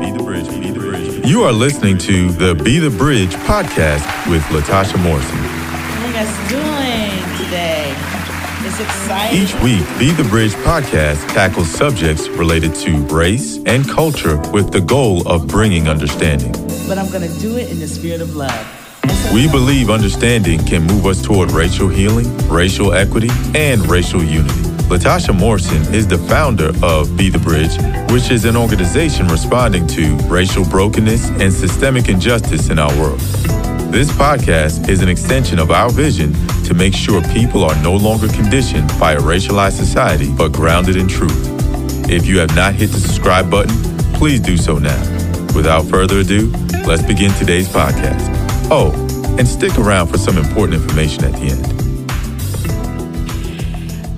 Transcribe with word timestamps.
Be 0.00 0.10
the 0.10 0.22
Bridge. 0.22 0.48
Be 0.48 0.70
the 0.70 0.80
Bridge. 0.80 1.26
You 1.26 1.42
are 1.42 1.52
listening 1.52 1.98
to 1.98 2.30
the 2.30 2.54
Be 2.54 2.78
the 2.78 2.88
Bridge 2.88 3.34
podcast 3.44 4.30
with 4.30 4.42
Latasha 4.44 4.98
Morrison. 5.02 5.36
How 5.36 6.06
you 6.06 6.12
guys 6.14 6.48
doing 6.48 7.44
today? 7.44 7.94
It's 8.66 8.80
exciting. 8.80 9.42
Each 9.42 9.54
week, 9.62 9.86
Be 9.98 10.10
the 10.12 10.26
Bridge 10.30 10.52
podcast 10.64 11.28
tackles 11.34 11.70
subjects 11.70 12.28
related 12.28 12.74
to 12.76 12.96
race 13.14 13.58
and 13.66 13.86
culture 13.88 14.38
with 14.52 14.72
the 14.72 14.80
goal 14.80 15.28
of 15.28 15.46
bringing 15.46 15.86
understanding. 15.88 16.52
But 16.88 16.96
I'm 16.96 17.10
going 17.10 17.30
to 17.30 17.38
do 17.38 17.58
it 17.58 17.70
in 17.70 17.78
the 17.78 17.88
spirit 17.88 18.22
of 18.22 18.34
love. 18.34 18.76
We 19.34 19.48
believe 19.50 19.90
understanding 19.90 20.64
can 20.64 20.82
move 20.84 21.04
us 21.04 21.20
toward 21.22 21.52
racial 21.52 21.88
healing, 21.88 22.36
racial 22.48 22.94
equity, 22.94 23.28
and 23.54 23.86
racial 23.86 24.22
unity. 24.24 24.69
Latasha 24.90 25.32
Morrison 25.32 25.94
is 25.94 26.08
the 26.08 26.18
founder 26.18 26.72
of 26.82 27.16
Be 27.16 27.30
the 27.30 27.38
Bridge, 27.38 27.78
which 28.10 28.32
is 28.32 28.44
an 28.44 28.56
organization 28.56 29.28
responding 29.28 29.86
to 29.86 30.16
racial 30.26 30.64
brokenness 30.64 31.30
and 31.30 31.52
systemic 31.52 32.08
injustice 32.08 32.70
in 32.70 32.78
our 32.80 32.92
world. 32.98 33.20
This 33.92 34.10
podcast 34.10 34.88
is 34.88 35.00
an 35.00 35.08
extension 35.08 35.60
of 35.60 35.70
our 35.70 35.90
vision 35.90 36.32
to 36.64 36.74
make 36.74 36.92
sure 36.92 37.22
people 37.28 37.62
are 37.62 37.80
no 37.84 37.94
longer 37.94 38.26
conditioned 38.26 38.88
by 38.98 39.12
a 39.12 39.20
racialized 39.20 39.78
society, 39.78 40.34
but 40.36 40.50
grounded 40.50 40.96
in 40.96 41.06
truth. 41.06 41.46
If 42.10 42.26
you 42.26 42.40
have 42.40 42.56
not 42.56 42.74
hit 42.74 42.88
the 42.88 42.98
subscribe 42.98 43.48
button, 43.48 43.76
please 44.14 44.40
do 44.40 44.56
so 44.56 44.78
now. 44.78 45.00
Without 45.54 45.84
further 45.84 46.18
ado, 46.18 46.48
let's 46.84 47.02
begin 47.02 47.32
today's 47.34 47.68
podcast. 47.68 48.26
Oh, 48.72 48.90
and 49.38 49.46
stick 49.46 49.78
around 49.78 50.08
for 50.08 50.18
some 50.18 50.36
important 50.36 50.82
information 50.82 51.24
at 51.24 51.32
the 51.34 51.46
end. 51.46 51.79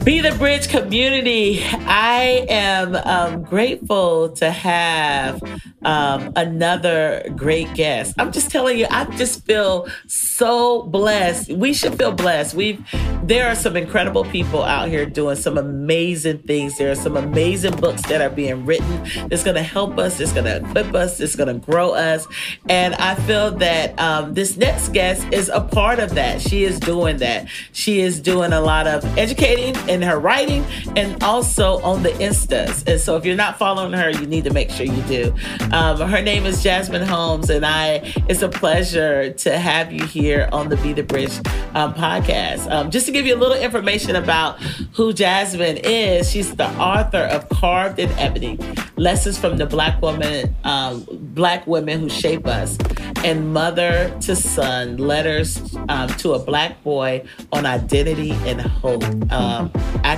Be 0.05 0.21
the 0.21 0.35
Bridge 0.37 0.69
community. 0.69 1.63
I 1.63 2.45
am 2.49 2.97
um, 2.97 3.45
grateful 3.45 4.31
to 4.31 4.51
have 4.51 5.41
um, 5.85 6.33
another 6.37 7.25
great 7.37 7.73
guest. 7.75 8.15
I'm 8.19 8.33
just 8.33 8.51
telling 8.51 8.79
you, 8.79 8.87
I 8.91 9.05
just 9.17 9.45
feel 9.45 9.89
so 10.07 10.83
blessed. 10.85 11.51
We 11.53 11.73
should 11.73 11.97
feel 11.97 12.13
blessed. 12.13 12.55
We've 12.55 12.85
there 13.23 13.49
are 13.49 13.55
some 13.55 13.77
incredible 13.77 14.25
people 14.25 14.63
out 14.63 14.89
here 14.89 15.07
doing 15.07 15.37
some 15.37 15.57
amazing 15.57 16.39
things. 16.39 16.77
There 16.77 16.91
are 16.91 16.97
some 16.97 17.17
amazing 17.17 17.77
books 17.77 18.03
that 18.09 18.21
are 18.21 18.31
being 18.31 18.67
written. 18.67 19.03
It's 19.31 19.45
going 19.45 19.55
to 19.55 19.63
help 19.63 19.99
us. 19.99 20.19
It's 20.19 20.33
going 20.33 20.47
to 20.47 20.57
equip 20.57 20.95
us. 20.95 21.21
It's 21.21 21.37
going 21.37 21.61
to 21.61 21.65
grow 21.67 21.93
us. 21.93 22.27
And 22.69 22.95
I 22.97 23.15
feel 23.15 23.53
that 23.59 23.99
um, 24.01 24.35
this 24.35 24.57
next 24.57 24.89
guest 24.93 25.27
is 25.33 25.49
a 25.49 25.61
part 25.61 26.01
of 26.01 26.15
that. 26.17 26.41
She 26.41 26.65
is 26.65 26.81
doing 26.81 27.19
that. 27.19 27.49
She 27.73 28.01
is 28.01 28.21
doing 28.21 28.53
a 28.53 28.61
lot 28.61 28.87
of 28.87 29.05
educating 29.17 29.77
in 29.89 30.03
her 30.03 30.19
writing 30.19 30.65
and 30.97 31.23
also 31.23 31.81
on 31.83 32.03
the 32.03 32.11
Instas. 32.11 32.87
And 32.89 33.01
so 33.01 33.17
if 33.17 33.25
you're 33.25 33.37
not 33.37 33.59
following 33.59 33.93
her, 33.93 34.11
you 34.11 34.27
need 34.27 34.45
to 34.45 34.53
make 34.53 34.71
sure 34.71 34.87
you 34.87 35.03
do. 35.03 35.35
Um, 35.73 35.99
her 36.01 36.21
name 36.21 36.45
is 36.45 36.63
Jasmine 36.63 37.07
Holmes, 37.07 37.49
and 37.49 37.65
I. 37.65 38.15
It's 38.29 38.43
a 38.43 38.49
pleasure 38.49 39.33
to 39.33 39.59
have 39.59 39.91
you 39.91 40.05
here 40.07 40.49
on 40.53 40.69
the 40.69 40.77
Be 40.77 40.93
the 40.93 41.03
Bridge 41.03 41.35
um, 41.75 41.95
podcast. 41.95 42.71
Um, 42.71 42.91
just 42.91 43.07
to 43.07 43.13
give 43.13 43.27
you 43.27 43.35
a 43.35 43.41
little 43.41 43.57
information 43.57 44.17
about 44.17 44.61
who 44.95 45.15
Jasmine 45.15 45.79
is, 45.79 46.31
she's 46.31 46.55
the 46.57 46.69
author 46.79 47.23
of 47.23 47.49
Carved 47.49 47.99
in 47.99 48.11
Ebony: 48.19 48.59
Lessons 48.97 49.39
from 49.39 49.57
the 49.57 49.67
Black 49.67 50.01
Woman, 50.03 50.55
um, 50.65 51.07
Black 51.11 51.67
Women 51.67 52.01
Who 52.01 52.11
Shape 52.11 52.47
Us, 52.47 52.77
and 53.25 53.53
Mother 53.55 54.15
to 54.21 54.37
Son: 54.37 54.99
Letters 54.99 55.75
um, 55.89 56.09
to 56.19 56.35
a 56.35 56.39
Black 56.39 56.83
Boy 56.83 57.25
on 57.51 57.65
Identity 57.65 58.33
and 58.45 58.61
Hope. 58.61 59.05
Um, 59.33 59.73
I 60.05 60.17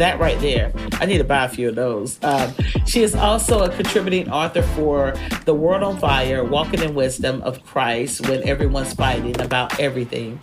that 0.00 0.18
right 0.18 0.38
there. 0.40 0.72
I 0.94 1.06
need 1.06 1.18
to 1.18 1.24
buy 1.24 1.44
a 1.44 1.48
few 1.48 1.68
of 1.68 1.74
those. 1.76 2.18
Um, 2.22 2.52
she 2.86 3.02
is 3.02 3.14
also 3.14 3.62
a 3.62 3.70
contributing 3.70 4.30
author 4.30 4.62
for 4.62 5.14
The 5.44 5.54
World 5.54 5.82
on 5.82 5.98
Fire, 5.98 6.44
Walking 6.44 6.82
in 6.82 6.94
Wisdom 6.94 7.40
of 7.42 7.64
Christ 7.64 8.26
When 8.28 8.42
Everyone's 8.46 8.92
Fighting 8.94 9.40
About 9.40 9.78
Everything, 9.78 10.38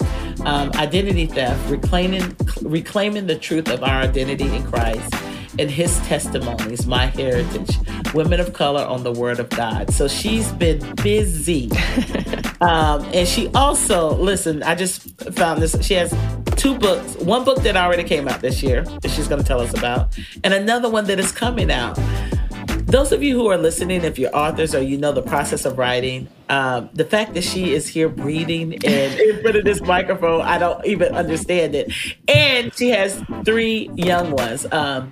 um, 0.45 0.71
Identity 0.75 1.25
Theft, 1.25 1.69
reclaiming, 1.69 2.35
reclaiming 2.61 3.27
the 3.27 3.37
truth 3.37 3.67
of 3.69 3.83
our 3.83 4.01
identity 4.01 4.47
in 4.55 4.63
Christ 4.63 5.13
and 5.59 5.69
his 5.69 5.99
testimonies, 6.01 6.85
my 6.85 7.07
heritage, 7.07 7.77
women 8.13 8.39
of 8.39 8.53
color 8.53 8.83
on 8.83 9.03
the 9.03 9.11
word 9.11 9.39
of 9.39 9.49
God. 9.49 9.91
So 9.91 10.07
she's 10.07 10.51
been 10.53 10.79
busy. 10.95 11.69
um, 12.61 13.03
and 13.13 13.27
she 13.27 13.49
also, 13.49 14.15
listen, 14.15 14.63
I 14.63 14.75
just 14.75 15.19
found 15.33 15.61
this. 15.61 15.75
She 15.85 15.93
has 15.95 16.15
two 16.55 16.77
books, 16.77 17.15
one 17.17 17.43
book 17.43 17.61
that 17.63 17.75
already 17.75 18.03
came 18.03 18.27
out 18.27 18.41
this 18.41 18.61
year 18.61 18.83
that 18.83 19.09
she's 19.09 19.27
going 19.27 19.41
to 19.41 19.47
tell 19.47 19.61
us 19.61 19.73
about, 19.77 20.17
and 20.43 20.53
another 20.53 20.89
one 20.89 21.05
that 21.05 21.19
is 21.19 21.31
coming 21.31 21.71
out. 21.71 21.97
Those 22.87 23.11
of 23.11 23.21
you 23.21 23.35
who 23.35 23.47
are 23.47 23.57
listening, 23.57 24.05
if 24.05 24.17
you're 24.17 24.33
authors 24.33 24.73
or 24.73 24.81
you 24.81 24.97
know 24.97 25.11
the 25.11 25.21
process 25.21 25.65
of 25.65 25.77
writing, 25.77 26.29
um, 26.47 26.89
the 26.93 27.03
fact 27.03 27.33
that 27.33 27.43
she 27.43 27.73
is 27.73 27.85
here 27.85 28.07
breathing 28.07 28.75
and 28.85 29.19
in 29.19 29.41
front 29.41 29.57
of 29.57 29.65
this 29.65 29.81
microphone, 29.81 30.41
I 30.41 30.57
don't 30.57 30.85
even 30.85 31.13
understand 31.13 31.75
it. 31.75 31.91
And 32.29 32.73
she 32.73 32.87
has 32.89 33.21
three 33.43 33.89
young 33.95 34.31
ones. 34.31 34.65
Um, 34.71 35.11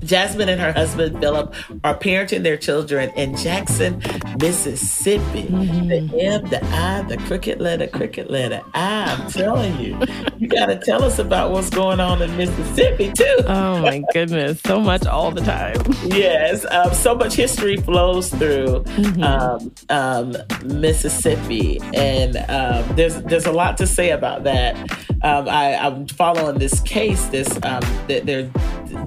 Jasmine 0.00 0.48
and 0.48 0.60
her 0.60 0.72
husband 0.72 1.18
Philip 1.20 1.54
are 1.84 1.96
parenting 1.96 2.42
their 2.42 2.56
children 2.56 3.10
in 3.16 3.36
Jackson, 3.36 4.02
Mississippi. 4.40 5.44
Mm-hmm. 5.44 5.88
The 5.88 6.22
M, 6.22 6.44
the 6.48 6.64
I, 6.64 7.02
the 7.02 7.16
cricket 7.18 7.60
letter, 7.60 7.86
cricket 7.86 8.30
letter. 8.30 8.62
I, 8.74 9.04
I'm 9.04 9.30
telling 9.30 9.78
you, 9.80 9.98
you 10.38 10.48
got 10.48 10.66
to 10.66 10.76
tell 10.78 11.04
us 11.04 11.18
about 11.18 11.50
what's 11.50 11.70
going 11.70 12.00
on 12.00 12.22
in 12.22 12.36
Mississippi 12.36 13.12
too. 13.12 13.36
Oh 13.46 13.82
my 13.82 14.02
goodness, 14.12 14.60
so 14.60 14.80
much 14.80 15.06
all 15.06 15.30
the 15.30 15.40
time. 15.40 15.76
yes, 16.04 16.64
um, 16.70 16.92
so 16.94 17.14
much 17.14 17.34
history 17.34 17.76
flows 17.76 18.30
through 18.30 18.84
mm-hmm. 18.84 19.22
um, 19.22 19.74
um, 19.88 20.80
Mississippi, 20.80 21.80
and 21.94 22.36
um, 22.48 22.96
there's 22.96 23.20
there's 23.22 23.46
a 23.46 23.52
lot 23.52 23.76
to 23.78 23.86
say 23.86 24.10
about 24.10 24.44
that. 24.44 24.76
Um, 25.22 25.48
I, 25.48 25.72
am 25.72 26.06
following 26.06 26.58
this 26.58 26.80
case 26.80 27.24
this 27.26 27.50
um, 27.62 27.80
that 28.08 28.26
they're 28.26 28.50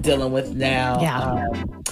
dealing 0.00 0.32
with 0.32 0.54
now. 0.54 0.67
Yeah. 0.68 1.46
Um, 1.48 1.82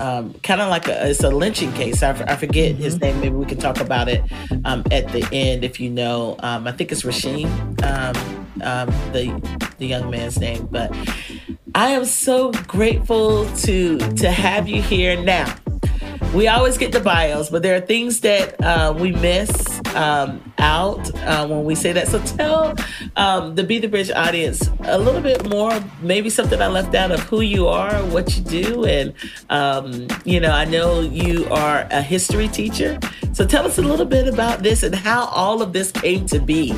um, 0.00 0.34
kind 0.42 0.60
of 0.60 0.68
like 0.68 0.88
a, 0.88 1.08
it's 1.10 1.22
a 1.22 1.30
lynching 1.30 1.72
case. 1.72 2.02
I, 2.02 2.10
I 2.10 2.36
forget 2.36 2.72
mm-hmm. 2.72 2.82
his 2.82 3.00
name. 3.00 3.20
Maybe 3.20 3.34
we 3.34 3.46
can 3.46 3.58
talk 3.58 3.80
about 3.80 4.08
it 4.08 4.22
um, 4.64 4.84
at 4.90 5.10
the 5.12 5.26
end 5.32 5.64
if 5.64 5.80
you 5.80 5.90
know. 5.90 6.36
Um, 6.40 6.66
I 6.66 6.72
think 6.72 6.92
it's 6.92 7.02
Rasheem, 7.02 7.46
um, 7.84 8.46
um, 8.62 8.88
the 9.12 9.68
the 9.78 9.86
young 9.86 10.10
man's 10.10 10.38
name. 10.38 10.68
But 10.70 10.94
I 11.74 11.90
am 11.90 12.04
so 12.04 12.52
grateful 12.66 13.46
to 13.56 13.98
to 13.98 14.30
have 14.30 14.68
you 14.68 14.82
here 14.82 15.20
now 15.22 15.54
we 16.34 16.48
always 16.48 16.76
get 16.76 16.92
the 16.92 17.00
bios, 17.00 17.48
but 17.48 17.62
there 17.62 17.76
are 17.76 17.80
things 17.80 18.20
that 18.20 18.62
uh, 18.62 18.94
we 18.96 19.12
miss 19.12 19.75
um, 19.96 20.52
out 20.58 21.12
uh, 21.22 21.46
when 21.48 21.64
we 21.64 21.74
say 21.74 21.92
that. 21.92 22.08
So 22.08 22.20
tell 22.20 22.74
um, 23.16 23.54
the 23.54 23.64
Be 23.64 23.78
the 23.78 23.88
Bridge 23.88 24.10
audience 24.10 24.68
a 24.84 24.98
little 24.98 25.20
bit 25.20 25.48
more, 25.48 25.72
maybe 26.00 26.30
something 26.30 26.60
I 26.60 26.68
left 26.68 26.94
out 26.94 27.10
of 27.10 27.20
who 27.20 27.40
you 27.40 27.66
are, 27.66 27.94
what 28.06 28.36
you 28.36 28.42
do, 28.44 28.84
and 28.84 29.14
um, 29.50 30.06
you 30.24 30.38
know, 30.38 30.50
I 30.50 30.64
know 30.64 31.00
you 31.00 31.46
are 31.50 31.86
a 31.90 32.02
history 32.02 32.48
teacher. 32.48 32.98
So 33.32 33.46
tell 33.46 33.66
us 33.66 33.78
a 33.78 33.82
little 33.82 34.06
bit 34.06 34.28
about 34.28 34.62
this 34.62 34.82
and 34.82 34.94
how 34.94 35.26
all 35.26 35.62
of 35.62 35.72
this 35.72 35.90
came 35.90 36.26
to 36.26 36.38
be. 36.38 36.74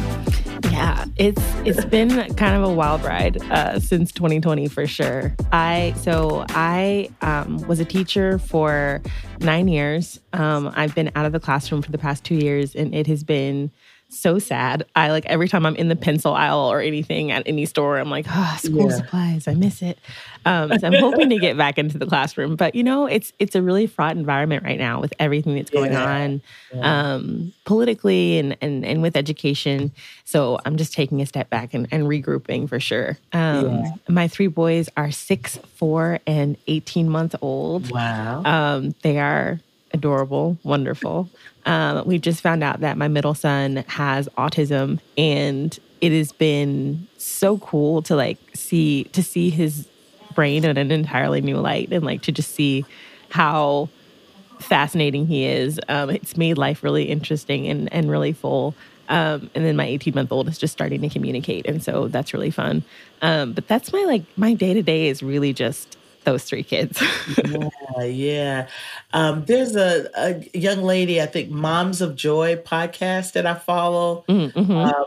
Yeah, 0.78 1.06
it's 1.16 1.42
it's 1.64 1.84
been 1.86 2.32
kind 2.36 2.54
of 2.54 2.62
a 2.62 2.72
wild 2.72 3.02
ride 3.02 3.42
uh, 3.50 3.80
since 3.80 4.12
2020 4.12 4.68
for 4.68 4.86
sure. 4.86 5.34
I 5.50 5.92
so 5.96 6.44
I 6.50 7.10
um, 7.20 7.66
was 7.66 7.80
a 7.80 7.84
teacher 7.84 8.38
for 8.38 9.02
nine 9.40 9.66
years. 9.66 10.20
Um, 10.32 10.72
I've 10.76 10.94
been 10.94 11.10
out 11.16 11.26
of 11.26 11.32
the 11.32 11.40
classroom 11.40 11.82
for 11.82 11.90
the 11.90 11.98
past 11.98 12.22
two 12.22 12.36
years, 12.36 12.76
and 12.76 12.94
it 12.94 13.08
has 13.08 13.24
been 13.24 13.72
so 14.08 14.38
sad. 14.38 14.84
I 14.96 15.10
like 15.10 15.26
every 15.26 15.48
time 15.48 15.66
I'm 15.66 15.76
in 15.76 15.88
the 15.88 15.96
pencil 15.96 16.34
aisle 16.34 16.70
or 16.72 16.80
anything 16.80 17.30
at 17.30 17.42
any 17.46 17.66
store, 17.66 17.98
I'm 17.98 18.10
like, 18.10 18.26
oh, 18.28 18.56
school 18.58 18.90
yeah. 18.90 18.96
supplies, 18.96 19.46
I 19.46 19.54
miss 19.54 19.82
it. 19.82 19.98
Um, 20.46 20.76
so 20.78 20.86
I'm 20.86 20.94
hoping 20.94 21.30
to 21.30 21.38
get 21.38 21.56
back 21.56 21.78
into 21.78 21.98
the 21.98 22.06
classroom, 22.06 22.56
but 22.56 22.74
you 22.74 22.82
know, 22.82 23.06
it's 23.06 23.32
it's 23.38 23.54
a 23.54 23.62
really 23.62 23.86
fraught 23.86 24.16
environment 24.16 24.64
right 24.64 24.78
now 24.78 25.00
with 25.00 25.12
everything 25.18 25.54
that's 25.56 25.70
going 25.70 25.92
yeah. 25.92 26.20
on 26.22 26.42
yeah. 26.74 27.14
Um, 27.14 27.52
politically 27.64 28.38
and, 28.38 28.56
and 28.60 28.84
and 28.84 29.02
with 29.02 29.16
education. 29.16 29.92
So 30.24 30.58
I'm 30.64 30.76
just 30.76 30.92
taking 30.92 31.20
a 31.20 31.26
step 31.26 31.50
back 31.50 31.74
and, 31.74 31.86
and 31.90 32.04
regrouping 32.04 32.68
for 32.68 32.80
sure. 32.80 33.18
Um, 33.32 33.82
my 34.08 34.28
three 34.28 34.46
boys 34.46 34.88
are 34.96 35.10
six, 35.10 35.58
four, 35.74 36.20
and 36.26 36.56
18 36.66 37.08
months 37.08 37.34
old. 37.40 37.90
Wow. 37.90 38.42
Um, 38.44 38.94
they 39.02 39.18
are 39.18 39.60
adorable, 39.92 40.58
wonderful. 40.62 41.28
Um, 41.66 42.06
we 42.06 42.18
just 42.18 42.40
found 42.40 42.62
out 42.62 42.80
that 42.80 42.96
my 42.96 43.08
middle 43.08 43.34
son 43.34 43.84
has 43.88 44.28
autism, 44.38 45.00
and 45.16 45.78
it 46.00 46.12
has 46.12 46.32
been 46.32 47.06
so 47.18 47.58
cool 47.58 48.02
to 48.02 48.16
like 48.16 48.38
see 48.54 49.04
to 49.04 49.22
see 49.22 49.50
his 49.50 49.86
brain 50.34 50.64
in 50.64 50.76
an 50.76 50.90
entirely 50.90 51.40
new 51.40 51.56
light, 51.56 51.92
and 51.92 52.04
like 52.04 52.22
to 52.22 52.32
just 52.32 52.54
see 52.54 52.84
how 53.30 53.88
fascinating 54.60 55.26
he 55.26 55.44
is. 55.44 55.78
Um, 55.88 56.10
it's 56.10 56.36
made 56.36 56.58
life 56.58 56.82
really 56.82 57.04
interesting 57.04 57.66
and 57.66 57.92
and 57.92 58.10
really 58.10 58.32
full. 58.32 58.74
Um, 59.10 59.50
and 59.54 59.64
then 59.64 59.74
my 59.74 59.86
18 59.86 60.14
month 60.14 60.30
old 60.30 60.48
is 60.48 60.58
just 60.58 60.72
starting 60.72 61.00
to 61.00 61.08
communicate, 61.08 61.66
and 61.66 61.82
so 61.82 62.08
that's 62.08 62.32
really 62.34 62.50
fun. 62.50 62.82
Um, 63.22 63.52
but 63.52 63.66
that's 63.66 63.92
my 63.92 64.04
like 64.04 64.22
my 64.36 64.54
day 64.54 64.74
to 64.74 64.82
day 64.82 65.08
is 65.08 65.22
really 65.22 65.52
just 65.52 65.97
those 66.28 66.44
three 66.44 66.62
kids. 66.62 67.02
yeah, 67.44 68.04
yeah. 68.04 68.68
Um, 69.14 69.44
there's 69.46 69.74
a, 69.76 70.10
a 70.14 70.58
young 70.58 70.82
lady, 70.82 71.22
I 71.22 71.26
think, 71.26 71.50
Moms 71.50 72.02
of 72.02 72.16
Joy 72.16 72.56
podcast 72.56 73.32
that 73.32 73.46
I 73.46 73.54
follow 73.54 74.24
mm-hmm. 74.28 74.70
um, 74.70 75.04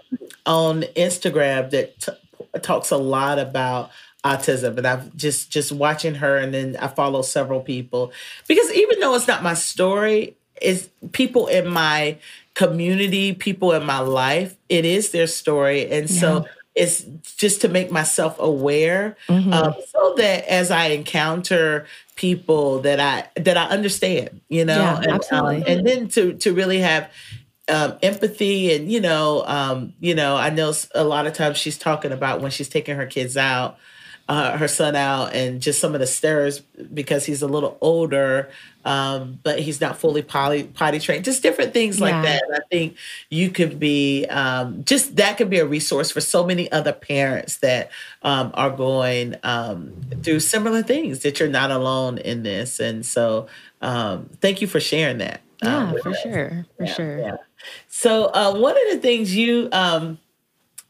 on 0.48 0.82
Instagram 0.96 1.70
that 1.70 2.00
t- 2.00 2.60
talks 2.62 2.90
a 2.90 2.98
lot 2.98 3.38
about 3.38 3.92
autism 4.24 4.78
and 4.78 4.86
I've 4.86 5.16
just 5.16 5.50
just 5.50 5.72
watching 5.72 6.16
her 6.16 6.38
and 6.38 6.54
then 6.54 6.78
I 6.80 6.88
follow 6.88 7.24
several 7.24 7.60
people 7.60 8.12
because 8.48 8.72
even 8.72 9.00
though 9.00 9.16
it's 9.16 9.28
not 9.28 9.42
my 9.42 9.56
story 9.56 10.36
it's 10.62 10.90
people 11.12 11.48
in 11.48 11.68
my 11.68 12.20
community 12.54 13.34
people 13.34 13.72
in 13.72 13.84
my 13.84 13.98
life 13.98 14.56
it 14.70 14.86
is 14.86 15.10
their 15.10 15.26
story 15.26 15.90
and 15.90 16.08
yeah. 16.08 16.20
so 16.20 16.46
it's 16.76 17.04
just 17.36 17.62
to 17.62 17.68
make 17.68 17.92
myself 17.92 18.38
aware 18.40 19.18
mm-hmm. 19.28 19.52
um, 19.52 19.74
so 19.90 20.14
that 20.18 20.46
as 20.46 20.72
I 20.72 20.88
encounter 20.88 21.86
people 22.16 22.80
that 22.82 23.00
I 23.00 23.28
that 23.42 23.58
I 23.58 23.66
understand 23.66 24.42
you 24.50 24.66
know 24.66 24.78
yeah, 24.78 24.98
and, 24.98 25.08
um, 25.08 25.14
absolutely. 25.14 25.58
Um, 25.58 25.64
and 25.68 25.88
then 25.88 26.08
to 26.10 26.34
to 26.34 26.54
really 26.54 26.80
have 26.80 27.12
um, 27.68 27.98
empathy 28.02 28.74
and 28.74 28.92
you 28.92 29.02
know 29.02 29.44
um, 29.46 29.94
you 30.00 30.16
know 30.16 30.36
I 30.36 30.50
know 30.50 30.74
a 30.96 31.04
lot 31.04 31.28
of 31.28 31.34
times 31.34 31.58
she's 31.58 31.78
talking 31.78 32.12
about 32.12 32.42
when 32.42 32.52
she's 32.52 32.70
taking 32.70 32.96
her 32.96 33.06
kids 33.06 33.38
out 33.38 33.78
uh, 34.32 34.58
her 34.58 34.68
son 34.70 34.96
out 34.96 35.34
and 35.34 35.62
just 35.62 35.82
some 35.82 35.94
of 35.94 36.00
the 36.00 36.08
stares 36.08 36.62
because 36.62 37.26
he's 37.26 37.42
a 37.42 37.48
little 37.48 37.78
older, 37.82 38.50
um, 38.86 39.38
but 39.44 39.60
he's 39.60 39.82
not 39.82 39.98
fully 39.98 40.22
potty, 40.22 40.64
potty 40.64 41.00
trained. 41.00 41.26
Just 41.26 41.44
different 41.44 41.74
things 41.74 42.00
like 42.00 42.14
that. 42.24 42.42
I 42.54 42.60
think 42.72 42.96
you 43.30 43.50
could 43.50 43.78
be 43.78 44.26
um, 44.28 44.86
just 44.86 45.18
that 45.18 45.36
could 45.36 45.50
be 45.50 45.60
a 45.60 45.66
resource 45.66 46.12
for 46.12 46.22
so 46.22 46.46
many 46.46 46.72
other 46.72 46.94
parents 46.94 47.58
that 47.58 47.92
um, 48.24 48.52
are 48.54 48.70
going 48.70 49.36
um, 49.44 49.92
through 50.24 50.40
similar 50.40 50.82
things. 50.82 51.24
That 51.24 51.42
you're 51.42 51.50
not 51.50 51.70
alone 51.70 52.18
in 52.18 52.44
this, 52.44 52.80
and 52.80 53.06
so 53.06 53.48
um, 53.82 54.30
thank 54.40 54.62
you 54.62 54.68
for 54.68 54.80
sharing 54.80 55.18
that. 55.18 55.42
Um, 55.62 55.94
yeah, 55.94 56.02
for 56.02 56.10
us. 56.12 56.22
sure, 56.22 56.66
for 56.78 56.86
yeah, 56.86 56.94
sure. 56.94 57.20
Yeah. 57.20 57.36
So 57.90 58.28
uh, 58.28 58.58
one 58.58 58.78
of 58.78 58.94
the 58.94 59.00
things 59.00 59.36
you 59.36 59.68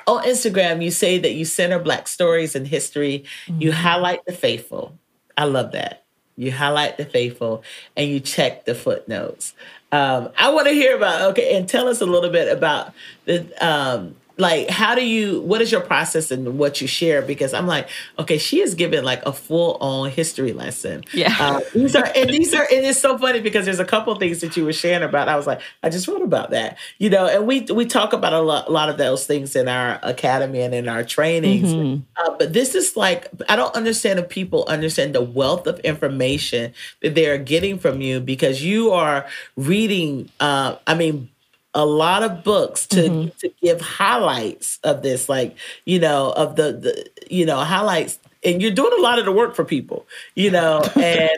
on 0.08 0.24
Instagram, 0.24 0.84
you 0.84 0.92
say 0.92 1.18
that 1.20 1.34
you 1.34 1.46
center 1.46 1.80
Black 1.80 2.08
stories 2.08 2.56
and 2.56 2.68
history. 2.68 3.26
Mm-hmm. 3.46 3.62
You 3.62 3.72
highlight 3.72 4.26
the 4.26 4.34
faithful. 4.34 4.98
I 5.38 5.46
love 5.46 5.72
that. 5.72 6.04
You 6.36 6.52
highlight 6.52 6.98
the 6.98 7.06
faithful 7.06 7.64
and 7.96 8.10
you 8.10 8.20
check 8.20 8.66
the 8.66 8.76
footnotes. 8.76 9.54
Um, 9.92 10.30
I 10.38 10.50
want 10.52 10.68
to 10.68 10.74
hear 10.74 10.96
about 10.96 11.32
okay, 11.32 11.56
and 11.56 11.68
tell 11.68 11.88
us 11.88 12.00
a 12.00 12.06
little 12.06 12.30
bit 12.30 12.52
about 12.52 12.94
the 13.26 13.46
um, 13.66 14.16
like 14.42 14.70
how 14.70 14.96
do 14.96 15.06
you 15.06 15.40
what 15.42 15.62
is 15.62 15.72
your 15.72 15.82
process 15.82 16.32
and 16.32 16.58
what 16.58 16.82
you 16.82 16.88
share? 16.88 17.22
Because 17.22 17.54
i'm 17.54 17.68
like 17.68 17.88
okay 18.18 18.38
she 18.40 18.60
is 18.60 18.74
giving 18.74 19.04
like 19.04 19.24
a 19.26 19.32
full 19.32 19.78
on 19.80 20.10
history 20.10 20.52
lesson. 20.52 21.04
Yeah. 21.14 21.36
Uh, 21.40 21.62
these 21.74 21.96
are 21.96 22.12
and 22.16 22.30
these 22.30 22.54
are 22.54 22.64
and 22.64 22.86
it's 22.86 23.00
so 23.00 23.18
funny 23.18 23.40
because 23.40 23.66
there's 23.66 23.80
a 23.80 23.86
couple 23.86 24.14
things 24.16 24.42
that 24.42 24.58
you 24.58 24.66
were 24.66 24.74
sharing 24.74 25.04
about. 25.04 25.30
I 25.30 25.36
was 25.38 25.46
like 25.46 25.62
i 25.84 25.90
just 25.90 26.08
wrote 26.08 26.24
about 26.24 26.50
that 26.50 26.78
you 26.98 27.10
know 27.10 27.28
and 27.28 27.46
we 27.46 27.62
we 27.62 27.86
talk 27.86 28.14
about 28.14 28.34
a 28.34 28.42
lot, 28.42 28.68
a 28.68 28.72
lot 28.72 28.90
of 28.90 28.98
those 28.98 29.28
things 29.28 29.56
in 29.56 29.68
our 29.68 30.00
academy 30.02 30.62
and 30.62 30.74
in 30.74 30.90
our 30.90 31.04
trainings. 31.04 31.74
Mm-hmm. 31.74 32.02
uh, 32.18 32.36
but 32.38 32.54
this 32.54 32.74
is 32.74 32.98
like 32.98 33.28
i 33.48 33.56
don't 33.56 33.76
understand 33.76 34.18
if 34.18 34.28
people 34.28 34.66
understand 34.68 35.14
the 35.14 35.22
wealth 35.22 35.68
of 35.68 35.80
information 35.82 36.74
that 37.02 37.14
they're 37.14 37.38
getting 37.38 37.78
from 37.78 38.02
you 38.02 38.20
because 38.20 38.64
you 38.64 38.92
are 38.92 39.28
reading 39.56 40.30
uh, 40.40 40.76
i 40.88 40.96
mean 40.96 41.30
a 41.74 41.86
lot 41.86 42.24
of 42.24 42.44
books 42.44 42.86
to 42.88 43.02
mm-hmm. 43.02 43.30
to 43.40 43.50
give 43.62 43.80
highlights 43.82 44.80
of 44.84 45.02
this 45.02 45.30
like 45.30 45.56
you 45.86 46.00
know 46.00 46.32
of 46.32 46.56
the 46.56 46.74
the 46.74 47.10
you 47.30 47.46
know 47.46 47.58
highlights 47.58 48.20
and 48.44 48.62
you're 48.62 48.72
doing 48.72 48.92
a 48.98 49.02
lot 49.02 49.20
of 49.20 49.26
the 49.26 49.32
work 49.32 49.56
for 49.56 49.64
people 49.64 50.06
you 50.36 50.52
know 50.52 50.82
and 50.96 51.30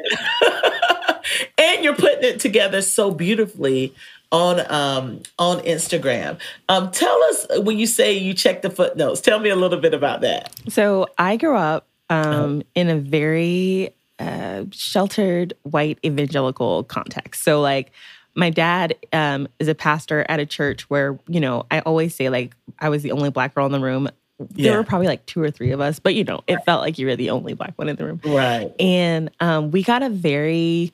and 1.58 1.84
you're 1.84 1.96
putting 1.96 2.24
it 2.24 2.40
together 2.40 2.82
so 2.82 3.12
beautifully 3.12 3.94
on 4.32 4.60
um 4.72 5.22
on 5.38 5.60
Instagram. 5.60 6.40
Um 6.68 6.90
tell 6.92 7.22
us 7.26 7.46
when 7.60 7.78
you 7.78 7.86
say 7.86 8.14
you 8.14 8.34
check 8.34 8.64
the 8.64 8.70
footnotes. 8.70 9.22
Tell 9.22 9.40
me 9.40 9.50
a 9.50 9.56
little 9.56 9.80
bit 9.80 9.94
about 9.94 10.22
that. 10.22 10.52
So 10.70 11.08
I 11.18 11.38
grew 11.38 11.56
up 11.56 11.88
um 12.10 12.60
uh 12.60 12.64
in 12.74 12.90
a 12.90 12.98
very 12.98 13.94
uh, 14.20 14.64
sheltered 14.72 15.54
white 15.64 16.00
evangelical 16.06 16.84
context. 16.86 17.44
So 17.44 17.62
like 17.62 17.92
my 18.36 18.50
dad 18.50 18.96
um, 19.12 19.48
is 19.60 19.68
a 19.68 19.76
pastor 19.76 20.26
at 20.30 20.40
a 20.40 20.46
church 20.46 20.90
where 20.90 21.18
you 21.28 21.40
know 21.40 21.66
i 21.72 21.80
always 21.82 22.16
say 22.16 22.30
like 22.30 22.56
i 22.80 22.90
was 22.90 23.04
the 23.04 23.12
only 23.12 23.30
black 23.30 23.54
girl 23.56 23.66
in 23.66 23.72
the 23.72 23.80
room 23.80 24.10
there 24.40 24.72
yeah. 24.72 24.78
were 24.78 24.84
probably 24.84 25.08
like 25.08 25.26
two 25.26 25.42
or 25.42 25.52
three 25.52 25.72
of 25.72 25.80
us 25.80 26.00
but 26.00 26.16
you 26.16 26.24
know 26.24 26.44
it 26.48 26.58
felt 26.66 26.82
like 26.82 26.98
you 26.98 27.06
were 27.06 27.16
the 27.16 27.30
only 27.30 27.54
black 27.54 27.74
one 27.78 27.90
in 27.90 27.96
the 27.96 28.06
room 28.06 28.20
right 28.26 28.74
and 28.80 29.30
um, 29.40 29.72
we 29.72 29.84
got 29.84 30.04
a 30.04 30.10
very 30.10 30.92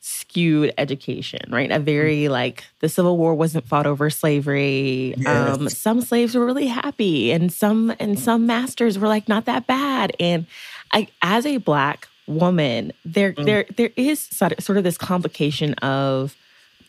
skewed 0.00 0.72
education 0.78 1.40
right 1.50 1.70
a 1.72 1.78
very 1.80 2.24
mm. 2.24 2.30
like 2.30 2.64
the 2.78 2.88
civil 2.88 3.18
war 3.18 3.34
wasn't 3.34 3.66
fought 3.66 3.84
over 3.84 4.08
slavery 4.08 5.12
yes. 5.16 5.26
um, 5.26 5.68
some 5.68 6.00
slaves 6.00 6.36
were 6.36 6.46
really 6.46 6.68
happy 6.68 7.32
and 7.32 7.52
some 7.52 7.92
and 7.98 8.18
some 8.18 8.46
masters 8.46 8.96
were 8.96 9.08
like 9.08 9.28
not 9.28 9.44
that 9.46 9.66
bad 9.66 10.14
and 10.20 10.46
i 10.92 11.08
as 11.20 11.44
a 11.44 11.56
black 11.56 12.06
woman 12.28 12.92
there 13.04 13.32
mm. 13.32 13.44
there 13.44 13.66
there 13.76 13.90
is 13.96 14.20
sort 14.20 14.78
of 14.78 14.84
this 14.84 14.96
complication 14.96 15.74
of 15.74 16.36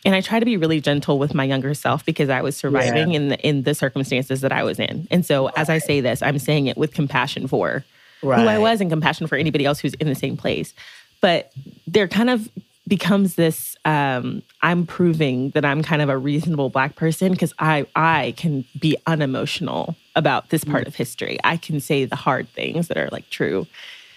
and 0.04 0.14
I 0.14 0.20
try 0.20 0.38
to 0.38 0.46
be 0.46 0.56
really 0.56 0.80
gentle 0.80 1.18
with 1.18 1.34
my 1.34 1.44
younger 1.44 1.74
self 1.74 2.04
because 2.04 2.28
I 2.28 2.40
was 2.40 2.56
surviving 2.56 3.10
yeah. 3.10 3.16
in 3.16 3.28
the 3.28 3.38
in 3.46 3.62
the 3.62 3.74
circumstances 3.74 4.40
that 4.40 4.52
I 4.52 4.62
was 4.62 4.78
in. 4.78 5.06
And 5.10 5.24
so 5.26 5.46
right. 5.46 5.54
as 5.56 5.68
I 5.68 5.78
say 5.78 6.00
this, 6.00 6.22
I'm 6.22 6.38
saying 6.38 6.66
it 6.66 6.76
with 6.76 6.94
compassion 6.94 7.46
for 7.46 7.84
right. 8.22 8.40
who 8.40 8.46
I 8.48 8.58
was 8.58 8.80
and 8.80 8.90
compassion 8.90 9.26
for 9.26 9.36
anybody 9.36 9.66
else 9.66 9.78
who's 9.78 9.94
in 9.94 10.08
the 10.08 10.14
same 10.14 10.36
place. 10.36 10.74
But 11.20 11.52
there 11.86 12.08
kind 12.08 12.30
of 12.30 12.48
becomes 12.88 13.34
this 13.34 13.76
um, 13.84 14.42
I'm 14.62 14.86
proving 14.86 15.50
that 15.50 15.64
I'm 15.64 15.82
kind 15.82 16.02
of 16.02 16.08
a 16.08 16.16
reasonable 16.16 16.70
black 16.70 16.96
person 16.96 17.32
because 17.32 17.52
I 17.58 17.86
I 17.94 18.34
can 18.36 18.64
be 18.78 18.96
unemotional 19.06 19.96
about 20.16 20.48
this 20.48 20.64
part 20.64 20.84
mm. 20.84 20.88
of 20.88 20.96
history. 20.96 21.38
I 21.44 21.56
can 21.56 21.80
say 21.80 22.04
the 22.04 22.16
hard 22.16 22.48
things 22.48 22.88
that 22.88 22.96
are 22.96 23.08
like 23.12 23.28
true. 23.30 23.66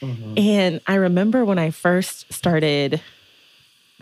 Mm-hmm. 0.02 0.38
And 0.38 0.82
I 0.88 0.96
remember 0.96 1.46
when 1.46 1.60
I 1.60 1.70
first 1.70 2.32
started 2.34 3.02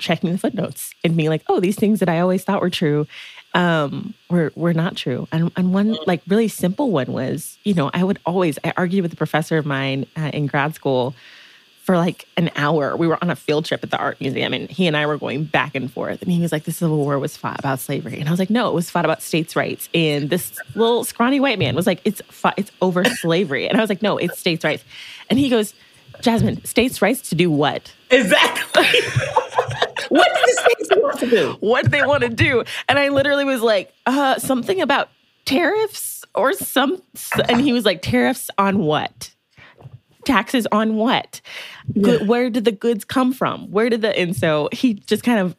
checking 0.01 0.31
the 0.31 0.37
footnotes 0.37 0.93
and 1.03 1.15
being 1.15 1.29
like, 1.29 1.43
oh, 1.47 1.59
these 1.59 1.77
things 1.77 1.99
that 1.99 2.09
I 2.09 2.19
always 2.19 2.43
thought 2.43 2.61
were 2.61 2.69
true 2.69 3.07
um, 3.53 4.13
were 4.29 4.51
were 4.55 4.73
not 4.73 4.95
true. 4.95 5.27
And 5.31 5.51
and 5.55 5.73
one 5.73 5.97
like 6.07 6.21
really 6.27 6.47
simple 6.47 6.91
one 6.91 7.11
was, 7.11 7.57
you 7.63 7.73
know, 7.73 7.91
I 7.93 8.03
would 8.03 8.19
always 8.25 8.57
I 8.63 8.73
argued 8.77 9.03
with 9.03 9.13
a 9.13 9.17
professor 9.17 9.57
of 9.57 9.65
mine 9.65 10.05
uh, 10.17 10.31
in 10.33 10.47
grad 10.47 10.75
school 10.75 11.13
for 11.83 11.97
like 11.97 12.27
an 12.37 12.49
hour. 12.55 12.95
We 12.95 13.07
were 13.07 13.17
on 13.21 13.29
a 13.29 13.35
field 13.35 13.65
trip 13.65 13.83
at 13.83 13.91
the 13.91 13.97
art 13.97 14.21
museum, 14.21 14.53
and 14.53 14.69
he 14.69 14.87
and 14.87 14.95
I 14.95 15.05
were 15.05 15.17
going 15.17 15.45
back 15.45 15.75
and 15.75 15.91
forth. 15.91 16.21
And 16.21 16.31
he 16.31 16.39
was 16.39 16.51
like, 16.51 16.63
"The 16.63 16.71
Civil 16.71 16.97
War 16.97 17.19
was 17.19 17.35
fought 17.35 17.59
about 17.59 17.79
slavery," 17.79 18.19
and 18.19 18.29
I 18.29 18.31
was 18.31 18.39
like, 18.39 18.49
"No, 18.49 18.69
it 18.69 18.73
was 18.73 18.89
fought 18.89 19.05
about 19.05 19.21
states' 19.21 19.55
rights." 19.55 19.89
And 19.93 20.29
this 20.29 20.57
little 20.75 21.03
scrawny 21.03 21.39
white 21.39 21.59
man 21.59 21.75
was 21.75 21.87
like, 21.87 21.99
"It's 22.05 22.21
fought, 22.29 22.53
it's 22.57 22.71
over 22.81 23.03
slavery," 23.03 23.67
and 23.67 23.77
I 23.77 23.81
was 23.81 23.89
like, 23.89 24.01
"No, 24.01 24.17
it's 24.17 24.39
states' 24.39 24.63
rights." 24.63 24.83
And 25.29 25.37
he 25.39 25.49
goes, 25.49 25.73
"Jasmine, 26.21 26.63
states' 26.63 27.01
rights 27.01 27.29
to 27.29 27.35
do 27.35 27.51
what?" 27.51 27.93
Exactly. 28.11 28.83
what 30.09 30.27
did 30.35 30.43
the 30.45 30.61
states 30.61 30.89
want 31.01 31.19
to 31.19 31.29
do? 31.29 31.57
What 31.59 31.83
did 31.83 31.91
they 31.91 32.05
want 32.05 32.23
to 32.23 32.29
do? 32.29 32.63
And 32.89 32.99
I 32.99 33.09
literally 33.09 33.45
was 33.45 33.61
like, 33.61 33.93
uh, 34.05 34.37
something 34.39 34.81
about 34.81 35.09
tariffs 35.45 36.23
or 36.35 36.53
some. 36.53 37.01
And 37.49 37.61
he 37.61 37.73
was 37.73 37.85
like, 37.85 38.01
tariffs 38.01 38.49
on 38.57 38.79
what? 38.79 39.33
Taxes 40.25 40.67
on 40.71 40.97
what? 40.97 41.41
Yeah. 41.93 42.23
Where 42.23 42.49
did 42.49 42.65
the 42.65 42.71
goods 42.71 43.05
come 43.05 43.33
from? 43.33 43.71
Where 43.71 43.89
did 43.89 44.01
the. 44.01 44.17
And 44.17 44.35
so 44.35 44.69
he 44.71 44.93
just 44.93 45.23
kind 45.23 45.39
of 45.39 45.55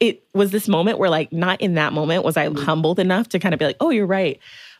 it 0.00 0.24
was 0.34 0.50
this 0.50 0.68
moment 0.68 0.98
where 0.98 1.10
like 1.10 1.32
not 1.32 1.60
in 1.60 1.74
that 1.74 1.92
moment 1.92 2.24
was 2.24 2.36
I 2.36 2.48
mm-hmm. 2.48 2.64
humbled 2.64 2.98
enough 2.98 3.28
to 3.30 3.38
kind 3.38 3.54
of 3.54 3.58
be 3.58 3.66
like, 3.66 3.76
oh, 3.80 3.90
you're 3.90 4.06
right. 4.06 4.38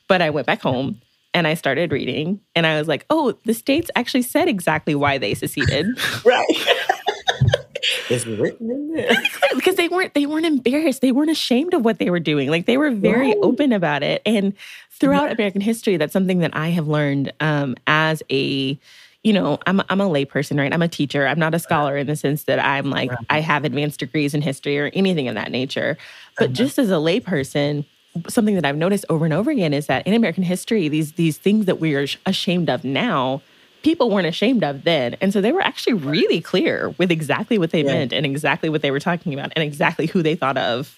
But 0.08 0.22
I 0.22 0.30
went 0.30 0.46
back 0.46 0.60
home 0.60 1.00
and 1.32 1.46
I 1.46 1.54
started 1.54 1.92
reading 1.92 2.40
and 2.54 2.66
I 2.66 2.78
was 2.78 2.88
like, 2.88 3.06
oh, 3.10 3.34
the 3.44 3.54
states 3.54 3.90
actually 3.94 4.22
said 4.22 4.48
exactly 4.48 4.94
why 4.94 5.18
they 5.18 5.34
seceded. 5.34 5.86
right. 6.24 6.46
It's 8.10 8.26
written 8.26 8.70
in 8.70 8.92
there 8.92 9.10
because 9.54 9.76
they 9.76 9.88
weren't 9.88 10.12
they 10.14 10.26
weren't 10.26 10.44
embarrassed. 10.44 11.00
They 11.00 11.12
weren't 11.12 11.30
ashamed 11.30 11.72
of 11.72 11.84
what 11.84 11.98
they 11.98 12.10
were 12.10 12.20
doing. 12.20 12.50
Like 12.50 12.66
they 12.66 12.76
were 12.76 12.90
very 12.90 13.28
right. 13.28 13.36
open 13.42 13.72
about 13.72 14.02
it. 14.02 14.20
And 14.26 14.52
throughout 14.90 15.26
yeah. 15.26 15.32
American 15.32 15.60
history, 15.60 15.96
that's 15.96 16.12
something 16.12 16.40
that 16.40 16.54
I 16.54 16.68
have 16.68 16.88
learned 16.88 17.32
um, 17.40 17.76
as 17.86 18.22
a 18.30 18.78
you 19.22 19.32
know, 19.34 19.58
I'm 19.66 19.80
I'm 19.88 20.00
a 20.00 20.08
layperson, 20.08 20.58
right? 20.58 20.72
I'm 20.72 20.82
a 20.82 20.88
teacher. 20.88 21.26
I'm 21.26 21.38
not 21.38 21.54
a 21.54 21.58
scholar 21.58 21.96
in 21.96 22.06
the 22.06 22.16
sense 22.16 22.44
that 22.44 22.58
I'm 22.58 22.90
like 22.90 23.10
right. 23.10 23.26
I 23.28 23.40
have 23.40 23.64
advanced 23.64 24.00
degrees 24.00 24.34
in 24.34 24.42
history 24.42 24.78
or 24.78 24.90
anything 24.94 25.28
of 25.28 25.34
that 25.34 25.50
nature. 25.50 25.98
But 26.38 26.46
uh-huh. 26.46 26.54
just 26.54 26.78
as 26.78 26.90
a 26.90 26.94
layperson, 26.94 27.84
something 28.28 28.54
that 28.54 28.64
I've 28.64 28.76
noticed 28.76 29.04
over 29.08 29.24
and 29.24 29.34
over 29.34 29.50
again 29.50 29.74
is 29.74 29.86
that 29.86 30.06
in 30.06 30.14
American 30.14 30.42
history, 30.42 30.88
these 30.88 31.12
these 31.12 31.36
things 31.36 31.66
that 31.66 31.80
we 31.80 31.94
are 31.94 32.06
ashamed 32.24 32.70
of 32.70 32.82
now 32.82 33.42
people 33.82 34.10
weren't 34.10 34.26
ashamed 34.26 34.64
of 34.64 34.84
then. 34.84 35.16
And 35.20 35.32
so 35.32 35.40
they 35.40 35.52
were 35.52 35.62
actually 35.62 35.94
really 35.94 36.40
clear 36.40 36.94
with 36.98 37.10
exactly 37.10 37.58
what 37.58 37.70
they 37.70 37.82
yeah. 37.82 37.92
meant 37.92 38.12
and 38.12 38.26
exactly 38.26 38.68
what 38.68 38.82
they 38.82 38.90
were 38.90 39.00
talking 39.00 39.34
about 39.34 39.52
and 39.56 39.62
exactly 39.62 40.06
who 40.06 40.22
they 40.22 40.34
thought 40.34 40.56
of 40.56 40.96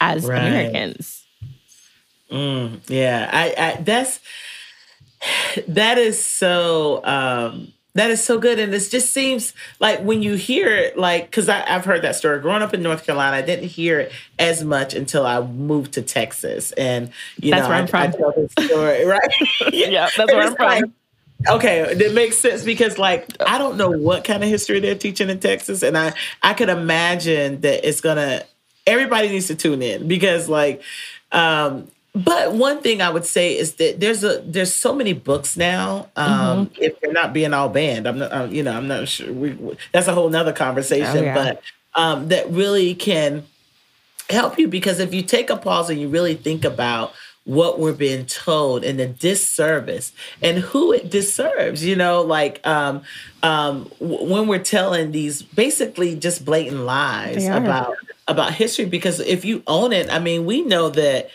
as 0.00 0.24
right. 0.24 0.38
Americans. 0.38 1.24
Mm, 2.30 2.80
yeah, 2.88 3.30
I, 3.32 3.54
I 3.58 3.82
that's 3.82 4.20
that 5.68 5.98
is 5.98 6.22
so 6.22 7.04
um 7.04 7.72
That 7.94 8.10
is 8.10 8.24
so 8.24 8.38
good. 8.38 8.58
And 8.58 8.72
it 8.72 8.88
just 8.88 9.10
seems 9.10 9.52
like 9.78 10.00
when 10.00 10.22
you 10.22 10.34
hear 10.34 10.74
it, 10.74 10.96
like, 10.96 11.26
because 11.26 11.50
I've 11.50 11.84
heard 11.84 12.00
that 12.02 12.16
story 12.16 12.40
growing 12.40 12.62
up 12.62 12.72
in 12.72 12.82
North 12.82 13.04
Carolina, 13.04 13.36
I 13.36 13.42
didn't 13.42 13.68
hear 13.68 14.00
it 14.00 14.12
as 14.38 14.64
much 14.64 14.94
until 14.94 15.26
I 15.26 15.42
moved 15.42 15.92
to 15.92 16.02
Texas. 16.02 16.72
And, 16.72 17.10
you 17.36 17.50
that's 17.50 17.64
know, 17.64 17.68
where 17.68 17.76
I'm 17.76 17.84
I, 17.84 17.86
from. 17.86 18.00
I 18.00 18.06
tell 18.06 18.32
this 18.34 18.52
story, 18.66 19.04
right? 19.16 19.30
yeah, 19.72 20.08
that's 20.16 20.32
where 20.32 20.40
I'm 20.40 20.56
from. 20.56 20.66
Like, 20.66 20.84
okay, 21.48 21.94
that 21.94 22.12
makes 22.12 22.38
sense 22.38 22.64
because, 22.64 22.98
like, 22.98 23.26
I 23.46 23.58
don't 23.58 23.76
know 23.76 23.90
what 23.90 24.24
kind 24.24 24.42
of 24.42 24.48
history 24.48 24.80
they're 24.80 24.94
teaching 24.94 25.28
in 25.28 25.40
Texas. 25.40 25.82
And 25.82 25.96
I, 25.96 26.14
I 26.42 26.54
could 26.54 26.68
imagine 26.68 27.60
that 27.62 27.86
it's 27.86 28.00
to, 28.00 28.46
everybody 28.86 29.28
needs 29.28 29.48
to 29.48 29.54
tune 29.54 29.82
in 29.82 30.08
because, 30.08 30.48
like, 30.48 30.82
um, 31.32 31.88
but 32.14 32.52
one 32.52 32.82
thing 32.82 33.00
I 33.00 33.08
would 33.08 33.24
say 33.24 33.56
is 33.56 33.76
that 33.76 33.98
there's 33.98 34.22
a 34.22 34.42
there's 34.44 34.74
so 34.74 34.94
many 34.94 35.14
books 35.14 35.56
now. 35.56 36.10
Um, 36.14 36.66
mm-hmm. 36.66 36.82
If 36.82 37.00
they're 37.00 37.12
not 37.12 37.32
being 37.32 37.54
all 37.54 37.70
banned, 37.70 38.06
I'm 38.06 38.18
not. 38.18 38.32
Uh, 38.32 38.44
you 38.50 38.62
know, 38.62 38.72
I'm 38.72 38.86
not 38.86 39.08
sure. 39.08 39.32
We, 39.32 39.56
that's 39.92 40.08
a 40.08 40.14
whole 40.14 40.28
nother 40.28 40.52
conversation. 40.52 41.18
Oh, 41.18 41.22
yeah. 41.22 41.34
But 41.34 41.62
um, 41.94 42.28
that 42.28 42.50
really 42.50 42.94
can 42.94 43.46
help 44.28 44.58
you 44.58 44.68
because 44.68 45.00
if 45.00 45.14
you 45.14 45.22
take 45.22 45.48
a 45.48 45.56
pause 45.56 45.88
and 45.88 46.00
you 46.00 46.08
really 46.08 46.34
think 46.34 46.64
about 46.64 47.14
what 47.44 47.78
we're 47.78 47.92
being 47.92 48.24
told 48.26 48.84
and 48.84 48.98
the 48.98 49.06
disservice 49.06 50.12
and 50.40 50.58
who 50.58 50.92
it 50.92 51.10
deserves 51.10 51.84
you 51.84 51.96
know 51.96 52.22
like 52.22 52.64
um, 52.66 53.02
um, 53.42 53.90
when 54.00 54.46
we're 54.46 54.58
telling 54.58 55.12
these 55.12 55.42
basically 55.42 56.14
just 56.14 56.44
blatant 56.44 56.80
lies 56.80 57.46
about 57.46 57.96
about 58.28 58.54
history 58.54 58.84
because 58.84 59.18
if 59.20 59.44
you 59.44 59.62
own 59.66 59.92
it 59.92 60.08
i 60.10 60.18
mean 60.18 60.44
we 60.44 60.62
know 60.62 60.88
that 60.88 61.30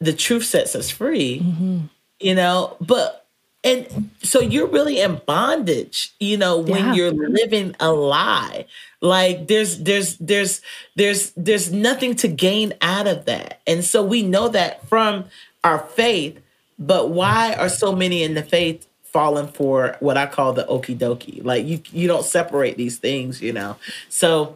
the 0.00 0.12
truth 0.12 0.44
sets 0.44 0.74
us 0.74 0.90
free, 0.90 1.40
mm-hmm. 1.40 1.80
you 2.20 2.34
know, 2.34 2.76
but 2.80 3.26
and 3.64 4.10
so 4.22 4.40
you're 4.40 4.68
really 4.68 5.00
in 5.00 5.20
bondage, 5.26 6.14
you 6.20 6.36
know, 6.36 6.58
when 6.58 6.86
yeah. 6.86 6.94
you're 6.94 7.10
living 7.10 7.74
a 7.80 7.90
lie. 7.90 8.66
Like 9.00 9.48
there's 9.48 9.78
there's 9.78 10.16
there's 10.18 10.60
there's 10.94 11.32
there's 11.32 11.72
nothing 11.72 12.14
to 12.16 12.28
gain 12.28 12.72
out 12.80 13.06
of 13.06 13.24
that. 13.24 13.60
And 13.66 13.84
so 13.84 14.02
we 14.02 14.22
know 14.22 14.48
that 14.48 14.88
from 14.88 15.24
our 15.64 15.78
faith, 15.78 16.40
but 16.78 17.10
why 17.10 17.54
are 17.54 17.68
so 17.68 17.92
many 17.92 18.22
in 18.22 18.34
the 18.34 18.42
faith 18.42 18.86
falling 19.02 19.48
for 19.48 19.96
what 20.00 20.16
I 20.16 20.26
call 20.26 20.52
the 20.52 20.64
okie 20.64 20.96
dokie? 20.96 21.44
Like 21.44 21.66
you 21.66 21.80
you 21.92 22.06
don't 22.06 22.24
separate 22.24 22.76
these 22.76 22.98
things, 22.98 23.40
you 23.42 23.52
know. 23.52 23.76
So 24.08 24.54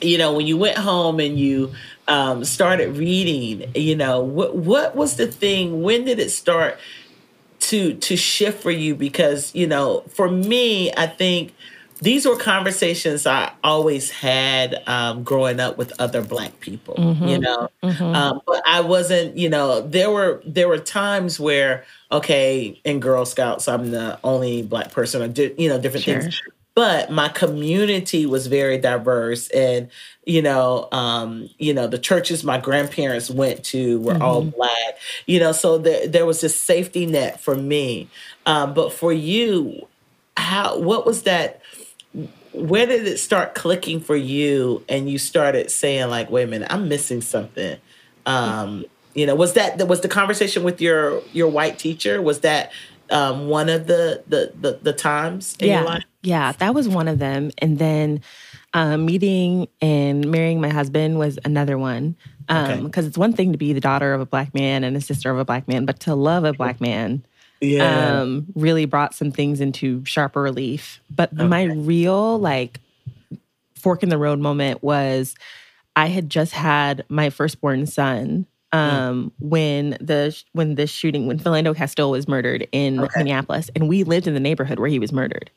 you 0.00 0.18
know, 0.18 0.34
when 0.34 0.46
you 0.46 0.56
went 0.56 0.76
home 0.76 1.20
and 1.20 1.38
you 1.38 1.72
um, 2.08 2.44
started 2.44 2.96
reading, 2.96 3.70
you 3.74 3.96
know, 3.96 4.20
what 4.20 4.56
what 4.56 4.94
was 4.94 5.16
the 5.16 5.26
thing? 5.26 5.82
When 5.82 6.04
did 6.04 6.18
it 6.18 6.30
start 6.30 6.78
to 7.60 7.94
to 7.94 8.16
shift 8.16 8.62
for 8.62 8.70
you? 8.70 8.94
Because 8.94 9.54
you 9.54 9.66
know, 9.66 10.00
for 10.08 10.30
me, 10.30 10.92
I 10.96 11.06
think 11.06 11.54
these 12.00 12.26
were 12.26 12.36
conversations 12.36 13.26
I 13.26 13.52
always 13.64 14.10
had 14.10 14.82
um, 14.86 15.24
growing 15.24 15.60
up 15.60 15.78
with 15.78 15.92
other 15.98 16.22
Black 16.22 16.60
people. 16.60 16.94
Mm-hmm. 16.94 17.26
You 17.26 17.38
know, 17.38 17.68
mm-hmm. 17.82 18.04
um, 18.04 18.40
but 18.46 18.62
I 18.66 18.80
wasn't. 18.80 19.36
You 19.36 19.48
know, 19.48 19.80
there 19.80 20.10
were 20.10 20.42
there 20.46 20.68
were 20.68 20.78
times 20.78 21.40
where 21.40 21.84
okay, 22.12 22.80
in 22.84 23.00
Girl 23.00 23.24
Scouts, 23.24 23.68
I'm 23.68 23.90
the 23.90 24.18
only 24.22 24.62
Black 24.62 24.92
person, 24.92 25.22
or 25.22 25.28
di- 25.28 25.54
you 25.58 25.68
know, 25.68 25.80
different 25.80 26.04
sure. 26.04 26.20
things 26.20 26.42
but 26.76 27.10
my 27.10 27.28
community 27.28 28.26
was 28.26 28.46
very 28.46 28.78
diverse 28.78 29.48
and 29.48 29.90
you 30.24 30.40
know 30.40 30.86
um, 30.92 31.50
you 31.58 31.74
know 31.74 31.88
the 31.88 31.98
churches 31.98 32.44
my 32.44 32.58
grandparents 32.58 33.28
went 33.28 33.64
to 33.64 33.98
were 34.02 34.12
mm-hmm. 34.12 34.22
all 34.22 34.42
black 34.42 34.98
you 35.26 35.40
know 35.40 35.50
so 35.50 35.78
there, 35.78 36.06
there 36.06 36.26
was 36.26 36.40
this 36.42 36.54
safety 36.54 37.06
net 37.06 37.40
for 37.40 37.56
me 37.56 38.08
um, 38.44 38.72
but 38.74 38.92
for 38.92 39.12
you 39.12 39.88
how 40.36 40.78
what 40.78 41.04
was 41.04 41.22
that 41.22 41.60
where 42.56 42.86
did 42.86 43.06
it 43.06 43.18
start 43.18 43.54
clicking 43.54 44.00
for 44.00 44.16
you 44.16 44.82
and 44.88 45.08
you 45.10 45.18
started 45.18 45.70
saying 45.70 46.08
like 46.08 46.30
wait 46.30 46.44
a 46.44 46.46
minute 46.46 46.68
i'm 46.70 46.88
missing 46.88 47.20
something 47.20 47.78
um, 48.26 48.84
you 49.14 49.24
know 49.26 49.34
was 49.34 49.52
that 49.52 49.86
was 49.86 50.00
the 50.00 50.08
conversation 50.08 50.64
with 50.64 50.80
your 50.80 51.22
your 51.32 51.48
white 51.48 51.78
teacher 51.78 52.20
was 52.20 52.40
that 52.40 52.72
um, 53.10 53.48
one 53.48 53.68
of 53.68 53.86
the 53.86 54.22
the 54.26 54.52
the, 54.60 54.78
the 54.82 54.92
times 54.92 55.56
in 55.60 55.68
yeah. 55.68 55.80
your 55.80 55.88
life 55.88 56.04
yeah, 56.26 56.50
that 56.50 56.74
was 56.74 56.88
one 56.88 57.06
of 57.06 57.20
them. 57.20 57.52
And 57.58 57.78
then 57.78 58.20
um, 58.74 59.06
meeting 59.06 59.68
and 59.80 60.28
marrying 60.28 60.60
my 60.60 60.70
husband 60.70 61.20
was 61.20 61.38
another 61.44 61.78
one. 61.78 62.16
Because 62.48 62.78
um, 62.78 62.86
okay. 62.86 63.06
it's 63.06 63.16
one 63.16 63.32
thing 63.32 63.52
to 63.52 63.58
be 63.58 63.72
the 63.72 63.80
daughter 63.80 64.12
of 64.12 64.20
a 64.20 64.26
black 64.26 64.52
man 64.52 64.82
and 64.82 64.96
a 64.96 65.00
sister 65.00 65.30
of 65.30 65.38
a 65.38 65.44
black 65.44 65.68
man, 65.68 65.86
but 65.86 66.00
to 66.00 66.16
love 66.16 66.44
a 66.44 66.52
black 66.52 66.80
man 66.80 67.24
yeah. 67.60 68.20
um, 68.20 68.46
really 68.54 68.84
brought 68.84 69.14
some 69.14 69.32
things 69.32 69.60
into 69.60 70.04
sharper 70.04 70.42
relief. 70.42 71.00
But 71.14 71.32
okay. 71.32 71.46
my 71.46 71.64
real 71.64 72.38
like 72.38 72.80
fork 73.74 74.02
in 74.02 74.08
the 74.08 74.18
road 74.18 74.38
moment 74.38 74.82
was 74.82 75.34
I 75.94 76.06
had 76.06 76.28
just 76.28 76.52
had 76.52 77.04
my 77.08 77.30
firstborn 77.30 77.86
son 77.86 78.46
hmm. 78.72 78.78
um, 78.78 79.24
mm. 79.24 79.48
when 79.48 79.90
the 80.00 80.36
when 80.52 80.74
the 80.74 80.86
shooting 80.86 81.26
when 81.26 81.38
Philando 81.38 81.74
Castile 81.74 82.10
was 82.10 82.28
murdered 82.28 82.68
in 82.72 83.00
okay. 83.00 83.20
Minneapolis, 83.20 83.70
and 83.74 83.88
we 83.88 84.04
lived 84.04 84.26
in 84.26 84.34
the 84.34 84.40
neighborhood 84.40 84.78
where 84.78 84.90
he 84.90 84.98
was 84.98 85.12
murdered. 85.12 85.50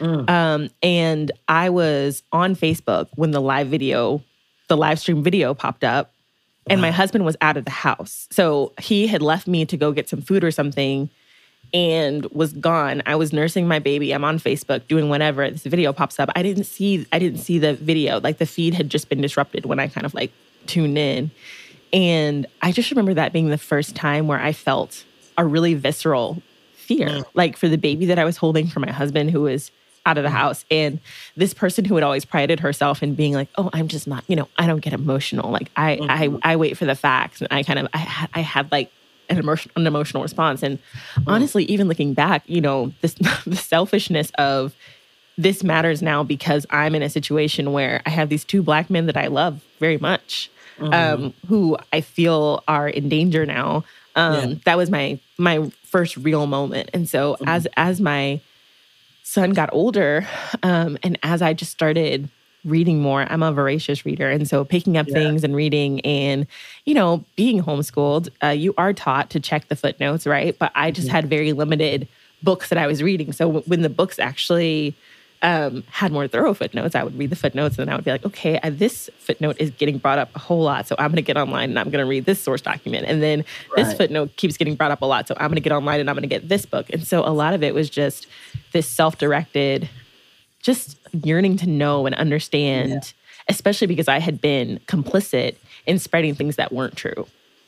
Mm. 0.00 0.28
Um, 0.28 0.70
and 0.82 1.30
I 1.46 1.70
was 1.70 2.24
on 2.32 2.56
Facebook 2.56 3.08
when 3.14 3.30
the 3.30 3.40
live 3.40 3.68
video, 3.68 4.22
the 4.68 4.76
live 4.76 4.98
stream 4.98 5.22
video 5.22 5.54
popped 5.54 5.84
up, 5.84 6.12
and 6.66 6.80
wow. 6.80 6.88
my 6.88 6.90
husband 6.90 7.24
was 7.24 7.36
out 7.40 7.56
of 7.56 7.64
the 7.64 7.70
house. 7.70 8.26
So 8.32 8.72
he 8.80 9.06
had 9.06 9.22
left 9.22 9.46
me 9.46 9.64
to 9.66 9.76
go 9.76 9.92
get 9.92 10.08
some 10.08 10.20
food 10.20 10.42
or 10.42 10.50
something 10.50 11.10
and 11.74 12.24
was 12.26 12.52
gone. 12.52 13.02
I 13.04 13.16
was 13.16 13.32
nursing 13.32 13.66
my 13.66 13.80
baby. 13.80 14.14
I'm 14.14 14.24
on 14.24 14.38
Facebook 14.38 14.86
doing 14.86 15.08
whatever. 15.08 15.50
This 15.50 15.64
video 15.64 15.92
pops 15.92 16.20
up. 16.20 16.30
I 16.36 16.42
didn't 16.42 16.64
see 16.64 17.04
I 17.12 17.18
didn't 17.18 17.40
see 17.40 17.58
the 17.58 17.74
video. 17.74 18.20
Like 18.20 18.38
the 18.38 18.46
feed 18.46 18.72
had 18.72 18.88
just 18.88 19.08
been 19.08 19.20
disrupted 19.20 19.66
when 19.66 19.80
I 19.80 19.88
kind 19.88 20.06
of 20.06 20.14
like 20.14 20.32
tuned 20.66 20.96
in. 20.96 21.32
And 21.92 22.46
I 22.62 22.72
just 22.72 22.90
remember 22.90 23.14
that 23.14 23.32
being 23.32 23.48
the 23.48 23.58
first 23.58 23.94
time 23.94 24.28
where 24.28 24.40
I 24.40 24.52
felt 24.52 25.04
a 25.36 25.44
really 25.44 25.74
visceral 25.74 26.42
fear, 26.74 27.08
mm. 27.08 27.24
like 27.34 27.56
for 27.56 27.68
the 27.68 27.76
baby 27.76 28.06
that 28.06 28.18
I 28.18 28.24
was 28.24 28.36
holding 28.36 28.68
for 28.68 28.80
my 28.80 28.90
husband 28.90 29.30
who 29.30 29.42
was 29.42 29.70
out 30.06 30.18
of 30.18 30.22
the 30.22 30.30
house. 30.30 30.64
And 30.70 31.00
this 31.36 31.54
person 31.54 31.84
who 31.84 31.94
had 31.94 32.04
always 32.04 32.24
prided 32.24 32.60
herself 32.60 33.02
in 33.02 33.14
being 33.14 33.32
like, 33.32 33.48
oh, 33.56 33.70
I'm 33.72 33.88
just 33.88 34.06
not, 34.06 34.22
you 34.28 34.36
know, 34.36 34.48
I 34.58 34.66
don't 34.66 34.80
get 34.80 34.92
emotional. 34.92 35.50
Like 35.50 35.70
I, 35.76 35.96
mm-hmm. 35.96 36.38
I, 36.44 36.52
I 36.52 36.56
wait 36.56 36.76
for 36.76 36.84
the 36.84 36.94
facts. 36.94 37.40
And 37.40 37.48
I 37.50 37.62
kind 37.62 37.78
of, 37.78 37.88
I, 37.94 38.28
I 38.34 38.40
had 38.40 38.70
like 38.70 38.92
an 39.28 39.38
emotion, 39.38 39.70
an 39.76 39.86
emotional 39.86 40.22
response. 40.22 40.62
And 40.62 40.78
mm-hmm. 40.78 41.28
honestly, 41.28 41.64
even 41.64 41.88
looking 41.88 42.14
back, 42.14 42.42
you 42.46 42.60
know, 42.60 42.92
this, 43.00 43.14
the 43.46 43.56
selfishness 43.56 44.30
of 44.38 44.74
this 45.36 45.64
matters 45.64 46.02
now 46.02 46.22
because 46.22 46.66
I'm 46.70 46.94
in 46.94 47.02
a 47.02 47.10
situation 47.10 47.72
where 47.72 48.02
I 48.06 48.10
have 48.10 48.28
these 48.28 48.44
two 48.44 48.62
black 48.62 48.90
men 48.90 49.06
that 49.06 49.16
I 49.16 49.26
love 49.26 49.62
very 49.80 49.98
much, 49.98 50.50
mm-hmm. 50.78 50.92
um, 50.92 51.34
who 51.48 51.76
I 51.92 52.00
feel 52.00 52.62
are 52.68 52.88
in 52.88 53.08
danger 53.08 53.44
now. 53.44 53.84
Um, 54.16 54.50
yeah. 54.50 54.54
That 54.64 54.76
was 54.76 54.90
my 54.90 55.18
my 55.38 55.70
first 55.82 56.16
real 56.16 56.46
moment. 56.46 56.90
And 56.94 57.08
so 57.08 57.34
mm-hmm. 57.34 57.48
as 57.48 57.66
as 57.76 58.00
my 58.00 58.40
son 59.24 59.50
got 59.50 59.70
older, 59.72 60.26
um, 60.62 60.98
and 61.02 61.18
as 61.22 61.42
I 61.42 61.52
just 61.52 61.72
started 61.72 62.28
reading 62.64 63.00
more, 63.00 63.26
I'm 63.30 63.42
a 63.42 63.52
voracious 63.52 64.06
reader. 64.06 64.30
And 64.30 64.48
so 64.48 64.64
picking 64.64 64.96
up 64.96 65.06
yeah. 65.08 65.14
things 65.14 65.44
and 65.44 65.54
reading 65.54 66.00
and, 66.00 66.46
you 66.84 66.94
know, 66.94 67.24
being 67.36 67.62
homeschooled, 67.62 68.28
uh, 68.42 68.48
you 68.48 68.74
are 68.78 68.92
taught 68.92 69.30
to 69.30 69.40
check 69.40 69.68
the 69.68 69.76
footnotes, 69.76 70.26
right? 70.26 70.58
But 70.58 70.72
I 70.74 70.90
just 70.90 71.08
mm-hmm. 71.08 71.16
had 71.16 71.30
very 71.30 71.52
limited 71.52 72.08
books 72.42 72.68
that 72.68 72.78
I 72.78 72.86
was 72.86 73.02
reading. 73.02 73.32
So 73.32 73.46
w- 73.46 73.64
when 73.66 73.82
the 73.82 73.88
books 73.88 74.18
actually 74.18 74.94
um, 75.44 75.84
had 75.90 76.10
more 76.10 76.26
thorough 76.26 76.54
footnotes, 76.54 76.94
I 76.94 77.02
would 77.02 77.18
read 77.18 77.30
the 77.30 77.36
footnotes 77.36 77.78
and 77.78 77.90
I 77.90 77.96
would 77.96 78.04
be 78.04 78.10
like, 78.10 78.24
okay, 78.24 78.58
uh, 78.60 78.70
this 78.70 79.10
footnote 79.18 79.56
is 79.58 79.70
getting 79.70 79.98
brought 79.98 80.18
up 80.18 80.30
a 80.34 80.38
whole 80.38 80.62
lot. 80.62 80.88
So 80.88 80.96
I'm 80.98 81.08
going 81.08 81.16
to 81.16 81.22
get 81.22 81.36
online 81.36 81.70
and 81.70 81.78
I'm 81.78 81.90
going 81.90 82.02
to 82.02 82.08
read 82.08 82.24
this 82.24 82.40
source 82.40 82.62
document. 82.62 83.06
And 83.06 83.22
then 83.22 83.44
right. 83.76 83.84
this 83.84 83.94
footnote 83.94 84.36
keeps 84.36 84.56
getting 84.56 84.74
brought 84.74 84.90
up 84.90 85.02
a 85.02 85.06
lot. 85.06 85.28
So 85.28 85.34
I'm 85.38 85.48
going 85.48 85.56
to 85.56 85.60
get 85.60 85.72
online 85.72 86.00
and 86.00 86.08
I'm 86.08 86.14
going 86.14 86.22
to 86.22 86.28
get 86.28 86.48
this 86.48 86.64
book. 86.64 86.86
And 86.90 87.06
so 87.06 87.20
a 87.26 87.28
lot 87.28 87.52
of 87.52 87.62
it 87.62 87.74
was 87.74 87.90
just 87.90 88.26
this 88.72 88.88
self 88.88 89.18
directed, 89.18 89.88
just 90.62 90.98
yearning 91.22 91.56
to 91.58 91.68
know 91.68 92.06
and 92.06 92.14
understand, 92.14 92.90
yeah. 92.90 93.00
especially 93.48 93.86
because 93.86 94.08
I 94.08 94.18
had 94.18 94.40
been 94.40 94.80
complicit 94.86 95.56
in 95.86 95.98
spreading 95.98 96.34
things 96.34 96.56
that 96.56 96.72
weren't 96.72 96.96
true. 96.96 97.26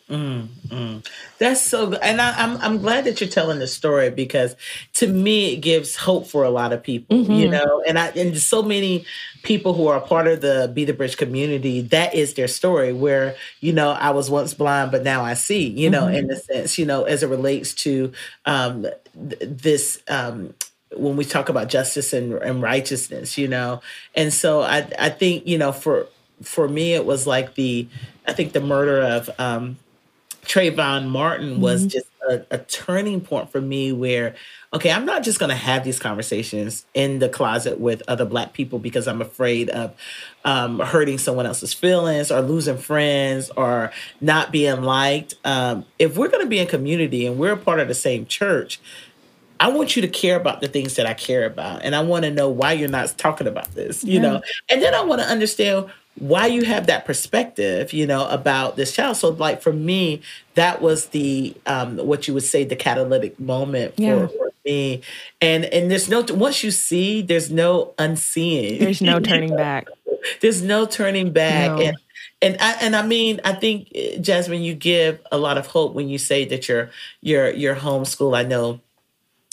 Mm, 0.08 0.46
mm. 0.68 1.06
That's 1.38 1.60
so 1.60 1.88
good, 1.88 1.98
and 2.00 2.20
I, 2.20 2.40
am 2.40 2.56
I'm, 2.58 2.62
I'm 2.62 2.78
glad 2.78 3.06
that 3.06 3.20
you're 3.20 3.28
telling 3.28 3.58
this 3.58 3.74
story 3.74 4.08
because 4.08 4.54
to 4.94 5.08
me 5.08 5.54
it 5.54 5.56
gives 5.56 5.96
hope 5.96 6.28
for 6.28 6.44
a 6.44 6.50
lot 6.50 6.72
of 6.72 6.80
people, 6.80 7.16
mm-hmm. 7.16 7.32
you 7.32 7.48
know. 7.48 7.82
And 7.88 7.98
I 7.98 8.08
and 8.10 8.38
so 8.38 8.62
many 8.62 9.04
people 9.42 9.74
who 9.74 9.88
are 9.88 10.00
part 10.00 10.28
of 10.28 10.42
the 10.42 10.70
Be 10.72 10.84
the 10.84 10.92
Bridge 10.92 11.16
community, 11.16 11.80
that 11.80 12.14
is 12.14 12.34
their 12.34 12.46
story. 12.46 12.92
Where 12.92 13.34
you 13.60 13.72
know 13.72 13.90
I 13.90 14.10
was 14.10 14.30
once 14.30 14.54
blind, 14.54 14.92
but 14.92 15.02
now 15.02 15.24
I 15.24 15.34
see. 15.34 15.66
You 15.66 15.90
know, 15.90 16.02
mm-hmm. 16.02 16.14
in 16.14 16.26
the 16.28 16.36
sense, 16.36 16.78
you 16.78 16.86
know, 16.86 17.02
as 17.02 17.24
it 17.24 17.28
relates 17.28 17.74
to 17.74 18.12
um, 18.44 18.82
th- 18.82 19.40
this. 19.40 20.00
Um, 20.06 20.54
when 20.94 21.16
we 21.16 21.24
talk 21.24 21.48
about 21.48 21.68
justice 21.68 22.12
and, 22.12 22.34
and 22.34 22.62
righteousness, 22.62 23.36
you 23.38 23.48
know, 23.48 23.80
and 24.14 24.32
so 24.32 24.62
I 24.62 24.88
I 24.98 25.10
think 25.10 25.46
you 25.46 25.58
know 25.58 25.72
for 25.72 26.06
for 26.42 26.68
me 26.68 26.94
it 26.94 27.06
was 27.06 27.26
like 27.26 27.54
the 27.54 27.88
I 28.26 28.32
think 28.32 28.52
the 28.52 28.60
murder 28.60 29.00
of 29.02 29.30
um, 29.38 29.78
Trayvon 30.46 31.08
Martin 31.08 31.60
was 31.60 31.82
mm-hmm. 31.82 31.88
just 31.88 32.06
a, 32.28 32.44
a, 32.50 32.58
turning 32.58 33.20
point 33.20 33.50
for 33.50 33.60
me 33.60 33.92
where, 33.92 34.34
okay, 34.72 34.90
I'm 34.90 35.04
not 35.04 35.22
just 35.22 35.38
going 35.38 35.50
to 35.50 35.56
have 35.56 35.84
these 35.84 35.98
conversations 35.98 36.86
in 36.94 37.18
the 37.18 37.28
closet 37.28 37.80
with 37.80 38.02
other 38.08 38.24
Black 38.24 38.52
people 38.52 38.78
because 38.78 39.06
I'm 39.06 39.20
afraid 39.20 39.70
of 39.70 39.94
um, 40.44 40.80
hurting 40.80 41.18
someone 41.18 41.46
else's 41.46 41.72
feelings 41.72 42.30
or 42.30 42.40
losing 42.40 42.78
friends 42.78 43.50
or 43.56 43.92
not 44.20 44.52
being 44.52 44.82
liked. 44.82 45.34
Um, 45.44 45.84
if 45.98 46.16
we're 46.16 46.28
going 46.28 46.44
to 46.44 46.48
be 46.50 46.58
in 46.58 46.66
community 46.66 47.26
and 47.26 47.38
we're 47.38 47.52
a 47.52 47.56
part 47.56 47.80
of 47.80 47.88
the 47.88 47.94
same 47.94 48.26
church, 48.26 48.80
I 49.60 49.68
want 49.68 49.96
you 49.96 50.02
to 50.02 50.08
care 50.08 50.36
about 50.36 50.60
the 50.60 50.68
things 50.68 50.96
that 50.96 51.06
I 51.06 51.14
care 51.14 51.44
about. 51.44 51.82
And 51.82 51.94
I 51.94 52.00
want 52.02 52.24
to 52.24 52.30
know 52.30 52.48
why 52.50 52.72
you're 52.72 52.88
not 52.88 53.16
talking 53.16 53.46
about 53.46 53.74
this, 53.74 54.04
you 54.04 54.14
yeah. 54.14 54.20
know? 54.20 54.42
And 54.68 54.82
then 54.82 54.94
I 54.94 55.02
want 55.02 55.22
to 55.22 55.26
understand 55.26 55.90
why 56.18 56.46
you 56.46 56.64
have 56.64 56.86
that 56.86 57.04
perspective, 57.04 57.92
you 57.92 58.06
know, 58.06 58.26
about 58.28 58.76
this 58.76 58.92
child. 58.94 59.16
So, 59.16 59.30
like 59.30 59.60
for 59.60 59.72
me, 59.72 60.22
that 60.54 60.80
was 60.80 61.08
the 61.08 61.54
um, 61.66 61.98
what 61.98 62.26
you 62.26 62.34
would 62.34 62.42
say 62.42 62.64
the 62.64 62.76
catalytic 62.76 63.38
moment 63.38 63.94
yeah. 63.96 64.26
for, 64.26 64.28
for, 64.28 64.52
me. 64.64 65.02
And 65.40 65.66
and 65.66 65.90
there's 65.90 66.08
no 66.08 66.24
once 66.30 66.64
you 66.64 66.70
see, 66.70 67.22
there's 67.22 67.50
no 67.50 67.94
unseeing. 67.98 68.80
There's 68.80 69.02
no 69.02 69.20
turning 69.20 69.54
back. 69.54 69.88
there's 70.40 70.62
no 70.62 70.86
turning 70.86 71.32
back. 71.32 71.78
No. 71.78 71.82
And 71.82 71.96
and 72.42 72.56
I, 72.60 72.72
and 72.80 72.96
I 72.96 73.06
mean, 73.06 73.40
I 73.44 73.52
think 73.52 73.92
Jasmine, 74.20 74.62
you 74.62 74.74
give 74.74 75.20
a 75.32 75.38
lot 75.38 75.58
of 75.58 75.66
hope 75.66 75.94
when 75.94 76.08
you 76.08 76.18
say 76.18 76.44
that 76.46 76.68
your 76.68 76.90
your 77.20 77.50
you're 77.50 77.74
you're 77.74 77.76
homeschool. 77.76 78.36
I 78.36 78.42
know 78.42 78.80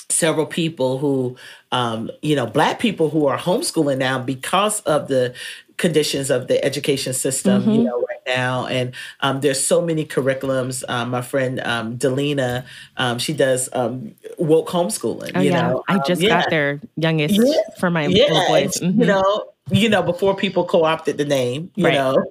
several 0.10 0.46
people 0.46 0.98
who 0.98 1.36
um, 1.72 2.10
you 2.22 2.36
know 2.36 2.46
black 2.46 2.80
people 2.80 3.10
who 3.10 3.26
are 3.28 3.38
homeschooling 3.38 3.98
now 3.98 4.20
because 4.20 4.82
of 4.82 5.08
the 5.08 5.34
conditions 5.78 6.30
of 6.30 6.48
the 6.48 6.64
education 6.64 7.14
system, 7.14 7.62
mm-hmm. 7.62 7.72
you 7.72 7.84
know, 7.84 8.00
right 8.00 8.22
now. 8.26 8.66
And 8.68 8.94
um, 9.22 9.42
there's 9.42 9.66
so 9.66 9.82
many 9.82 10.06
curriculums. 10.06 10.84
Um, 10.88 11.10
my 11.10 11.22
friend 11.22 11.60
um, 11.62 11.98
Delina, 11.98 12.66
um, 12.98 13.20
she 13.20 13.34
does 13.34 13.70
um, 13.74 14.16
woke 14.38 14.70
homeschooling. 14.70 15.32
Oh, 15.36 15.42
you 15.42 15.52
yeah. 15.52 15.70
know, 15.70 15.84
I 15.88 15.98
just 16.00 16.22
um, 16.22 16.28
yeah. 16.28 16.42
got 16.42 16.50
their 16.50 16.82
youngest 16.96 17.40
yeah. 17.42 17.54
for 17.80 17.90
my 17.90 18.06
yeah. 18.06 18.24
little 18.24 18.48
boys. 18.48 18.78
Mm-hmm. 18.78 19.02
You 19.02 19.08
know, 19.08 19.46
you 19.72 19.88
know, 19.88 20.04
before 20.04 20.36
people 20.36 20.66
co-opted 20.66 21.18
the 21.18 21.26
name, 21.26 21.72
you 21.76 21.86
right. 21.86 21.94
know. 21.94 22.24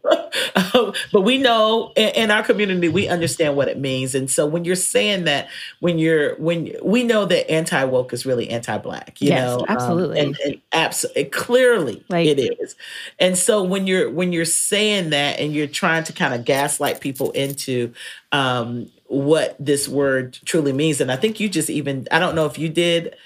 but 1.12 1.22
we 1.22 1.38
know 1.38 1.92
in, 1.96 2.10
in, 2.10 2.30
our 2.30 2.42
community, 2.42 2.88
we 2.90 3.08
understand 3.08 3.56
what 3.56 3.68
it 3.68 3.78
means. 3.78 4.14
And 4.14 4.30
so 4.30 4.46
when 4.46 4.66
you're 4.66 4.76
saying 4.76 5.24
that, 5.24 5.48
when 5.80 5.98
you're 5.98 6.36
when 6.36 6.72
we 6.82 7.04
know 7.04 7.24
that 7.24 7.50
anti-woke 7.50 8.12
is 8.12 8.26
really 8.26 8.50
anti-black, 8.50 9.20
you 9.20 9.28
yes, 9.28 9.46
know. 9.46 9.64
Absolutely. 9.66 10.20
Um, 10.20 10.26
and, 10.26 10.38
and 10.44 10.60
absolutely 10.72 11.24
clearly 11.26 12.04
like, 12.10 12.26
it 12.26 12.38
is. 12.38 12.74
And 13.18 13.36
so 13.38 13.62
when 13.62 13.86
you're 13.86 14.10
when 14.10 14.32
you're 14.32 14.44
saying 14.44 15.10
that 15.10 15.40
and 15.40 15.54
you're 15.54 15.66
trying 15.66 16.04
to 16.04 16.12
kind 16.12 16.34
of 16.34 16.44
gaslight 16.44 17.00
people 17.00 17.30
into 17.30 17.94
um, 18.32 18.90
what 19.06 19.56
this 19.58 19.88
word 19.88 20.38
truly 20.44 20.74
means, 20.74 21.00
and 21.00 21.10
I 21.10 21.16
think 21.16 21.40
you 21.40 21.48
just 21.48 21.70
even 21.70 22.06
I 22.10 22.18
don't 22.18 22.34
know 22.34 22.44
if 22.44 22.58
you 22.58 22.68
did 22.68 23.16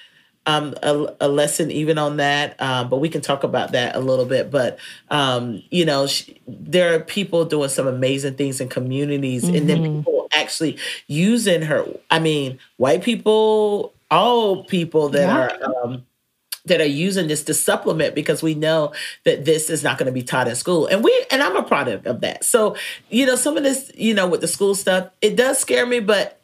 um, 0.47 0.75
a, 0.83 1.15
a, 1.21 1.29
lesson 1.29 1.71
even 1.73 1.99
on 1.99 2.19
that, 2.19 2.61
um, 2.61 2.89
but 2.89 2.99
we 2.99 3.09
can 3.09 3.21
talk 3.21 3.43
about 3.43 3.73
that 3.73 3.97
a 3.97 4.01
little 4.01 4.25
bit. 4.25 4.51
But 4.51 4.79
um, 5.11 5.63
you 5.71 5.85
know, 5.85 6.07
sh- 6.07 6.31
there 6.47 6.95
are 6.95 7.01
people 7.01 7.45
doing 7.45 7.69
some 7.69 7.87
amazing 7.87 8.35
things 8.35 8.61
in 8.61 8.69
communities, 8.69 9.45
mm-hmm. 9.45 9.57
and 9.57 9.69
then 9.69 9.79
mm-hmm. 9.79 9.99
people 9.99 10.29
actually 10.33 10.79
using 11.09 11.63
her. 11.63 11.85
I 12.11 12.21
mean, 12.21 12.59
white 12.77 13.03
people, 13.03 13.93
all 14.11 14.65
people 14.65 15.09
that 15.11 15.27
yeah. 15.27 15.67
are. 15.67 15.85
Um, 15.85 16.07
that 16.67 16.81
are 16.81 16.85
using 16.85 17.29
this 17.29 17.45
to 17.45 17.55
supplement 17.55 18.13
because 18.13 18.43
we 18.43 18.53
know 18.53 18.93
that 19.23 19.45
this 19.45 19.71
is 19.71 19.85
not 19.85 19.99
going 19.99 20.07
to 20.07 20.13
be 20.13 20.25
taught 20.25 20.49
in 20.49 20.57
school 20.57 20.89
and 20.89 21.05
we 21.05 21.27
and 21.31 21.41
i'm 21.41 21.55
a 21.55 21.63
product 21.63 22.05
of 22.09 22.23
that 22.23 22.45
so 22.45 22.75
you 23.09 23.25
know 23.25 23.37
some 23.37 23.57
of 23.57 23.63
this 23.63 23.93
you 23.95 24.13
know 24.13 24.27
with 24.27 24.41
the 24.41 24.49
school 24.49 24.75
stuff 24.75 25.09
it 25.23 25.37
does 25.37 25.61
scare 25.61 25.87
me 25.87 26.01
but 26.01 26.41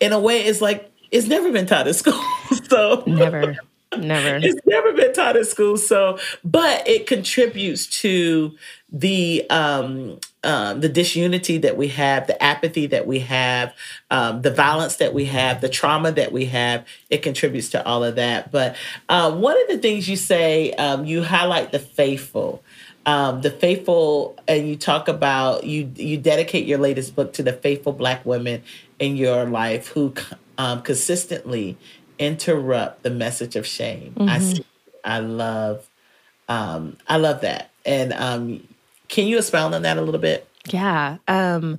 in 0.00 0.12
a 0.12 0.18
way 0.18 0.40
it's 0.40 0.60
like 0.60 0.89
it's 1.10 1.26
never 1.26 1.50
been 1.52 1.66
taught 1.66 1.86
in 1.86 1.94
school. 1.94 2.20
so 2.68 3.02
never, 3.06 3.56
never. 3.96 4.36
It's 4.42 4.60
never 4.66 4.92
been 4.92 5.12
taught 5.12 5.36
in 5.36 5.44
school. 5.44 5.76
So, 5.76 6.18
but 6.44 6.86
it 6.88 7.06
contributes 7.06 7.86
to 8.00 8.56
the 8.92 9.48
um, 9.50 10.18
um, 10.42 10.80
the 10.80 10.88
disunity 10.88 11.58
that 11.58 11.76
we 11.76 11.88
have, 11.88 12.26
the 12.26 12.40
apathy 12.42 12.86
that 12.86 13.06
we 13.06 13.20
have, 13.20 13.74
um, 14.10 14.42
the 14.42 14.50
violence 14.50 14.96
that 14.96 15.12
we 15.12 15.26
have, 15.26 15.60
the 15.60 15.68
trauma 15.68 16.12
that 16.12 16.32
we 16.32 16.46
have. 16.46 16.86
It 17.08 17.22
contributes 17.22 17.70
to 17.70 17.84
all 17.84 18.04
of 18.04 18.16
that. 18.16 18.50
But 18.50 18.76
uh, 19.08 19.32
one 19.32 19.60
of 19.60 19.68
the 19.68 19.78
things 19.78 20.08
you 20.08 20.16
say, 20.16 20.72
um, 20.72 21.04
you 21.04 21.22
highlight 21.22 21.72
the 21.72 21.78
faithful. 21.78 22.62
Um, 23.06 23.40
the 23.40 23.50
faithful, 23.50 24.38
and 24.46 24.68
you 24.68 24.76
talk 24.76 25.08
about 25.08 25.64
you. 25.64 25.90
You 25.96 26.18
dedicate 26.18 26.66
your 26.66 26.78
latest 26.78 27.16
book 27.16 27.32
to 27.34 27.42
the 27.42 27.52
faithful 27.54 27.94
Black 27.94 28.24
women 28.26 28.62
in 28.98 29.16
your 29.16 29.46
life 29.46 29.88
who 29.88 30.12
um, 30.60 30.82
consistently 30.82 31.78
interrupt 32.18 33.02
the 33.02 33.08
message 33.08 33.56
of 33.56 33.66
shame. 33.66 34.12
Mm-hmm. 34.14 34.28
I 34.28 34.38
see, 34.40 34.64
I 35.02 35.20
love, 35.20 35.88
um, 36.50 36.98
I 37.08 37.16
love 37.16 37.40
that. 37.40 37.70
And 37.86 38.12
um, 38.12 38.68
can 39.08 39.26
you 39.26 39.38
expound 39.38 39.74
on 39.74 39.80
that 39.82 39.96
a 39.96 40.02
little 40.02 40.20
bit? 40.20 40.46
Yeah. 40.68 41.16
Um, 41.28 41.78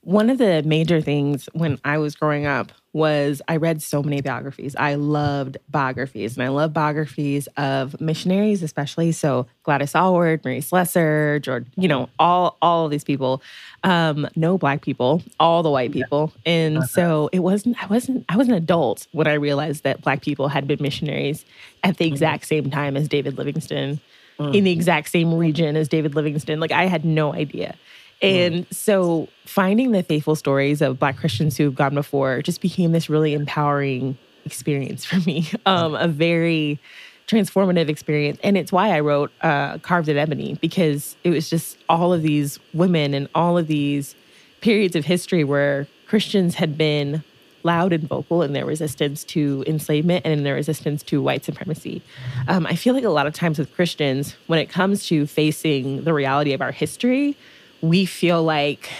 one 0.00 0.28
of 0.28 0.38
the 0.38 0.64
major 0.64 1.00
things 1.00 1.48
when 1.52 1.78
I 1.84 1.98
was 1.98 2.16
growing 2.16 2.46
up 2.46 2.72
was 2.96 3.42
I 3.46 3.56
read 3.56 3.82
so 3.82 4.02
many 4.02 4.22
biographies. 4.22 4.74
I 4.74 4.94
loved 4.94 5.58
biographies, 5.68 6.34
and 6.34 6.42
I 6.42 6.48
love 6.48 6.72
biographies 6.72 7.46
of 7.58 8.00
missionaries, 8.00 8.62
especially. 8.62 9.12
So 9.12 9.46
Gladys 9.64 9.94
Aylward, 9.94 10.42
Mary 10.46 10.62
Slessor, 10.62 11.38
George, 11.40 11.66
you 11.76 11.88
know, 11.88 12.08
all 12.18 12.56
all 12.62 12.86
of 12.86 12.90
these 12.90 13.04
people. 13.04 13.42
Um, 13.84 14.26
no 14.34 14.56
black 14.56 14.80
people, 14.80 15.22
all 15.38 15.62
the 15.62 15.70
white 15.70 15.92
people, 15.92 16.32
and 16.46 16.78
uh-huh. 16.78 16.86
so 16.86 17.30
it 17.32 17.40
wasn't. 17.40 17.80
I 17.82 17.86
wasn't. 17.86 18.24
I 18.30 18.36
was 18.38 18.48
an 18.48 18.54
adult 18.54 19.06
when 19.12 19.26
I 19.26 19.34
realized 19.34 19.84
that 19.84 20.00
black 20.00 20.22
people 20.22 20.48
had 20.48 20.66
been 20.66 20.78
missionaries 20.80 21.44
at 21.84 21.98
the 21.98 22.06
mm-hmm. 22.06 22.14
exact 22.14 22.46
same 22.46 22.70
time 22.70 22.96
as 22.96 23.08
David 23.08 23.36
Livingstone, 23.36 24.00
mm-hmm. 24.38 24.54
in 24.54 24.64
the 24.64 24.72
exact 24.72 25.10
same 25.10 25.34
region 25.34 25.76
as 25.76 25.86
David 25.86 26.14
Livingstone. 26.14 26.60
Like 26.60 26.72
I 26.72 26.86
had 26.86 27.04
no 27.04 27.34
idea. 27.34 27.76
Mm. 28.22 28.46
And 28.46 28.66
so 28.70 29.28
finding 29.44 29.92
the 29.92 30.02
faithful 30.02 30.36
stories 30.36 30.80
of 30.80 30.98
Black 30.98 31.16
Christians 31.16 31.56
who 31.56 31.64
have 31.64 31.74
gone 31.74 31.94
before 31.94 32.42
just 32.42 32.60
became 32.60 32.92
this 32.92 33.10
really 33.10 33.34
empowering 33.34 34.16
experience 34.44 35.04
for 35.04 35.16
me, 35.26 35.48
um, 35.66 35.94
a 35.94 36.08
very 36.08 36.80
transformative 37.26 37.88
experience. 37.88 38.38
And 38.42 38.56
it's 38.56 38.72
why 38.72 38.90
I 38.90 39.00
wrote 39.00 39.32
uh, 39.42 39.78
Carved 39.78 40.08
in 40.08 40.16
Ebony, 40.16 40.54
because 40.60 41.16
it 41.24 41.30
was 41.30 41.50
just 41.50 41.76
all 41.88 42.12
of 42.12 42.22
these 42.22 42.58
women 42.72 43.14
and 43.14 43.28
all 43.34 43.58
of 43.58 43.66
these 43.66 44.14
periods 44.60 44.96
of 44.96 45.04
history 45.04 45.44
where 45.44 45.86
Christians 46.06 46.54
had 46.54 46.78
been 46.78 47.22
loud 47.64 47.92
and 47.92 48.08
vocal 48.08 48.42
in 48.42 48.52
their 48.52 48.64
resistance 48.64 49.24
to 49.24 49.64
enslavement 49.66 50.24
and 50.24 50.32
in 50.32 50.44
their 50.44 50.54
resistance 50.54 51.02
to 51.02 51.20
white 51.20 51.44
supremacy. 51.44 52.00
Um, 52.46 52.64
I 52.64 52.76
feel 52.76 52.94
like 52.94 53.02
a 53.02 53.10
lot 53.10 53.26
of 53.26 53.34
times 53.34 53.58
with 53.58 53.74
Christians, 53.74 54.36
when 54.46 54.60
it 54.60 54.66
comes 54.66 55.06
to 55.08 55.26
facing 55.26 56.04
the 56.04 56.14
reality 56.14 56.52
of 56.52 56.62
our 56.62 56.70
history, 56.70 57.36
we 57.82 58.06
feel 58.06 58.42
like 58.42 58.90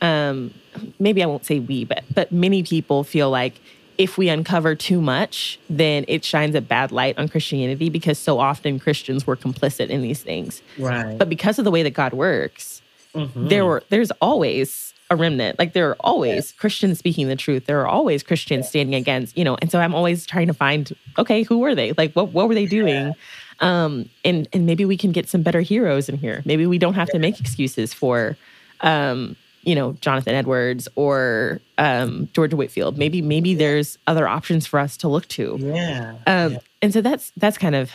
um, 0.00 0.52
maybe 0.98 1.22
I 1.22 1.26
won't 1.26 1.44
say 1.44 1.60
we, 1.60 1.84
but 1.84 2.04
but 2.14 2.32
many 2.32 2.62
people 2.62 3.04
feel 3.04 3.30
like 3.30 3.60
if 3.96 4.18
we 4.18 4.28
uncover 4.28 4.74
too 4.74 5.00
much, 5.00 5.58
then 5.70 6.04
it 6.08 6.24
shines 6.24 6.54
a 6.54 6.60
bad 6.60 6.90
light 6.90 7.16
on 7.18 7.28
Christianity 7.28 7.90
because 7.90 8.18
so 8.18 8.40
often 8.40 8.80
Christians 8.80 9.26
were 9.26 9.36
complicit 9.36 9.88
in 9.88 10.02
these 10.02 10.22
things. 10.22 10.62
Right. 10.78 11.16
But 11.16 11.28
because 11.28 11.58
of 11.58 11.64
the 11.64 11.70
way 11.70 11.82
that 11.84 11.92
God 11.92 12.12
works, 12.12 12.82
mm-hmm. 13.14 13.48
there 13.48 13.64
were 13.64 13.82
there's 13.90 14.10
always 14.20 14.92
a 15.10 15.16
remnant. 15.16 15.58
Like 15.58 15.74
there 15.74 15.90
are 15.90 15.96
always 16.00 16.52
yeah. 16.52 16.60
Christians 16.60 16.98
speaking 16.98 17.28
the 17.28 17.36
truth. 17.36 17.66
There 17.66 17.80
are 17.80 17.86
always 17.86 18.22
Christians 18.22 18.66
yeah. 18.66 18.70
standing 18.70 18.94
against, 18.94 19.36
you 19.36 19.44
know, 19.44 19.56
and 19.60 19.70
so 19.70 19.78
I'm 19.78 19.94
always 19.94 20.26
trying 20.26 20.48
to 20.48 20.54
find, 20.54 20.92
okay, 21.18 21.42
who 21.42 21.58
were 21.58 21.74
they? 21.74 21.92
Like 21.96 22.12
what 22.14 22.32
what 22.32 22.48
were 22.48 22.54
they 22.54 22.66
doing? 22.66 22.88
Yeah. 22.88 23.12
Um, 23.60 24.08
and 24.24 24.48
and 24.52 24.66
maybe 24.66 24.84
we 24.84 24.96
can 24.96 25.12
get 25.12 25.28
some 25.28 25.42
better 25.42 25.60
heroes 25.60 26.08
in 26.08 26.16
here. 26.16 26.42
Maybe 26.44 26.66
we 26.66 26.78
don't 26.78 26.94
have 26.94 27.08
to 27.10 27.18
make 27.18 27.40
excuses 27.40 27.94
for, 27.94 28.36
um, 28.80 29.36
you 29.62 29.74
know, 29.74 29.92
Jonathan 30.00 30.34
Edwards 30.34 30.88
or 30.96 31.60
um, 31.78 32.28
George 32.32 32.54
Whitefield. 32.54 32.98
Maybe 32.98 33.22
maybe 33.22 33.54
there's 33.54 33.98
other 34.06 34.28
options 34.28 34.66
for 34.66 34.78
us 34.78 34.96
to 34.98 35.08
look 35.08 35.28
to. 35.28 35.56
Yeah. 35.60 36.16
Um, 36.26 36.52
yeah. 36.52 36.58
And 36.82 36.92
so 36.92 37.00
that's 37.00 37.32
that's 37.36 37.58
kind 37.58 37.74
of 37.74 37.90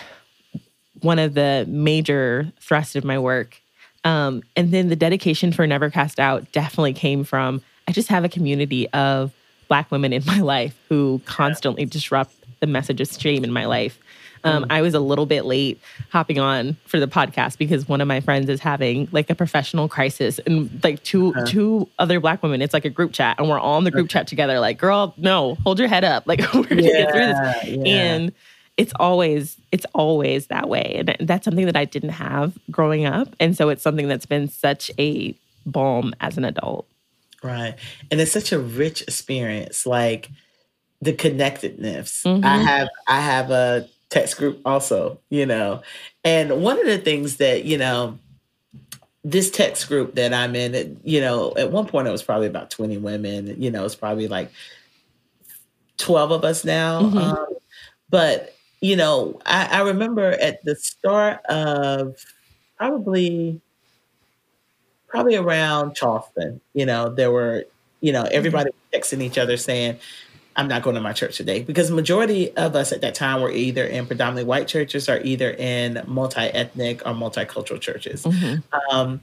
one 1.02 1.20
of 1.20 1.34
the 1.34 1.66
major 1.68 2.52
thrusts 2.60 2.96
of 2.96 3.04
my 3.04 3.20
work. 3.20 3.62
Um, 4.04 4.44
and 4.56 4.72
then 4.72 4.88
the 4.88 4.96
dedication 4.96 5.52
for 5.52 5.68
Never 5.68 5.90
Cast 5.90 6.20
Out 6.20 6.52
definitely 6.52 6.94
came 6.94 7.24
from 7.24 7.62
I 7.88 7.92
just 7.92 8.10
have 8.10 8.24
a 8.24 8.30
community 8.30 8.88
of 8.90 9.34
Black 9.68 9.92
women 9.92 10.14
in 10.14 10.24
my 10.26 10.40
life 10.42 10.80
who 10.90 11.22
constantly 11.26 11.86
disrupt 11.86 12.34
the 12.60 12.68
message 12.68 13.02
of 13.02 13.12
shame 13.12 13.44
in 13.44 13.52
my 13.52 13.66
life. 13.66 14.00
Um, 14.44 14.64
mm. 14.64 14.68
I 14.70 14.82
was 14.82 14.94
a 14.94 15.00
little 15.00 15.26
bit 15.26 15.46
late 15.46 15.80
hopping 16.10 16.40
on 16.40 16.78
for 16.86 17.00
the 17.00 17.08
podcast 17.08 17.58
because 17.58 17.88
one 17.88 18.02
of 18.02 18.08
my 18.08 18.20
friends 18.20 18.50
is 18.50 18.60
having 18.60 19.08
like 19.12 19.30
a 19.30 19.36
professional 19.36 19.88
crisis, 19.88 20.40
and 20.40 20.70
like 20.84 21.04
2 21.04 21.30
uh-huh. 21.30 21.46
two 21.46 21.90
other 22.00 22.20
black 22.20 22.42
women. 22.44 22.62
It's 22.62 22.74
like 22.74 22.86
a 22.86 22.90
group 22.90 23.14
chat, 23.14 23.38
and 23.40 23.50
we're 23.50 23.60
all 23.60 23.78
in 23.78 23.84
the 23.84 23.92
group 23.92 24.06
okay. 24.06 24.14
chat 24.14 24.28
together. 24.28 24.60
Like, 24.60 24.78
girl, 24.78 25.14
no, 25.18 25.56
hold 25.64 25.80
your 25.80 25.88
head 25.88 26.04
up. 26.04 26.24
Like, 26.30 26.42
we're 26.54 26.64
gonna 26.64 26.84
yeah, 26.84 26.92
get 26.92 27.12
through 27.12 27.20
this. 27.22 27.86
Yeah. 27.88 27.92
And 27.92 28.34
it's 28.78 28.94
always 29.00 29.58
it's 29.72 29.86
always 29.96 30.48
that 30.48 30.70
way, 30.70 31.04
and 31.18 31.28
that's 31.28 31.44
something 31.44 31.66
that 31.66 31.76
I 31.76 31.86
didn't 31.86 32.10
have 32.10 32.56
growing 32.70 33.06
up, 33.06 33.36
and 33.40 33.58
so 33.58 33.70
it's 33.70 33.82
something 33.82 34.08
that's 34.08 34.28
been 34.28 34.48
such 34.48 34.92
a 35.00 35.36
balm 35.66 36.14
as 36.22 36.38
an 36.38 36.46
adult. 36.46 36.88
Right. 37.44 37.76
And 38.12 38.20
it's 38.20 38.32
such 38.32 38.52
a 38.52 38.60
rich 38.60 39.02
experience, 39.04 39.86
like 39.86 40.30
the 41.02 41.14
connectedness. 41.14 42.26
I 42.26 42.30
hmm 42.30 42.42
have 42.42 42.90
I 43.08 43.22
have 43.22 43.52
a 43.52 43.88
text 44.10 44.38
group 44.38 44.62
also, 44.66 45.20
you 45.30 45.46
know. 45.46 45.82
And 46.24 46.62
one 46.62 46.80
of 46.80 46.86
the 46.86 46.98
things 46.98 47.38
that, 47.38 47.66
you 47.66 47.78
know, 47.78 48.18
this 49.24 49.52
text 49.52 49.88
group 49.88 50.16
that 50.16 50.34
I'm 50.34 50.56
in, 50.56 50.74
it, 50.76 50.98
you 51.04 51.22
know, 51.22 51.54
at 51.58 51.72
one 51.72 51.86
point 51.88 52.08
it 52.08 52.12
was 52.12 52.24
probably 52.24 52.48
about 52.48 52.72
20 52.72 52.98
women, 52.98 53.62
you 53.62 53.70
know, 53.72 53.86
it's 53.86 53.96
probably 53.96 54.28
like 54.28 54.52
12 55.98 56.32
of 56.32 56.44
us 56.44 56.64
now. 56.64 57.10
hmm 57.10 57.18
Um, 57.18 57.46
but, 58.10 58.56
you 58.82 58.96
know, 58.96 59.40
I, 59.46 59.68
I 59.80 59.82
remember 59.82 60.32
at 60.32 60.64
the 60.64 60.76
start 60.76 61.46
of 61.46 62.16
probably 62.78 63.62
probably 65.08 65.36
around 65.36 65.96
Charleston, 65.96 66.62
you 66.74 66.86
know, 66.86 67.10
there 67.10 67.32
were, 67.32 67.66
you 68.02 68.12
know, 68.12 68.24
hmm 68.24 68.30
everybody 68.32 68.70
texting 68.94 69.22
each 69.22 69.38
other 69.38 69.58
saying, 69.58 69.98
I'm 70.60 70.68
not 70.68 70.84
going 70.84 70.96
to 70.96 71.02
my 71.02 71.14
church 71.14 71.38
today 71.38 71.64
because 71.64 71.92
majority 71.92 72.56
of 72.58 72.76
us 72.76 72.92
at 72.92 73.02
that 73.02 73.16
time 73.16 73.42
were 73.42 73.52
either 73.52 73.86
in 73.86 74.08
predominantly 74.08 74.46
white 74.46 74.68
churches 74.68 75.10
or 75.10 75.22
either 75.22 75.52
in 75.52 76.04
multi-ethnic 76.08 77.02
or 77.06 77.14
multicultural 77.14 77.82
churches. 77.82 78.28
hmm 78.28 78.62
Um, 78.92 79.22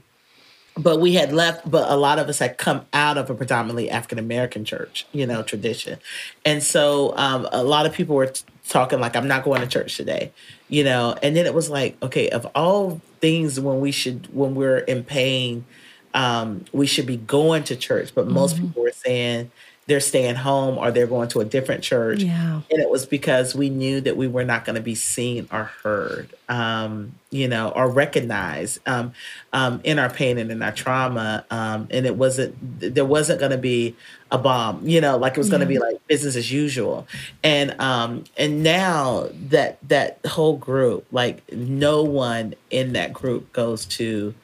but 0.77 1.01
we 1.01 1.15
had 1.15 1.33
left, 1.33 1.71
but 1.71 1.91
a 1.91 1.97
lot 1.97 2.19
of 2.19 2.29
us 2.29 2.39
had 2.39 2.59
come 2.59 2.87
out 2.93 3.19
of 3.19 3.31
a 3.31 3.35
predominantly 3.35 3.91
African 3.91 4.19
American 4.19 4.65
church, 4.65 5.09
you 5.13 5.27
know, 5.27 5.43
tradition. 5.43 5.99
And 6.45 6.63
so 6.63 7.17
um, 7.17 7.49
a 7.53 7.65
lot 7.65 7.87
of 7.87 7.95
people 7.95 8.17
were 8.17 8.27
t- 8.29 8.45
talking 8.69 9.01
like, 9.01 9.17
I'm 9.17 9.29
not 9.29 9.45
going 9.45 9.63
to 9.63 9.67
church 9.69 9.97
today, 9.97 10.35
you 10.69 10.85
know. 10.85 11.17
And 11.23 11.37
then 11.37 11.47
it 11.47 11.55
was 11.55 11.71
like, 11.71 11.99
okay, 12.03 12.29
of 12.31 12.47
all 12.55 13.03
things 13.23 13.59
when 13.61 13.81
we 13.81 13.93
should, 13.93 14.29
when 14.35 14.55
we're 14.55 14.79
in 14.79 15.05
pain, 15.05 15.67
um, 16.15 16.65
we 16.73 16.87
should 16.87 17.07
be 17.07 17.17
going 17.17 17.65
to 17.65 17.77
church. 17.77 18.15
But 18.15 18.29
most 18.29 18.59
hmm 18.59 18.61
people 18.61 18.83
were 18.83 18.93
saying 18.95 19.53
they're 19.89 20.01
staying 20.01 20.35
home 20.35 20.79
or 20.79 20.91
they're 20.91 21.07
going 21.07 21.29
to 21.29 21.41
a 21.41 21.45
different 21.45 21.83
church. 21.83 22.23
Yeah. 22.23 22.61
And 22.71 22.81
it 22.83 22.91
was 22.91 23.07
because 23.07 23.55
we 23.55 23.71
knew 23.71 24.01
that 24.01 24.17
we 24.17 24.27
were 24.27 24.45
not 24.45 24.65
going 24.65 24.75
to 24.75 24.83
be 24.83 24.97
seen 24.97 25.47
or 25.53 25.71
heard, 25.85 26.35
um, 26.49 27.13
you 27.31 27.47
know, 27.47 27.69
or 27.71 27.89
recognized 27.89 28.81
um, 28.89 29.13
um, 29.53 29.81
in 29.85 30.01
our 30.01 30.11
pain 30.11 30.39
and 30.39 30.51
in 30.51 30.61
our 30.61 30.73
trauma. 30.73 31.45
Um, 31.53 31.87
and 31.93 32.05
it 32.05 32.17
wasn't, 32.17 32.57
there 32.81 33.05
wasn't 33.05 33.39
going 33.39 33.53
to 33.53 33.59
be 33.59 33.95
a 34.33 34.39
balm, 34.39 34.81
you 34.89 35.01
know, 35.01 35.17
like 35.17 35.35
it 35.35 35.39
was 35.39 35.51
going 35.51 35.65
to 35.65 35.73
Yeah. 35.73 35.79
be 35.79 35.85
like 35.85 36.07
business 36.09 36.35
as 36.35 36.51
usual. 36.51 37.07
And 37.45 37.81
um, 37.81 38.25
and 38.37 38.65
now 38.65 39.29
that 39.51 39.79
that 39.89 40.19
whole 40.27 40.57
group, 40.57 41.07
like 41.13 41.43
no 41.53 42.03
one 42.03 42.55
in 42.71 42.95
that 42.95 43.13
group 43.13 43.53
goes 43.53 43.87
to 43.87 44.35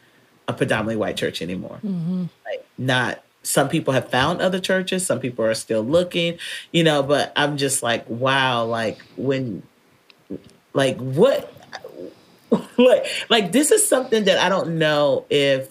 a 0.46 0.52
predominantly 0.52 0.96
white 0.96 1.16
church 1.16 1.40
anymore 1.40 1.76
hmm 1.76 2.24
like 2.44 2.66
not 2.76 3.22
some 3.42 3.68
people 3.68 3.92
have 3.92 4.09
found 4.09 4.40
other 4.40 4.61
churches 4.61 5.05
some 5.05 5.18
people 5.20 5.44
are 5.44 5.55
still 5.55 5.83
looking 5.83 6.38
you 6.70 6.83
know 6.85 7.02
but 7.02 7.33
i'm 7.37 7.57
just 7.57 7.83
like 7.83 8.09
wow 8.09 8.64
like 8.64 9.00
when 9.16 9.62
like 10.74 10.96
what 10.98 11.52
like 12.78 13.07
like 13.28 13.52
this 13.52 13.70
is 13.70 13.87
something 13.87 14.24
that 14.24 14.38
i 14.38 14.48
don't 14.48 14.78
know 14.78 15.24
if 15.31 15.70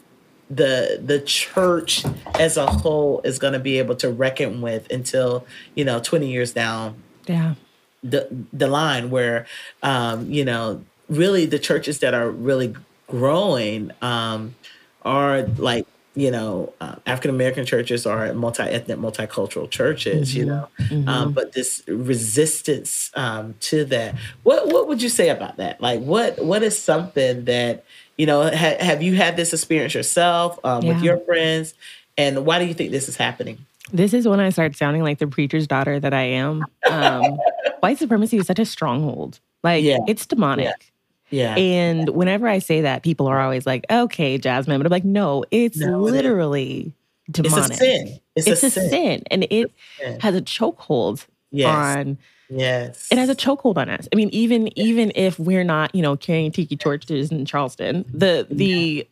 the 0.49 0.99
the 1.03 1.21
church 1.21 2.03
as 2.37 2.57
a 2.57 2.65
whole 2.65 3.21
is 3.23 3.39
going 3.39 3.53
to 3.53 3.59
be 3.59 3.79
able 3.79 3.95
to 3.95 4.09
reckon 4.09 4.61
with 4.61 4.89
until 4.91 5.45
you 5.75 5.85
know 5.85 5.99
20 5.99 6.29
years 6.29 6.51
down 6.53 7.01
Yeah. 7.25 7.55
the 8.03 8.27
the 8.51 8.67
line 8.67 9.09
where 9.11 9.45
um 9.81 10.29
you 10.29 10.43
know 10.43 10.83
really 11.07 11.45
the 11.45 11.59
churches 11.59 11.99
that 11.99 12.13
are 12.13 12.29
really 12.29 12.75
growing 13.07 13.91
um 14.01 14.55
are 15.03 15.43
like 15.43 15.85
you 16.15 16.29
know 16.29 16.73
uh, 16.81 16.95
African 17.05 17.31
American 17.31 17.65
churches 17.65 18.05
are 18.05 18.33
multi-ethnic 18.33 18.97
multicultural 18.97 19.69
churches 19.69 20.35
you 20.35 20.43
hmm 20.43 20.49
know 20.49 20.67
um 21.07 21.27
hmm 21.27 21.31
but 21.31 21.53
this 21.53 21.81
resistance 21.87 23.11
um 23.15 23.55
to 23.61 23.85
that 23.85 24.15
what 24.43 24.67
what 24.67 24.87
would 24.87 25.01
you 25.01 25.09
say 25.09 25.29
about 25.29 25.57
that? 25.57 25.81
Like 25.81 26.01
what 26.01 26.43
what 26.43 26.63
is 26.63 26.77
something 26.77 27.45
that 27.45 27.83
you 28.17 28.25
know 28.25 28.43
ha- 28.43 28.77
have 28.79 29.01
you 29.01 29.15
had 29.15 29.37
this 29.37 29.53
experience 29.53 29.93
yourself 29.93 30.59
um 30.63 30.85
with 30.85 31.01
your 31.01 31.17
friends? 31.19 31.73
And 32.17 32.45
why 32.45 32.59
do 32.59 32.65
you 32.65 32.73
think 32.73 32.91
this 32.91 33.07
is 33.07 33.15
happening? 33.15 33.65
This 33.91 34.13
is 34.13 34.27
when 34.27 34.39
I 34.39 34.49
start 34.49 34.75
sounding 34.75 35.03
like 35.03 35.19
the 35.19 35.27
preacher's 35.27 35.67
daughter 35.67 35.99
that 35.99 36.13
I 36.13 36.23
am. 36.23 36.63
Um, 36.89 37.39
white 37.79 37.97
supremacy 37.97 38.37
is 38.37 38.47
such 38.47 38.59
a 38.59 38.65
stronghold. 38.65 39.39
Like 39.63 39.83
yeah. 39.83 39.97
it's 40.07 40.25
demonic. 40.25 40.65
yeah 40.65 40.73
And 41.57 42.09
whenever 42.09 42.47
I 42.47 42.59
say 42.59 42.81
that, 42.81 43.03
people 43.03 43.27
are 43.27 43.39
always 43.39 43.65
like, 43.65 43.85
okay, 43.89 44.37
Jasmine. 44.37 44.79
But 44.79 44.85
I'm 44.87 44.91
like, 44.91 45.05
no, 45.05 45.43
it's 45.51 45.77
no 45.77 46.05
it 46.05 46.09
is 46.09 46.13
literally 46.13 46.93
it's 47.29 47.39
a 47.39 47.43
demonic. 47.43 47.77
sin 47.77 48.19
it's 48.35 48.47
a 48.47 48.51
It's 48.51 48.63
a 48.63 48.69
sin 48.71 48.89
sin. 48.89 49.23
And 49.31 49.47
it 49.49 49.71
has 50.19 50.35
a 50.35 50.41
chokehold 50.41 51.25
Yes. 51.51 51.67
on 51.67 52.17
Yes. 52.49 53.07
it 53.11 53.17
has 53.17 53.29
a 53.29 53.35
chokehold 53.35 53.77
on 53.77 53.89
us. 53.89 54.07
I 54.11 54.15
mean, 54.15 54.29
even 54.31 54.77
even 54.77 55.11
if 55.15 55.39
we're 55.39 55.63
not, 55.63 55.93
you 55.95 56.01
know, 56.01 56.17
carrying 56.17 56.51
tiki 56.51 56.75
torches 56.75 57.31
in 57.31 57.45
Charleston, 57.45 58.05
the 58.13 58.45
Yeah. 58.49 58.55
the 58.57 59.07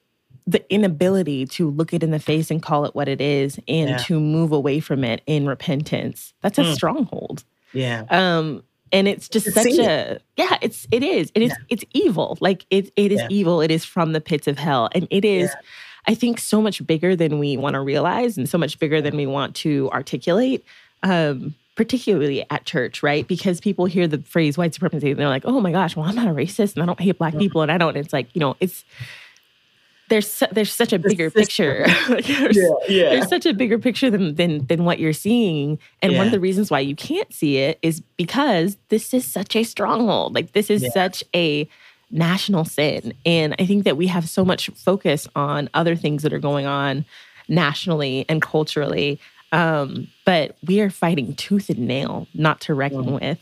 the 0.48 0.74
inability 0.74 1.46
to 1.46 1.70
look 1.70 1.94
it 1.94 2.02
in 2.02 2.10
the 2.12 2.18
face 2.20 2.50
and 2.50 2.62
call 2.64 2.84
it 2.86 2.96
what 2.96 3.08
it 3.08 3.22
is 3.22 3.60
and 3.68 3.92
Yeah. 3.92 3.98
to 3.98 4.20
move 4.20 4.52
away 4.52 4.80
from 4.80 5.04
it 5.04 5.22
in 5.28 5.46
repentance, 5.46 6.34
that's 6.42 6.58
a 6.58 6.64
Mm. 6.64 6.74
stronghold. 6.74 7.44
Yeah. 7.74 8.06
Um 8.10 8.64
and 8.92 9.08
it's 9.08 9.28
just 9.30 9.46
You 9.48 9.52
such 9.52 9.64
see 9.64 9.82
it. 9.82 9.88
a 9.88 10.20
yeah, 10.38 10.58
it's 10.62 10.88
it 10.92 11.04
is. 11.04 11.32
It 11.36 11.42
is 11.44 11.50
Yeah. 11.52 11.56
it's 11.70 11.84
evil. 11.94 12.38
Like 12.42 12.66
it 12.70 12.92
it 12.96 13.12
is 13.12 13.20
Yeah. 13.22 13.28
evil. 13.30 13.62
It 13.62 13.72
is 13.72 13.86
from 13.86 14.14
the 14.14 14.22
pits 14.22 14.48
of 14.48 14.58
hell. 14.58 14.90
And 14.94 15.08
it 15.10 15.24
is 15.26 15.50
Yeah. 15.50 15.62
I 16.08 16.16
think 16.16 16.40
so 16.40 16.62
much 16.62 16.86
bigger 16.88 17.16
than 17.16 17.40
we 17.40 17.56
want 17.58 17.76
to 17.76 17.82
realize 17.82 18.38
and 18.38 18.48
so 18.50 18.58
much 18.58 18.80
bigger 18.80 19.02
than 19.02 19.16
we 19.18 19.28
want 19.28 19.56
to 19.58 19.90
articulate. 19.92 20.64
Um, 21.04 21.56
particularly 21.76 22.46
at 22.50 22.66
church, 22.66 23.02
right? 23.02 23.26
Because 23.26 23.62
people 23.62 23.86
hear 23.86 24.06
the 24.06 24.18
phrase 24.18 24.58
white 24.58 24.74
supremacy 24.74 25.12
and 25.12 25.20
they're 25.20 25.30
like, 25.30 25.44
"Oh 25.46 25.62
my 25.62 25.72
gosh, 25.72 25.96
well 25.96 26.06
I'm 26.06 26.16
not 26.16 26.28
a 26.28 26.32
racist 26.32 26.74
and 26.74 26.84
I 26.84 26.86
don't 26.86 27.00
hate 27.00 27.18
black 27.18 27.34
Mm. 27.36 27.40
people 27.40 27.62
and 27.62 27.72
I 27.72 27.78
don't." 27.78 27.96
It's 27.96 28.12
like, 28.12 28.28
you 28.34 28.40
know, 28.42 28.58
it's 28.60 28.84
there's 30.10 30.30
su- 30.32 30.48
there's 30.52 30.72
such 30.74 30.92
a 30.94 31.00
bigger 31.00 31.30
picture. 31.32 31.86
Like, 32.10 32.26
there's, 32.26 32.58
Yeah. 32.58 32.70
Yeah. 32.88 33.10
there's 33.12 33.30
such 33.30 33.46
a 33.46 33.54
bigger 33.54 33.80
picture 33.80 34.10
than 34.10 34.36
than 34.36 34.66
than 34.68 34.84
what 34.86 35.00
you're 35.00 35.14
seeing. 35.14 35.80
And 36.02 36.18
one 36.18 36.26
of 36.28 36.32
the 36.32 36.40
reasons 36.40 36.70
why 36.72 36.80
you 36.82 36.96
can't 36.96 37.32
see 37.34 37.58
it 37.58 37.80
is 37.82 38.02
because 38.18 38.78
this 38.90 39.14
is 39.14 39.26
such 39.26 39.56
a 39.56 39.64
stronghold. 39.64 40.36
Like 40.36 40.52
this 40.54 40.70
is 40.70 40.84
Yeah. 40.84 40.90
such 40.90 41.24
a 41.36 41.68
national 42.12 42.66
sin. 42.66 43.14
And 43.26 43.56
I 43.60 43.66
think 43.66 43.84
that 43.84 43.96
we 43.98 44.08
have 44.08 44.28
so 44.28 44.44
much 44.44 44.70
focus 44.72 45.28
on 45.36 45.70
other 45.74 45.96
things 45.96 46.24
that 46.24 46.34
are 46.34 46.40
going 46.40 46.66
on 46.66 47.06
nationally 47.48 48.26
and 48.28 48.42
culturally. 48.42 49.20
Um, 49.52 50.08
but 50.26 50.58
we 50.66 50.80
are 50.82 50.90
fighting 50.90 51.36
tooth 51.36 51.70
and 51.70 51.80
nail 51.88 52.28
not 52.34 52.62
to 52.62 52.74
reckon 52.74 53.04
Mm. 53.06 53.14
with 53.22 53.40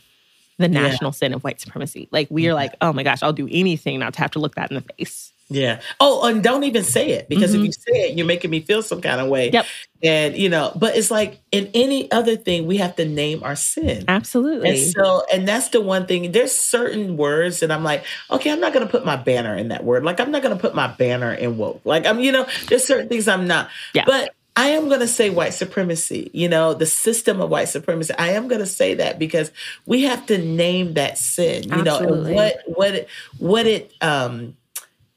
the 0.58 0.64
Yeah. 0.68 0.80
national 0.82 1.12
sin 1.12 1.32
of 1.34 1.44
white 1.44 1.60
supremacy. 1.60 2.08
Like 2.10 2.28
we 2.30 2.46
are 2.46 2.50
Yeah. 2.50 2.54
like, 2.54 2.72
oh 2.80 2.92
my 2.92 3.02
gosh, 3.02 3.22
I'll 3.22 3.32
do 3.32 3.48
anything 3.50 3.98
not 4.00 4.14
to 4.14 4.20
have 4.20 4.30
to 4.32 4.38
look 4.38 4.54
that 4.56 4.70
in 4.70 4.74
the 4.76 4.84
face. 4.98 5.32
Yeah. 5.50 5.80
Oh, 6.00 6.26
and 6.28 6.42
don't 6.42 6.64
even 6.64 6.84
say 6.84 7.10
it 7.10 7.28
because 7.28 7.54
if 7.54 7.62
Mhm. 7.62 7.66
you 7.66 7.72
say 7.72 7.92
it, 8.10 8.16
you're 8.16 8.26
making 8.26 8.50
me 8.50 8.60
feel 8.60 8.82
some 8.82 9.00
kind 9.00 9.20
of 9.20 9.28
way. 9.28 9.50
Yep, 9.50 9.66
And 10.02 10.36
you 10.36 10.48
know, 10.50 10.72
but 10.76 10.96
it's 10.96 11.10
like 11.10 11.40
in 11.52 11.70
any 11.74 12.10
other 12.12 12.36
thing, 12.36 12.66
we 12.66 12.76
have 12.78 12.96
to 12.96 13.04
name 13.06 13.42
our 13.42 13.56
sin. 13.56 14.00
And 14.00 14.10
absolutely. 14.16 14.76
so, 14.76 15.22
and 15.32 15.48
that's 15.48 15.68
the 15.70 15.80
one 15.80 16.06
thing. 16.06 16.32
There's 16.32 16.52
certain 16.56 17.16
words 17.16 17.60
that 17.60 17.70
I'm 17.70 17.84
like, 17.84 18.04
okay, 18.30 18.50
I'm 18.52 18.60
not 18.60 18.72
gonna 18.74 18.86
put 18.88 19.04
my 19.06 19.16
banner 19.16 19.56
in 19.56 19.68
that 19.68 19.84
word. 19.84 20.04
Like 20.04 20.20
I'm 20.20 20.30
not 20.30 20.42
gonna 20.42 20.56
put 20.56 20.74
my 20.74 20.88
banner 20.88 21.32
in 21.32 21.56
woke. 21.56 21.80
Like 21.84 22.06
I'm, 22.06 22.20
you 22.20 22.32
know, 22.32 22.46
there's 22.68 22.84
certain 22.84 23.08
things 23.08 23.26
I'm 23.28 23.46
not. 23.46 23.70
Yeah. 23.94 24.04
But 24.06 24.34
I 24.56 24.68
am 24.70 24.88
gonna 24.88 25.08
say 25.08 25.30
white 25.30 25.54
supremacy. 25.54 26.30
You 26.34 26.48
know, 26.48 26.74
the 26.74 26.86
system 26.86 27.40
of 27.40 27.48
white 27.50 27.68
supremacy. 27.68 28.12
I 28.18 28.30
am 28.32 28.48
gonna 28.48 28.66
say 28.66 28.94
that 28.94 29.18
because 29.18 29.52
we 29.86 30.02
have 30.02 30.26
to 30.26 30.38
name 30.38 30.94
that 30.94 31.16
sin. 31.18 31.72
You 31.72 31.82
know, 31.84 31.96
and 31.98 32.26
Absolutely. 32.26 32.34
what 32.34 32.54
what 32.66 32.94
it 32.94 33.08
what 33.38 33.66
it 33.66 33.92
um 34.02 34.57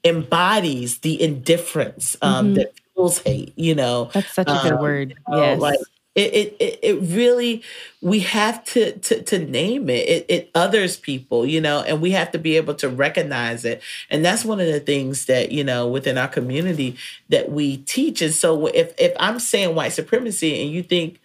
embodies 0.04 0.98
the 0.98 1.20
indifference 1.22 2.16
um 2.22 2.48
Mhm. 2.48 2.54
that 2.56 2.72
fuels 2.94 3.18
hate. 3.20 3.52
You 3.56 3.74
know, 3.74 4.10
That's 4.12 4.32
such 4.32 4.48
a 4.48 4.60
good 4.62 4.72
um, 4.72 4.80
word. 4.80 5.10
you 5.10 5.34
know, 5.34 5.42
yes. 5.42 5.60
like 5.60 5.78
it, 6.14 6.34
it, 6.34 6.56
it, 6.60 6.78
it 6.82 7.00
really, 7.16 7.62
we 8.02 8.18
have 8.20 8.62
to, 8.64 8.98
to, 8.98 9.22
to 9.22 9.38
name 9.38 9.88
it. 9.88 10.08
it. 10.08 10.26
It 10.28 10.50
others 10.54 10.98
people, 10.98 11.46
you 11.46 11.58
know, 11.58 11.80
and 11.80 12.02
we 12.02 12.10
have 12.10 12.30
to 12.32 12.38
be 12.38 12.58
able 12.58 12.74
to 12.74 12.90
recognize 12.90 13.64
it. 13.64 13.80
And 14.10 14.22
that's 14.22 14.44
one 14.44 14.60
of 14.60 14.66
the 14.66 14.80
things 14.80 15.24
that, 15.26 15.52
you 15.52 15.64
know, 15.64 15.88
within 15.88 16.18
our 16.18 16.28
community 16.28 16.96
that 17.30 17.50
we 17.50 17.78
teach. 17.78 18.20
And 18.20 18.34
so 18.34 18.66
if, 18.66 18.92
if 18.98 19.16
I'm 19.18 19.38
saying 19.40 19.74
white 19.74 19.92
supremacy 19.92 20.62
and 20.62 20.70
you 20.70 20.82
think 20.82 21.18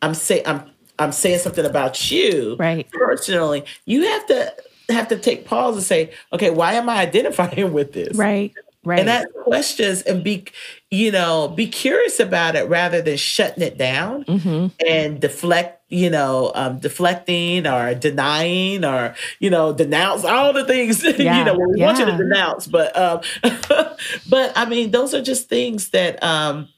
I'm 0.00 0.14
saying, 0.14 0.42
I'm, 0.44 0.68
I'm 0.98 1.12
saying 1.12 1.38
something 1.38 1.64
about 1.64 2.10
you 2.10 2.56
right. 2.58 2.90
personally, 2.90 3.64
you 3.86 4.02
have 4.08 4.26
to 4.26 4.52
have 4.92 5.08
to 5.08 5.18
take 5.18 5.44
pause 5.44 5.76
and 5.76 5.84
say, 5.84 6.12
okay, 6.32 6.50
why 6.50 6.74
am 6.74 6.88
I 6.88 6.96
identifying 6.98 7.72
with 7.72 7.92
this? 7.92 8.16
Right. 8.16 8.52
Right. 8.84 8.98
and 8.98 9.08
ask 9.08 9.28
questions 9.44 10.02
and 10.02 10.24
be 10.24 10.46
you 10.90 11.12
know 11.12 11.46
be 11.46 11.68
curious 11.68 12.18
about 12.18 12.56
it 12.56 12.68
rather 12.68 13.00
than 13.00 13.16
shutting 13.16 13.62
it 13.62 13.78
down 13.78 14.22
hmm 14.22 14.66
and 14.84 15.20
deflect 15.20 15.80
you 15.88 16.10
know 16.10 16.50
um, 16.56 16.80
deflecting 16.80 17.64
or 17.64 17.94
denying 17.94 18.84
or 18.84 19.14
you 19.38 19.50
know 19.50 19.72
denounce 19.72 20.24
all 20.24 20.52
the 20.52 20.64
things 20.64 21.04
you 21.04 21.24
know 21.24 21.54
we 21.54 21.80
want 21.80 22.00
you 22.00 22.06
to 22.06 22.16
denounce 22.16 22.66
but 22.66 22.96
um 22.98 23.20
but 24.28 24.52
i 24.56 24.64
mean 24.64 24.90
those 24.90 25.14
are 25.14 25.22
just 25.22 25.48
things 25.48 25.90
that 25.90 26.20
um 26.24 26.68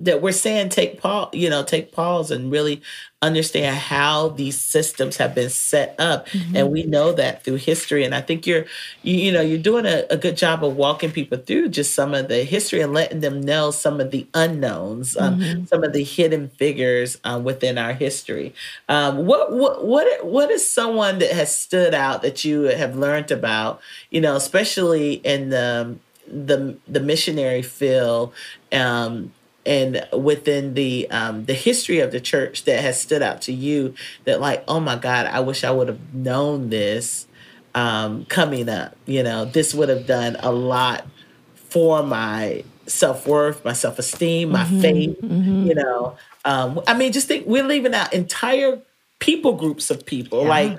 that 0.00 0.22
we're 0.22 0.32
saying 0.32 0.68
take 0.68 1.00
pause, 1.00 1.28
you 1.32 1.50
know, 1.50 1.64
take 1.64 1.90
pause 1.90 2.30
and 2.30 2.52
really 2.52 2.80
understand 3.20 3.76
how 3.76 4.28
these 4.28 4.58
systems 4.58 5.16
have 5.16 5.34
been 5.34 5.50
set 5.50 5.96
up. 5.98 6.28
Mm-hmm. 6.28 6.56
And 6.56 6.70
we 6.70 6.84
know 6.84 7.12
that 7.12 7.42
through 7.42 7.56
history. 7.56 8.04
And 8.04 8.14
I 8.14 8.20
think 8.20 8.46
you're, 8.46 8.64
you, 9.02 9.16
you 9.16 9.32
know, 9.32 9.40
you're 9.40 9.58
doing 9.58 9.86
a, 9.86 10.04
a, 10.08 10.16
good 10.16 10.36
job 10.36 10.62
of 10.62 10.76
walking 10.76 11.10
people 11.10 11.38
through 11.38 11.70
just 11.70 11.94
some 11.94 12.14
of 12.14 12.28
the 12.28 12.44
history 12.44 12.80
and 12.80 12.94
letting 12.94 13.18
them 13.18 13.40
know 13.40 13.72
some 13.72 14.00
of 14.00 14.12
the 14.12 14.28
unknowns, 14.34 15.16
um, 15.16 15.40
mm-hmm. 15.40 15.64
some 15.64 15.82
of 15.82 15.92
the 15.92 16.04
hidden 16.04 16.48
figures 16.50 17.18
um, 17.24 17.42
within 17.42 17.76
our 17.76 17.92
history. 17.92 18.54
Um, 18.88 19.26
what, 19.26 19.52
what, 19.52 19.84
what, 19.84 20.24
what 20.24 20.50
is 20.52 20.68
someone 20.68 21.18
that 21.18 21.32
has 21.32 21.54
stood 21.54 21.94
out 21.94 22.22
that 22.22 22.44
you 22.44 22.62
have 22.62 22.94
learned 22.94 23.32
about, 23.32 23.80
you 24.10 24.20
know, 24.20 24.36
especially 24.36 25.14
in 25.14 25.50
the, 25.50 25.96
the 26.30 26.76
the 26.86 27.00
missionary 27.00 27.62
field 27.62 28.34
um, 28.72 29.32
and 29.66 30.06
within 30.12 30.74
the 30.74 31.10
um, 31.10 31.44
the 31.44 31.54
history 31.54 32.00
of 32.00 32.10
the 32.12 32.20
church 32.20 32.64
that 32.64 32.80
has 32.80 33.00
stood 33.00 33.22
out 33.22 33.42
to 33.42 33.52
you 33.52 33.94
that 34.24 34.40
like 34.40 34.64
oh 34.68 34.80
my 34.80 34.96
god 34.96 35.26
i 35.26 35.40
wish 35.40 35.64
i 35.64 35.70
would 35.70 35.88
have 35.88 36.14
known 36.14 36.70
this 36.70 37.26
um, 37.74 38.24
coming 38.26 38.68
up 38.68 38.96
you 39.06 39.22
know 39.22 39.44
this 39.44 39.74
would 39.74 39.88
have 39.88 40.06
done 40.06 40.36
a 40.40 40.50
lot 40.50 41.06
for 41.54 42.02
my 42.02 42.64
self-worth 42.86 43.64
my 43.64 43.74
self-esteem 43.74 44.50
my 44.50 44.64
mm-hmm, 44.64 44.80
faith 44.80 45.20
mm-hmm. 45.20 45.66
you 45.66 45.74
know 45.74 46.16
um, 46.44 46.80
i 46.86 46.96
mean 46.96 47.12
just 47.12 47.28
think 47.28 47.46
we're 47.46 47.64
leaving 47.64 47.94
out 47.94 48.12
entire 48.12 48.80
people 49.18 49.52
groups 49.52 49.90
of 49.90 50.06
people 50.06 50.42
yeah. 50.42 50.48
like 50.48 50.78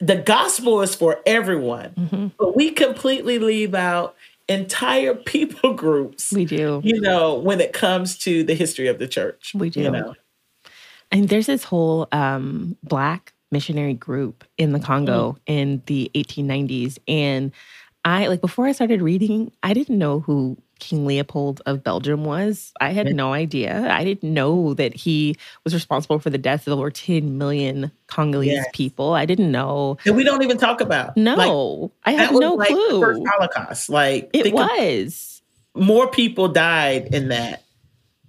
the 0.00 0.16
gospel 0.16 0.82
is 0.82 0.94
for 0.94 1.20
everyone 1.24 1.90
mm-hmm. 1.90 2.26
but 2.38 2.54
we 2.54 2.70
completely 2.70 3.38
leave 3.38 3.74
out 3.74 4.14
entire 4.48 5.14
people 5.14 5.74
groups. 5.74 6.32
We 6.32 6.44
do. 6.44 6.80
You 6.84 7.00
know, 7.00 7.34
when 7.34 7.60
it 7.60 7.72
comes 7.72 8.18
to 8.18 8.44
the 8.44 8.54
history 8.54 8.88
of 8.88 8.98
the 8.98 9.08
church. 9.08 9.52
We 9.54 9.70
do. 9.70 9.80
You 9.82 9.90
know. 9.90 10.14
And 11.10 11.28
there's 11.28 11.46
this 11.46 11.64
whole 11.64 12.08
um, 12.12 12.76
black 12.82 13.32
missionary 13.50 13.94
group 13.94 14.44
in 14.56 14.72
the 14.72 14.80
Congo 14.80 15.32
mm. 15.32 15.38
in 15.46 15.82
the 15.86 16.10
1890s. 16.14 16.98
And 17.06 17.52
I, 18.04 18.26
like, 18.26 18.40
before 18.40 18.66
I 18.66 18.72
started 18.72 19.02
reading, 19.02 19.52
I 19.62 19.74
didn't 19.74 19.98
know 19.98 20.20
who 20.20 20.56
King 20.82 21.06
Leopold 21.06 21.62
of 21.64 21.84
Belgium 21.84 22.24
was. 22.24 22.72
I 22.80 22.90
had 22.90 23.14
no 23.14 23.32
idea. 23.32 23.88
I 23.88 24.02
didn't 24.02 24.34
know 24.34 24.74
that 24.74 24.92
he 24.94 25.36
was 25.62 25.72
responsible 25.72 26.18
for 26.18 26.28
the 26.28 26.38
deaths 26.38 26.66
of 26.66 26.76
over 26.76 26.90
10 26.90 27.38
million 27.38 27.92
Congolese 28.08 28.50
yes. 28.50 28.66
people. 28.72 29.14
I 29.14 29.24
didn't 29.24 29.52
know. 29.52 29.96
That 30.04 30.14
we 30.14 30.24
don't 30.24 30.42
even 30.42 30.58
talk 30.58 30.80
about. 30.80 31.16
No, 31.16 31.36
like, 31.36 31.90
I 32.04 32.10
had 32.20 32.32
no 32.32 32.54
like 32.54 32.68
clue. 32.68 33.00
first 33.00 33.22
Holocaust. 33.24 33.90
Like 33.90 34.30
it 34.32 34.52
was. 34.52 35.40
More 35.76 36.08
people 36.08 36.48
died 36.48 37.14
in 37.14 37.28
that, 37.28 37.62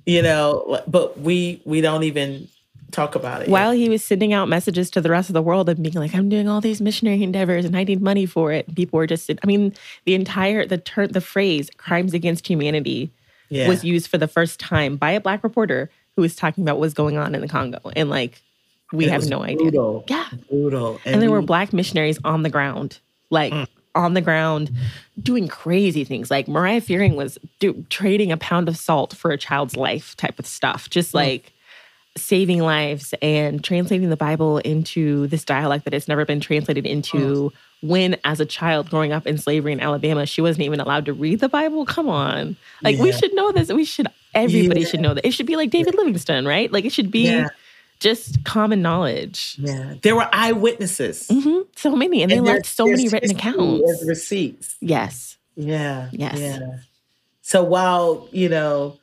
you 0.06 0.22
know, 0.22 0.80
but 0.88 1.20
we 1.20 1.60
we 1.66 1.82
don't 1.82 2.04
even 2.04 2.48
talk 2.94 3.16
about 3.16 3.42
it. 3.42 3.50
While 3.50 3.72
he 3.72 3.90
was 3.90 4.04
sending 4.04 4.32
out 4.32 4.48
messages 4.48 4.90
to 4.92 5.02
the 5.02 5.10
rest 5.10 5.30
of 5.30 5.34
the 5.34 5.42
world 5.42 5.68
and 5.68 5.84
being 5.84 5.96
like, 5.96 6.16
I'm 6.16 6.30
doing 6.30 6.48
all 6.48 6.62
these 6.62 6.80
missionary 6.80 7.22
endeavors 7.24 7.66
and 7.66 7.76
I 7.76 7.84
need 7.84 8.02
money 8.02 8.26
for 8.26 8.52
it. 8.52 8.74
People 8.76 8.98
were 8.98 9.08
just, 9.08 9.30
I 9.30 9.46
mean, 9.46 9.74
the 10.06 10.16
entire, 10.16 10.66
the 10.66 10.78
term, 10.78 11.10
the 11.10 11.22
phrase 11.22 11.70
crimes 11.78 12.14
against 12.14 12.48
humanity 12.48 13.12
yeah. 13.50 13.68
was 13.68 13.84
used 13.84 14.08
for 14.08 14.18
the 14.18 14.28
first 14.28 14.60
time 14.60 14.96
by 14.96 15.12
a 15.12 15.20
black 15.20 15.44
reporter 15.44 15.90
who 16.16 16.22
was 16.22 16.36
talking 16.36 16.64
about 16.64 16.80
what's 16.80 16.94
going 16.94 17.18
on 17.18 17.36
in 17.36 17.42
the 17.42 17.48
Congo. 17.48 17.80
And 17.96 18.10
like, 18.10 18.42
we 18.92 19.06
have 19.06 19.28
no 19.28 19.40
brutal. 19.40 20.04
idea. 20.06 20.18
Yeah. 20.18 20.38
Brutal. 20.50 21.00
And, 21.04 21.16
and 21.16 21.22
there 21.22 21.32
were 21.32 21.42
black 21.42 21.74
missionaries 21.74 22.20
on 22.24 22.44
the 22.44 22.50
ground, 22.50 23.00
like 23.32 23.52
mm. 23.52 23.68
on 23.96 24.14
the 24.14 24.22
ground, 24.22 24.72
doing 25.22 25.48
crazy 25.48 26.04
things. 26.04 26.30
Like 26.30 26.48
Mariah 26.48 26.82
Fearing 26.82 27.16
was 27.16 27.40
do, 27.60 27.84
trading 27.90 28.32
a 28.32 28.38
pound 28.38 28.70
of 28.70 28.78
salt 28.78 29.16
for 29.16 29.32
a 29.32 29.38
child's 29.38 29.76
life 29.76 30.16
type 30.16 30.38
of 30.38 30.46
stuff. 30.46 30.92
Just 30.92 31.12
mm. 31.12 31.16
Saving 32.16 32.60
lives 32.60 33.14
and 33.22 33.64
translating 33.64 34.10
the 34.10 34.18
Bible 34.18 34.60
into 34.60 35.26
this 35.28 35.44
dialect 35.44 35.86
that 35.86 35.94
has 35.94 36.08
never 36.08 36.26
been 36.26 36.40
translated 36.40 36.86
into. 36.86 37.52
Oh. 37.52 37.58
When, 37.82 38.16
as 38.24 38.40
a 38.40 38.46
child 38.46 38.90
growing 38.90 39.12
up 39.12 39.28
in 39.28 39.38
slavery 39.38 39.74
in 39.74 39.82
Alabama, 39.82 40.26
she 40.26 40.40
wasn't 40.40 40.64
even 40.64 40.80
allowed 40.80 41.04
to 41.06 41.14
read 41.14 41.42
the 41.42 41.50
Bible. 41.50 41.86
Come 41.86 42.08
on, 42.08 42.56
like 42.82 42.96
yeah. 42.96 43.04
we 43.04 43.12
should 43.12 43.34
know 43.34 43.52
this. 43.52 43.74
We 43.74 43.84
should. 43.84 44.08
Everybody 44.34 44.82
yeah. 44.82 44.88
should 44.88 45.02
know 45.02 45.14
that. 45.14 45.28
It 45.28 45.32
should 45.32 45.48
be 45.48 45.58
like 45.58 45.70
David 45.70 45.96
Livingstone, 45.96 46.46
right? 46.46 46.72
Like 46.72 46.86
it 46.86 46.94
should 46.94 47.12
be. 47.12 47.26
Yeah. 47.26 47.50
Just 48.00 48.44
common 48.44 48.82
knowledge. 48.82 49.56
Yeah, 49.60 49.96
there 50.02 50.16
were 50.16 50.28
eyewitnesses. 50.34 51.28
Mm-hmm. 51.30 51.70
So 51.76 51.96
many, 51.96 52.24
and, 52.24 52.32
and 52.32 52.46
they 52.46 52.52
left 52.54 52.66
so 52.66 52.86
many 52.86 53.08
written 53.10 53.32
accounts 53.32 54.04
receipts. 54.06 54.76
Yes. 54.80 55.38
Yeah. 55.56 56.10
Yes. 56.12 56.40
Yeah. 56.40 56.60
So 57.42 57.64
while 57.64 58.28
you 58.32 58.50
know 58.50 58.98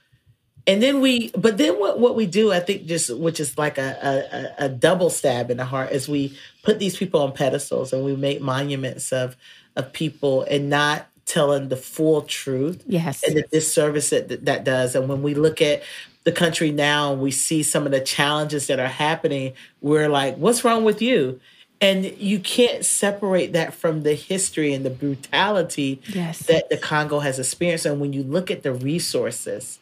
and 0.71 0.81
then 0.81 1.01
we 1.01 1.31
but 1.33 1.59
then 1.59 1.79
what 1.79 1.99
what 1.99 2.15
we 2.15 2.27
do 2.27 2.53
i 2.53 2.61
think 2.61 2.87
just 2.87 3.15
which 3.19 3.41
is 3.41 3.59
like 3.59 3.77
a, 3.77 4.55
a, 4.59 4.67
a 4.67 4.69
double 4.69 5.11
stab 5.11 5.51
in 5.51 5.57
the 5.57 5.65
heart 5.65 5.91
is 5.91 6.09
we 6.09 6.37
put 6.63 6.79
these 6.79 6.97
people 6.97 7.21
on 7.21 7.33
pedestals 7.33 7.93
and 7.93 8.05
we 8.05 8.15
make 8.15 8.41
monuments 8.41 9.13
of 9.13 9.37
of 9.77 9.93
people 9.93 10.43
and 10.45 10.71
not 10.71 11.07
telling 11.27 11.69
the 11.69 11.77
full 11.77 12.23
truth 12.23 12.83
yes 12.87 13.23
and 13.25 13.37
the 13.37 13.43
disservice 13.53 14.11
that 14.11 14.45
that 14.45 14.65
does 14.65 14.95
and 14.95 15.09
when 15.09 15.23
we 15.23 15.35
look 15.35 15.61
at 15.61 15.83
the 16.25 16.33
country 16.33 16.71
now 16.71 17.13
and 17.13 17.21
we 17.21 17.31
see 17.31 17.63
some 17.63 17.87
of 17.87 17.93
the 17.93 18.01
challenges 18.01 18.67
that 18.69 18.79
are 18.79 18.87
happening 18.87 19.53
we're 19.81 20.09
like 20.09 20.37
what's 20.37 20.65
wrong 20.65 20.85
with 20.85 21.03
you 21.03 21.41
and 21.83 22.05
you 22.19 22.39
can't 22.39 22.85
separate 22.85 23.55
that 23.55 23.73
from 23.73 24.03
the 24.03 24.15
history 24.15 24.75
and 24.75 24.85
the 24.85 24.91
brutality 24.91 26.03
yes. 26.09 26.41
that 26.41 26.69
the 26.69 26.77
Congo 26.77 27.21
has 27.21 27.39
experienced. 27.39 27.87
And 27.87 27.99
when 28.03 28.13
you 28.13 28.23
look 28.23 28.51
at 28.51 28.63
the 28.63 28.75
resources 28.75 29.80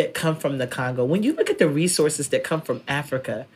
that 0.00 0.14
come 0.14 0.34
from 0.34 0.56
the 0.56 0.66
Congo, 0.66 1.04
when 1.04 1.22
you 1.22 1.34
look 1.34 1.50
at 1.50 1.58
the 1.58 1.68
resources 1.68 2.28
that 2.30 2.42
come 2.42 2.62
from 2.62 2.80
Africa, 2.88 3.46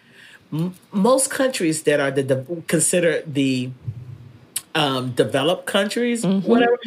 m- 0.53 0.75
most 0.93 1.31
countries 1.31 1.85
that 1.85 2.01
are 2.01 2.11
the, 2.11 2.23
the 2.23 2.63
considered 2.69 3.33
the 3.33 3.71
um, 4.75 5.13
developed 5.13 5.65
countries, 5.65 6.23
mm-hmm. 6.23 6.47
whatever, 6.47 6.79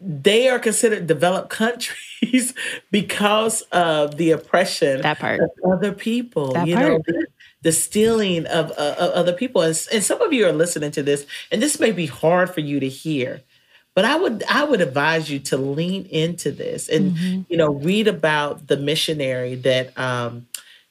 they 0.00 0.48
are 0.48 0.58
considered 0.58 1.06
developed 1.06 1.50
countries 1.50 2.54
because 2.90 3.60
of 3.72 4.16
the 4.16 4.30
oppression 4.30 5.02
that 5.02 5.18
part. 5.18 5.40
of 5.40 5.50
other 5.70 5.92
people. 5.92 6.54
That 6.54 6.66
you 6.66 6.76
part. 6.76 6.88
know, 6.88 6.98
the, 7.06 7.26
the 7.60 7.72
stealing 7.72 8.46
of, 8.46 8.70
uh, 8.70 8.94
of 8.98 9.10
other 9.10 9.34
people. 9.34 9.60
And, 9.60 9.78
and 9.92 10.02
some 10.02 10.22
of 10.22 10.32
you 10.32 10.46
are 10.46 10.52
listening 10.52 10.92
to 10.92 11.02
this, 11.02 11.26
and 11.52 11.60
this 11.60 11.78
may 11.78 11.92
be 11.92 12.06
hard 12.06 12.54
for 12.54 12.60
you 12.60 12.80
to 12.80 12.88
hear 12.88 13.42
but 13.94 14.04
I 14.04 14.16
would 14.16 14.42
I 14.48 14.64
would 14.64 14.80
advise 14.80 15.30
you 15.30 15.38
to 15.40 15.56
lean 15.56 16.06
into 16.06 16.50
this 16.50 16.88
and 16.88 17.12
mm-hmm. 17.12 17.42
you 17.48 17.56
know 17.56 17.72
read 17.72 18.08
about 18.08 18.66
the 18.66 18.76
missionary 18.76 19.54
that 19.56 19.96
um, 19.98 20.46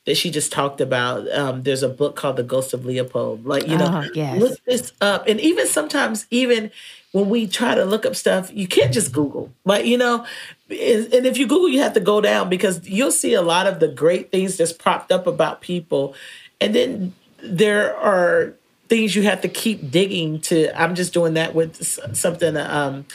that 0.06 0.16
she 0.16 0.32
just 0.32 0.52
talked 0.52 0.82
about. 0.82 1.32
Um, 1.32 1.64
there's 1.64 1.84
a 1.84 1.90
book 1.90 2.16
called 2.16 2.36
The 2.36 2.44
Ghost 2.44 2.74
of 2.74 2.86
Leopold. 2.86 3.46
Like 3.46 3.68
you 3.68 3.78
know, 3.78 4.04
oh, 4.06 4.10
yes. 4.14 4.40
look 4.40 4.64
this 4.66 4.92
up. 5.02 5.28
And 5.28 5.40
even 5.40 5.68
sometimes, 5.68 6.28
even 6.30 6.72
when 7.12 7.30
we 7.30 7.48
try 7.48 7.76
to 7.76 7.86
look 7.86 8.06
up 8.06 8.16
stuff, 8.16 8.52
you 8.54 8.68
can't 8.68 8.94
just 8.94 9.12
Google. 9.12 9.52
Like 9.66 9.86
you 9.86 9.98
know, 9.98 10.26
and, 10.70 11.14
and 11.14 11.26
if 11.26 11.38
you 11.38 11.48
Google, 11.48 11.70
you 11.70 11.82
have 11.82 11.94
to 11.94 12.00
go 12.00 12.22
down 12.22 12.50
because 12.50 12.88
you'll 12.88 13.12
see 13.12 13.34
a 13.34 13.42
lot 13.42 13.68
of 13.68 13.80
the 13.80 13.88
great 13.88 14.32
things 14.32 14.58
that's 14.58 14.74
propped 14.74 15.12
up 15.12 15.28
about 15.28 15.62
people, 15.62 16.16
and 16.60 16.74
then 16.74 17.14
there 17.42 17.96
are 17.98 18.54
things 18.94 19.16
you 19.16 19.24
have 19.24 19.42
to 19.42 19.48
keep 19.48 19.90
digging 19.90 20.40
to. 20.40 20.70
I'm 20.80 20.94
just 20.94 21.14
doing 21.14 21.34
that 21.34 21.56
with 21.56 21.84
something, 22.16 22.56
um, 22.56 23.08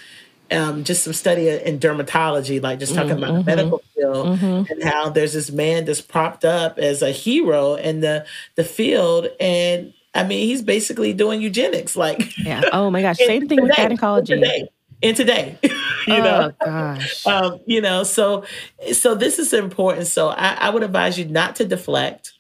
um, 0.50 0.82
just 0.82 1.04
some 1.04 1.12
study 1.12 1.48
in 1.48 1.78
dermatology, 1.78 2.60
like 2.60 2.80
just 2.80 2.96
talking 2.96 3.10
mm-hmm. 3.10 3.22
about 3.22 3.32
the 3.32 3.38
mm-hmm. 3.38 3.46
medical 3.46 3.82
field 3.94 4.26
mm-hmm. 4.26 4.72
and 4.72 4.82
how 4.82 5.08
there's 5.08 5.34
this 5.34 5.52
man 5.52 5.84
that's 5.84 6.00
propped 6.00 6.44
up 6.44 6.78
as 6.78 7.00
a 7.00 7.12
hero 7.12 7.74
in 7.74 8.00
the 8.00 8.26
the 8.56 8.64
field, 8.64 9.28
and 9.38 9.94
I 10.16 10.24
mean 10.24 10.48
he's 10.48 10.62
basically 10.62 11.12
doing 11.12 11.40
eugenics, 11.40 11.94
like 11.94 12.36
yeah. 12.38 12.62
Oh 12.72 12.90
my 12.90 13.00
gosh, 13.00 13.18
same 13.24 13.46
thing 13.46 13.58
today, 13.58 13.68
with 13.68 13.76
gynecology. 13.76 14.34
Today, 14.34 14.68
and 15.00 15.16
today, 15.16 15.58
you 15.62 15.70
oh, 16.08 16.22
know, 16.22 16.52
gosh, 16.64 17.24
um, 17.24 17.60
you 17.66 17.80
know, 17.80 18.02
so 18.02 18.44
so 18.92 19.14
this 19.14 19.38
is 19.38 19.52
important. 19.52 20.08
So 20.08 20.30
I, 20.30 20.54
I 20.54 20.70
would 20.70 20.82
advise 20.82 21.20
you 21.20 21.26
not 21.26 21.54
to 21.56 21.64
deflect, 21.64 22.32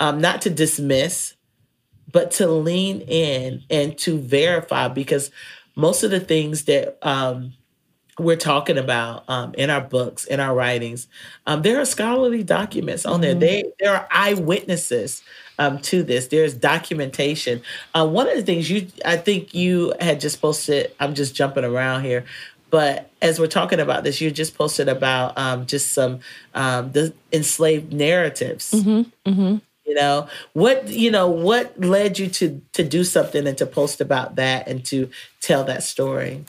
um, 0.00 0.20
not 0.20 0.42
to 0.42 0.50
dismiss, 0.50 1.33
but 2.14 2.30
to 2.30 2.46
lean 2.46 3.00
in 3.00 3.64
and 3.68 3.98
to 3.98 4.18
verify 4.18 4.86
because 4.86 5.32
most 5.74 6.04
of 6.04 6.12
the 6.12 6.20
things 6.20 6.66
that 6.66 6.96
um, 7.02 7.52
we're 8.20 8.36
talking 8.36 8.78
about 8.78 9.24
um, 9.26 9.52
in 9.54 9.68
our 9.68 9.80
books, 9.80 10.24
in 10.24 10.38
our 10.38 10.54
writings, 10.54 11.08
um, 11.48 11.62
there 11.62 11.80
are 11.80 11.84
scholarly 11.84 12.44
documents 12.44 13.04
on 13.04 13.14
mm-hmm. 13.14 13.22
there. 13.22 13.34
They, 13.34 13.64
there 13.80 13.96
are 13.96 14.06
eyewitnesses 14.12 15.24
um, 15.58 15.80
to 15.80 16.04
this. 16.04 16.28
There's 16.28 16.54
documentation. 16.54 17.60
Uh, 17.96 18.06
one 18.06 18.28
of 18.28 18.36
the 18.36 18.44
things 18.44 18.70
you, 18.70 18.86
I 19.04 19.16
think 19.16 19.52
you 19.52 19.92
had 20.00 20.20
just 20.20 20.40
posted. 20.40 20.92
I'm 21.00 21.14
just 21.14 21.34
jumping 21.34 21.64
around 21.64 22.04
here, 22.04 22.24
but 22.70 23.10
as 23.22 23.40
we're 23.40 23.48
talking 23.48 23.80
about 23.80 24.04
this, 24.04 24.20
you 24.20 24.30
just 24.30 24.56
posted 24.56 24.88
about 24.88 25.36
um, 25.36 25.66
just 25.66 25.90
some 25.90 26.20
um, 26.54 26.92
the 26.92 27.12
enslaved 27.32 27.92
narratives. 27.92 28.70
Mm-hmm, 28.70 29.30
mm-hmm. 29.30 29.56
You 29.84 29.94
know 29.94 30.28
what? 30.54 30.88
You 30.88 31.10
know 31.10 31.28
what 31.28 31.78
led 31.78 32.18
you 32.18 32.28
to 32.28 32.60
to 32.72 32.82
do 32.82 33.04
something 33.04 33.46
and 33.46 33.56
to 33.58 33.66
post 33.66 34.00
about 34.00 34.36
that 34.36 34.66
and 34.66 34.84
to 34.86 35.10
tell 35.40 35.64
that 35.64 35.82
story. 35.82 36.44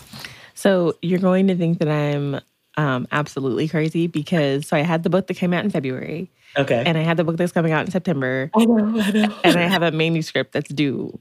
So 0.53 0.95
you're 1.01 1.19
going 1.19 1.47
to 1.47 1.55
think 1.55 1.79
that 1.79 1.89
I'm 1.89 2.39
um, 2.77 3.07
absolutely 3.11 3.67
crazy 3.67 4.07
because 4.07 4.67
so 4.67 4.77
I 4.77 4.81
had 4.81 5.03
the 5.03 5.09
book 5.09 5.27
that 5.27 5.35
came 5.35 5.53
out 5.53 5.65
in 5.65 5.71
February. 5.71 6.31
Okay. 6.57 6.83
And 6.85 6.97
I 6.97 7.01
had 7.01 7.17
the 7.17 7.23
book 7.23 7.37
that's 7.37 7.51
coming 7.51 7.73
out 7.73 7.85
in 7.85 7.91
September. 7.91 8.49
I 8.55 8.65
know, 8.65 9.01
I 9.01 9.11
know. 9.11 9.39
And 9.43 9.57
I 9.57 9.63
have 9.63 9.81
a 9.81 9.91
manuscript 9.91 10.53
that's 10.53 10.69
due 10.69 11.19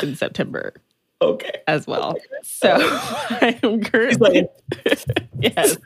in 0.00 0.14
September. 0.14 0.74
Okay. 1.20 1.62
As 1.66 1.86
well. 1.86 2.16
So 2.42 2.76
I 2.80 3.58
am 3.62 3.82
currently 3.82 4.46
Yes. 5.40 5.76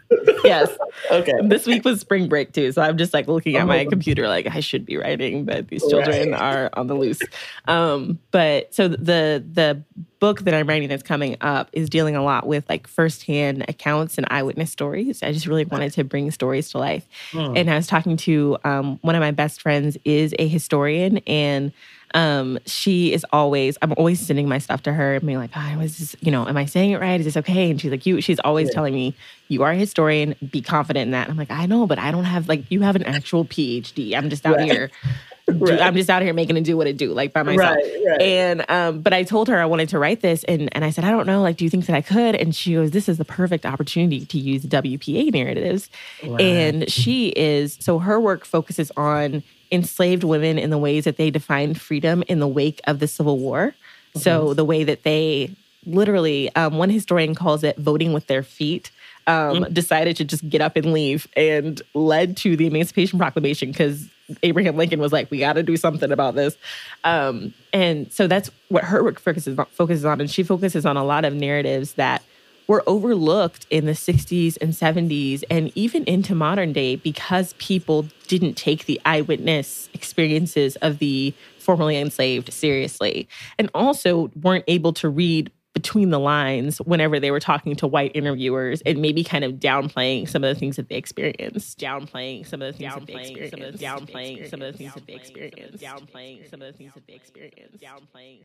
Yes. 0.45 0.71
Okay. 1.11 1.33
This 1.45 1.67
week 1.67 1.85
was 1.85 2.01
spring 2.01 2.29
break 2.29 2.53
too. 2.53 2.73
So 2.73 2.83
I'm 2.83 2.99
just 2.99 3.15
like 3.15 3.29
looking 3.29 3.57
at 3.57 3.67
my 3.67 3.85
computer 3.87 4.29
like 4.29 4.47
I 4.47 4.61
should 4.61 4.85
be 4.85 4.97
writing, 4.97 5.45
but 5.45 5.69
these 5.69 5.87
children 5.89 6.33
right. 6.33 6.41
are 6.41 6.71
on 6.75 6.87
the 6.87 6.95
loose. 6.95 7.21
Um, 7.67 8.19
but 8.31 8.75
so 8.75 8.89
the 8.89 9.43
the 9.53 9.83
book 10.21 10.41
that 10.43 10.55
I'm 10.55 10.69
writing 10.69 10.89
that's 10.89 11.03
coming 11.03 11.37
up 11.41 11.69
is 11.73 11.91
dealing 11.91 12.15
a 12.15 12.23
lot 12.23 12.47
with 12.47 12.65
like 12.69 12.87
firsthand 12.87 13.65
accounts 13.69 14.19
and 14.19 14.27
eyewitness 14.31 14.71
stories. 14.71 15.23
I 15.23 15.33
just 15.33 15.47
really 15.47 15.65
wanted 15.65 15.93
to 15.95 16.05
bring 16.05 16.31
stories 16.31 16.71
to 16.71 16.79
life. 16.79 17.07
Hmm. 17.33 17.57
And 17.57 17.71
I 17.71 17.77
was 17.77 17.87
talking 17.87 18.17
to 18.19 18.57
um, 18.65 18.99
one 19.03 19.17
of 19.17 19.21
my 19.21 19.33
best 19.33 19.61
friends 19.61 19.97
is 20.05 20.35
a 20.39 20.47
historian 20.47 21.19
and 21.27 21.73
um, 22.15 22.59
she 22.67 23.13
is 23.13 23.25
always, 23.33 23.79
I'm 23.83 23.93
always 23.95 24.21
sending 24.21 24.49
my 24.49 24.59
stuff 24.59 24.83
to 24.85 24.93
her 24.93 25.15
and 25.15 25.27
being 25.27 25.39
like, 25.39 25.51
oh, 25.57 25.79
was 25.79 25.99
this, 25.99 26.17
you 26.21 26.31
know, 26.31 26.47
am 26.47 26.57
I 26.57 26.67
saying 26.67 26.93
it 26.93 27.01
right? 27.01 27.19
Is 27.19 27.27
this 27.27 27.37
okay? 27.37 27.71
And 27.71 27.81
she's 27.81 27.91
like, 27.91 28.07
you, 28.07 28.21
she's 28.21 28.41
always 28.41 28.69
yeah. 28.69 28.75
telling 28.75 28.95
me, 28.95 29.15
you 29.49 29.63
are 29.63 29.73
a 29.73 29.77
historian, 29.77 30.35
be 30.51 30.63
confident 30.63 31.07
in 31.07 31.11
that. 31.13 31.29
And 31.29 31.33
I'm 31.33 31.39
like, 31.39 31.51
I 31.51 31.67
know, 31.67 31.87
but 31.87 31.99
I 31.99 32.11
don't 32.11 32.25
have 32.25 32.49
like, 32.49 32.65
you 32.71 32.81
have 32.83 32.97
an 32.97 33.05
actual 33.05 33.45
PhD. 33.45 34.15
I'm 34.15 34.31
just 34.31 34.47
out 34.47 34.57
right. 34.57 34.71
here. 34.71 34.91
Right. 35.49 35.81
I'm 35.81 35.97
just 35.97 36.09
out 36.09 36.23
here 36.23 36.33
making 36.33 36.57
it 36.57 36.63
do 36.63 36.77
what 36.77 36.87
it 36.87 36.97
do, 36.97 37.13
like 37.13 37.33
by 37.33 37.43
myself. 37.43 37.77
Right, 37.77 38.03
right. 38.07 38.23
And 38.23 38.65
um, 38.71 39.01
but 39.01 39.13
I 39.13 39.25
told 39.25 39.49
her 39.49 39.61
I 39.61 39.67
wanted 39.67 39.89
to 39.89 39.99
write 39.99 40.21
this, 40.21 40.45
and 40.45 40.69
and 40.73 40.85
I 40.85 40.91
said 40.91 41.05
I 41.05 41.11
don't 41.11 41.27
know, 41.27 41.43
like, 41.43 41.57
do 41.57 41.65
you 41.65 41.71
think 41.71 41.87
that 41.87 41.97
I 41.97 42.01
could? 42.01 42.37
And 42.37 42.55
she 42.55 42.75
goes, 42.75 42.93
"This 42.93 43.09
is 43.09 43.19
the 43.19 43.25
perfect 43.25 43.67
opportunity 43.67 44.25
to 44.25 44.39
use 44.39 44.65
WPA 44.65 45.33
narratives." 45.33 45.91
And 46.23 46.89
she 46.91 47.31
is 47.31 47.77
so 47.81 47.99
her 47.99 48.21
work 48.21 48.45
focuses 48.45 48.93
on 48.97 49.43
enslaved 49.73 50.23
women 50.23 50.59
in 50.59 50.71
the 50.71 50.79
ways 50.79 51.05
that 51.05 51.17
they 51.17 51.31
defined 51.31 51.81
freedom 51.81 52.23
in 52.29 52.39
the 52.39 52.49
wake 52.49 52.81
of 52.85 52.99
the 52.99 53.09
Civil 53.09 53.39
War. 53.39 53.69
Mm-hmm. 53.69 54.19
So 54.21 54.55
the 54.55 54.65
way 54.65 54.85
that 54.85 55.03
they 55.03 55.51
literally, 55.87 56.55
um, 56.55 56.79
one 56.79 56.91
historian 56.91 57.35
calls 57.35 57.65
it 57.65 57.77
voting 57.79 58.13
with 58.13 58.27
their 58.27 58.43
feet. 58.43 58.91
Um, 59.27 59.35
mm-hmm. 59.35 59.73
Decided 59.73 60.17
to 60.17 60.25
just 60.25 60.49
get 60.49 60.61
up 60.61 60.75
and 60.75 60.93
leave, 60.93 61.29
and 61.37 61.81
led 61.95 62.37
to 62.39 62.57
the 62.57 62.67
Emancipation 62.67 63.21
Proclamation 63.21 63.71
because 63.71 64.09
Abraham 64.43 64.77
Lincoln 64.77 64.99
was 64.99 65.13
like, 65.13 65.31
"We 65.31 65.39
got 65.39 65.53
to 65.53 65.63
do 65.63 65.77
something 65.77 66.11
about 66.11 66.35
this," 66.35 66.57
um, 67.05 67.55
and 67.73 68.13
so 68.13 68.27
that's 68.27 68.51
what 68.69 68.83
her 68.83 69.05
work 69.05 69.21
focuses 69.21 69.57
on, 69.57 69.67
focuses 69.67 70.05
on, 70.05 70.21
and 70.21 70.29
she 70.29 70.43
focuses 70.43 70.85
on 70.85 70.97
a 70.97 71.05
lot 71.05 71.25
of 71.25 71.35
narratives 71.35 71.93
that 71.95 72.25
were 72.67 72.83
overlooked 72.87 73.67
in 73.71 73.87
the 73.87 73.93
60s 73.93 74.57
and 74.61 74.73
70s 74.73 75.45
and 75.51 75.73
even 75.75 76.05
into 76.05 76.35
modern 76.35 76.73
day 76.73 76.97
because 76.97 77.55
people 77.55 78.07
didn't 78.29 78.55
take 78.55 78.87
the 78.87 79.01
eyewitness 79.05 79.89
experiences 79.95 80.77
of 80.77 80.99
the 80.99 81.35
formerly 81.59 81.97
enslaved 81.97 82.53
seriously 82.53 83.29
and 83.59 83.71
also 83.75 84.31
weren't 84.41 84.65
able 84.69 84.93
to 84.93 85.09
read 85.09 85.51
between 85.75 86.11
the 86.11 86.21
lines 86.21 86.79
whenever 86.79 87.19
they 87.19 87.31
were 87.31 87.41
talking 87.41 87.75
to 87.75 87.87
white 87.87 88.13
interviewers 88.15 88.83
and 88.83 89.01
maybe 89.01 89.25
kind 89.25 89.43
of 89.43 89.55
downplaying 89.55 90.29
some 90.29 90.45
of 90.45 90.55
the 90.55 90.59
things 90.59 90.77
that 90.77 90.89
they 90.89 90.97
experienced 90.97 91.79
downplaying 91.79 92.47
some 92.47 92.61
of 92.61 92.73
the 92.73 92.79
things 92.79 92.95
that 92.95 93.07
they 93.07 93.15
experienced 93.15 93.83
downplaying 93.83 94.51
some 94.51 94.61
of 94.61 94.73
the 94.73 94.79
things 94.79 94.95
that 94.95 95.07
they 95.07 95.15
experienced. 95.15 95.83
Downplaying 95.83 96.51
some 96.51 96.63
of 96.63 96.73
the 96.73 96.79
things 96.79 96.93
that 96.95 97.07
they 97.07 97.15
experienced. 97.15 97.81
Downplaying 97.81 98.43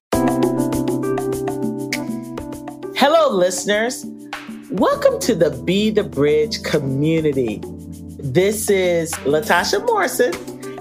Hello, 2.99 3.29
listeners. 3.29 4.07
Welcome 4.71 5.19
to 5.19 5.35
the 5.35 5.51
Be 5.51 5.91
the 5.91 6.03
Bridge 6.03 6.63
community. 6.63 7.61
This 8.17 8.71
is 8.71 9.13
Latasha 9.17 9.85
Morrison, 9.85 10.33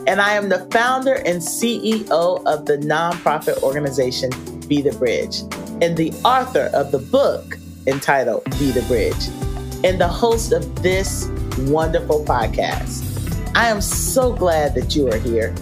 and 0.09 0.19
I 0.23 0.33
am 0.33 0.49
the 0.49 0.67
founder 0.73 1.13
and 1.13 1.43
CEO 1.43 2.43
of 2.47 2.65
the 2.65 2.79
nonprofit 2.79 3.63
organization 3.63 4.31
Be 4.67 4.81
the 4.81 4.93
Bridge, 4.93 5.41
and 5.83 5.95
the 5.99 6.11
author 6.25 6.71
of 6.73 6.91
the 6.91 7.01
book 7.01 7.59
entitled 7.87 8.45
Be 8.59 8.71
the 8.71 8.81
Bridge, 8.89 9.29
and 9.85 10.01
the 10.01 10.09
host 10.09 10.53
of 10.53 10.83
this 10.83 11.29
wonderful 11.69 12.25
podcast. 12.25 13.05
I 13.55 13.69
am 13.69 13.83
so 13.83 14.33
glad 14.33 14.75
that 14.75 14.97
you 14.97 15.07
are 15.13 15.19
here. 15.19 15.55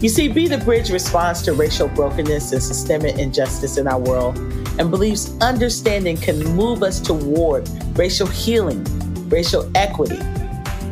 You 0.00 0.08
see, 0.08 0.26
Be 0.26 0.48
the 0.48 0.58
Bridge 0.58 0.90
responds 0.90 1.42
to 1.42 1.52
racial 1.52 1.86
brokenness 1.86 2.50
and 2.50 2.60
systemic 2.60 3.18
injustice 3.18 3.78
in 3.78 3.86
our 3.86 4.00
world 4.00 4.36
and 4.80 4.90
believes 4.90 5.36
understanding 5.42 6.16
can 6.16 6.42
move 6.56 6.82
us 6.82 7.00
toward 7.00 7.68
racial 7.98 8.26
healing, 8.26 8.82
racial 9.28 9.70
equity, 9.74 10.16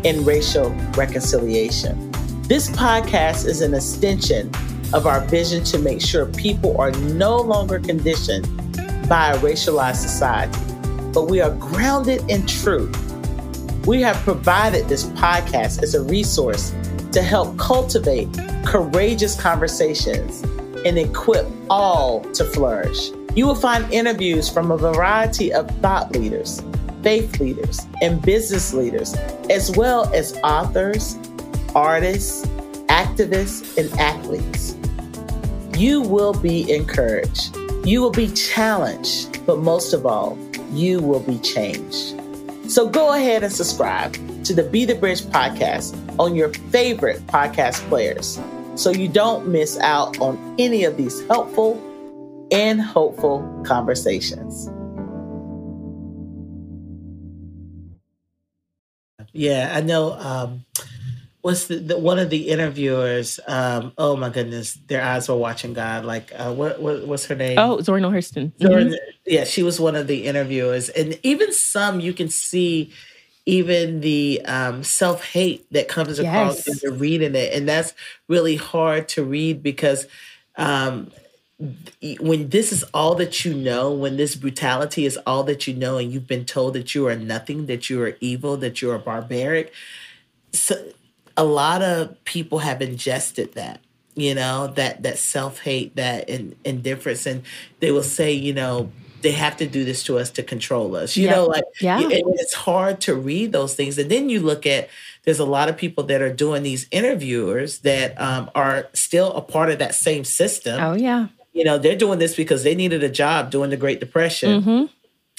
and 0.04 0.26
racial 0.26 0.68
reconciliation. 0.94 2.12
This 2.42 2.68
podcast 2.70 3.46
is 3.46 3.62
an 3.62 3.72
extension 3.72 4.50
of 4.92 5.06
our 5.06 5.22
vision 5.22 5.64
to 5.64 5.78
make 5.78 6.02
sure 6.02 6.26
people 6.26 6.78
are 6.78 6.90
no 6.90 7.38
longer 7.38 7.80
conditioned 7.80 8.46
by 9.08 9.32
a 9.32 9.38
racialized 9.38 9.96
society, 9.96 10.60
but 11.14 11.30
we 11.30 11.40
are 11.40 11.54
grounded 11.56 12.22
in 12.30 12.44
truth. 12.44 12.94
We 13.86 14.02
have 14.02 14.16
provided 14.16 14.86
this 14.88 15.06
podcast 15.06 15.82
as 15.82 15.94
a 15.94 16.02
resource 16.02 16.74
to 17.12 17.22
help 17.22 17.56
cultivate 17.56 18.28
courageous 18.66 19.34
conversations 19.40 20.42
and 20.84 20.98
equip 20.98 21.46
all 21.70 22.20
to 22.32 22.44
flourish. 22.44 23.12
You 23.34 23.46
will 23.46 23.54
find 23.54 23.90
interviews 23.92 24.48
from 24.48 24.70
a 24.70 24.76
variety 24.76 25.52
of 25.52 25.70
thought 25.80 26.12
leaders, 26.12 26.62
faith 27.02 27.38
leaders, 27.38 27.86
and 28.02 28.20
business 28.22 28.74
leaders, 28.74 29.14
as 29.50 29.70
well 29.76 30.12
as 30.14 30.36
authors, 30.42 31.16
artists, 31.74 32.46
activists, 32.88 33.76
and 33.78 33.92
athletes. 34.00 34.74
You 35.78 36.00
will 36.00 36.34
be 36.34 36.72
encouraged. 36.72 37.56
You 37.84 38.00
will 38.00 38.10
be 38.10 38.28
challenged, 38.32 39.46
but 39.46 39.58
most 39.58 39.92
of 39.92 40.04
all, 40.04 40.36
you 40.72 41.00
will 41.00 41.20
be 41.20 41.38
changed. 41.38 42.20
So 42.68 42.88
go 42.88 43.14
ahead 43.14 43.44
and 43.44 43.52
subscribe 43.52 44.14
to 44.44 44.54
the 44.54 44.64
Be 44.64 44.84
the 44.84 44.94
Bridge 44.94 45.22
podcast 45.22 45.96
on 46.18 46.34
your 46.34 46.52
favorite 46.70 47.24
podcast 47.28 47.86
players 47.88 48.40
so 48.74 48.90
you 48.90 49.08
don't 49.08 49.48
miss 49.48 49.78
out 49.78 50.18
on 50.20 50.54
any 50.58 50.84
of 50.84 50.96
these 50.96 51.26
helpful 51.28 51.82
and 52.50 52.80
hopeful 52.80 53.62
conversations. 53.64 54.68
Yeah, 59.32 59.72
I 59.74 59.82
know. 59.82 60.12
Um, 60.14 60.64
what's 61.42 61.66
the, 61.66 61.76
the, 61.76 61.98
one 61.98 62.18
of 62.18 62.30
the 62.30 62.48
interviewers? 62.48 63.38
Um, 63.46 63.92
oh 63.98 64.16
my 64.16 64.30
goodness, 64.30 64.74
their 64.86 65.02
eyes 65.02 65.28
were 65.28 65.36
watching 65.36 65.74
God. 65.74 66.04
Like, 66.04 66.32
uh, 66.36 66.52
what, 66.52 66.80
what 66.80 67.06
what's 67.06 67.26
her 67.26 67.34
name? 67.34 67.58
Oh, 67.58 67.80
Zora 67.80 68.00
Neale 68.00 68.10
Hurston. 68.10 68.52
Zora, 68.60 68.84
mm-hmm. 68.84 68.94
Yeah, 69.26 69.44
she 69.44 69.62
was 69.62 69.78
one 69.78 69.96
of 69.96 70.06
the 70.06 70.26
interviewers, 70.26 70.88
and 70.88 71.18
even 71.22 71.52
some 71.52 72.00
you 72.00 72.12
can 72.12 72.28
see 72.28 72.92
even 73.46 74.00
the 74.00 74.42
um, 74.44 74.82
self 74.82 75.24
hate 75.24 75.70
that 75.72 75.88
comes 75.88 76.18
across 76.18 76.56
yes. 76.56 76.68
when 76.68 76.78
you're 76.82 77.00
reading 77.00 77.34
it, 77.34 77.52
and 77.54 77.68
that's 77.68 77.94
really 78.28 78.56
hard 78.56 79.08
to 79.08 79.24
read 79.24 79.62
because 79.62 80.06
um, 80.56 81.10
when 82.20 82.50
this 82.50 82.72
is 82.72 82.84
all 82.94 83.14
that 83.16 83.44
you 83.44 83.52
know, 83.52 83.92
when 83.92 84.16
this 84.16 84.36
brutality 84.36 85.04
is 85.04 85.18
all 85.26 85.42
that 85.44 85.66
you 85.66 85.74
know, 85.74 85.98
and 85.98 86.12
you've 86.12 86.28
been 86.28 86.44
told 86.44 86.74
that 86.74 86.94
you 86.94 87.08
are 87.08 87.16
nothing, 87.16 87.66
that 87.66 87.90
you 87.90 88.00
are 88.02 88.16
evil, 88.20 88.56
that 88.58 88.80
you 88.80 88.90
are 88.90 88.98
barbaric, 88.98 89.72
so 90.52 90.92
a 91.36 91.44
lot 91.44 91.82
of 91.82 92.22
people 92.24 92.58
have 92.58 92.82
ingested 92.82 93.54
that 93.54 93.80
you 94.14 94.34
know 94.34 94.66
that 94.66 95.02
that 95.04 95.16
self-hate 95.18 95.94
that 95.96 96.28
in, 96.28 96.56
indifference 96.64 97.24
and 97.24 97.42
they 97.80 97.92
will 97.92 98.02
say 98.02 98.32
you 98.32 98.52
know 98.52 98.90
they 99.22 99.32
have 99.32 99.56
to 99.56 99.66
do 99.66 99.84
this 99.84 100.02
to 100.04 100.18
us 100.18 100.30
to 100.30 100.42
control 100.42 100.96
us 100.96 101.16
you 101.16 101.26
yeah. 101.26 101.36
know 101.36 101.46
like 101.46 101.64
yeah. 101.80 102.00
it's 102.02 102.54
hard 102.54 103.00
to 103.00 103.14
read 103.14 103.52
those 103.52 103.74
things 103.74 103.96
and 103.96 104.10
then 104.10 104.28
you 104.28 104.40
look 104.40 104.66
at 104.66 104.88
there's 105.24 105.38
a 105.38 105.44
lot 105.44 105.68
of 105.68 105.76
people 105.76 106.02
that 106.04 106.20
are 106.20 106.32
doing 106.32 106.62
these 106.62 106.88
interviewers 106.90 107.80
that 107.80 108.20
um, 108.20 108.50
are 108.54 108.88
still 108.92 109.32
a 109.34 109.40
part 109.40 109.70
of 109.70 109.78
that 109.78 109.94
same 109.94 110.24
system 110.24 110.80
oh 110.82 110.94
yeah 110.94 111.28
you 111.58 111.64
know, 111.64 111.76
they're 111.76 111.96
doing 111.96 112.20
this 112.20 112.36
because 112.36 112.62
they 112.62 112.76
needed 112.76 113.02
a 113.02 113.08
job 113.08 113.50
during 113.50 113.70
the 113.70 113.76
Great 113.76 113.98
Depression. 113.98 114.62
Mm-hmm. 114.62 114.84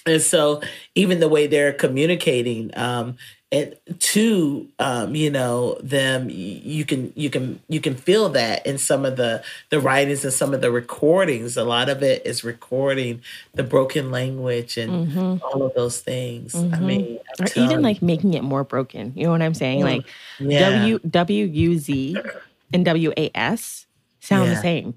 And 0.05 0.21
so 0.21 0.61
even 0.93 1.21
the 1.21 1.29
way 1.29 1.47
they're 1.47 1.71
communicating 1.71 2.71
um, 2.77 3.17
and 3.51 3.75
to 3.99 4.67
um, 4.79 5.15
you 5.15 5.31
know 5.31 5.75
them 5.81 6.27
you 6.29 6.85
can 6.85 7.11
you 7.15 7.29
can 7.29 7.59
you 7.67 7.79
can 7.79 7.95
feel 7.95 8.29
that 8.29 8.65
in 8.65 8.77
some 8.77 9.05
of 9.05 9.15
the 9.15 9.43
the 9.69 9.79
writings 9.79 10.23
and 10.23 10.33
some 10.33 10.53
of 10.53 10.61
the 10.61 10.69
recordings 10.71 11.57
a 11.57 11.63
lot 11.63 11.89
of 11.89 12.03
it 12.03 12.23
is 12.25 12.43
recording 12.43 13.21
the 13.55 13.63
broken 13.63 14.11
language 14.11 14.77
and 14.77 15.07
mm-hmm. 15.07 15.43
all 15.43 15.63
of 15.63 15.73
those 15.73 15.99
things 15.99 16.53
mm-hmm. 16.53 16.75
i 16.75 16.79
mean 16.79 17.19
I'm 17.39 17.45
or 17.45 17.49
even 17.55 17.81
like 17.81 18.03
making 18.03 18.35
it 18.35 18.43
more 18.43 18.63
broken 18.63 19.13
you 19.15 19.23
know 19.23 19.31
what 19.31 19.41
i'm 19.41 19.55
saying 19.55 19.83
like 19.83 20.05
yeah. 20.37 20.69
w 20.69 20.99
w 20.99 21.45
u 21.45 21.79
z 21.79 22.15
and 22.71 22.85
w 22.85 23.11
a 23.17 23.31
s 23.33 23.87
sound 24.19 24.47
yeah. 24.47 24.53
the 24.53 24.61
same 24.61 24.93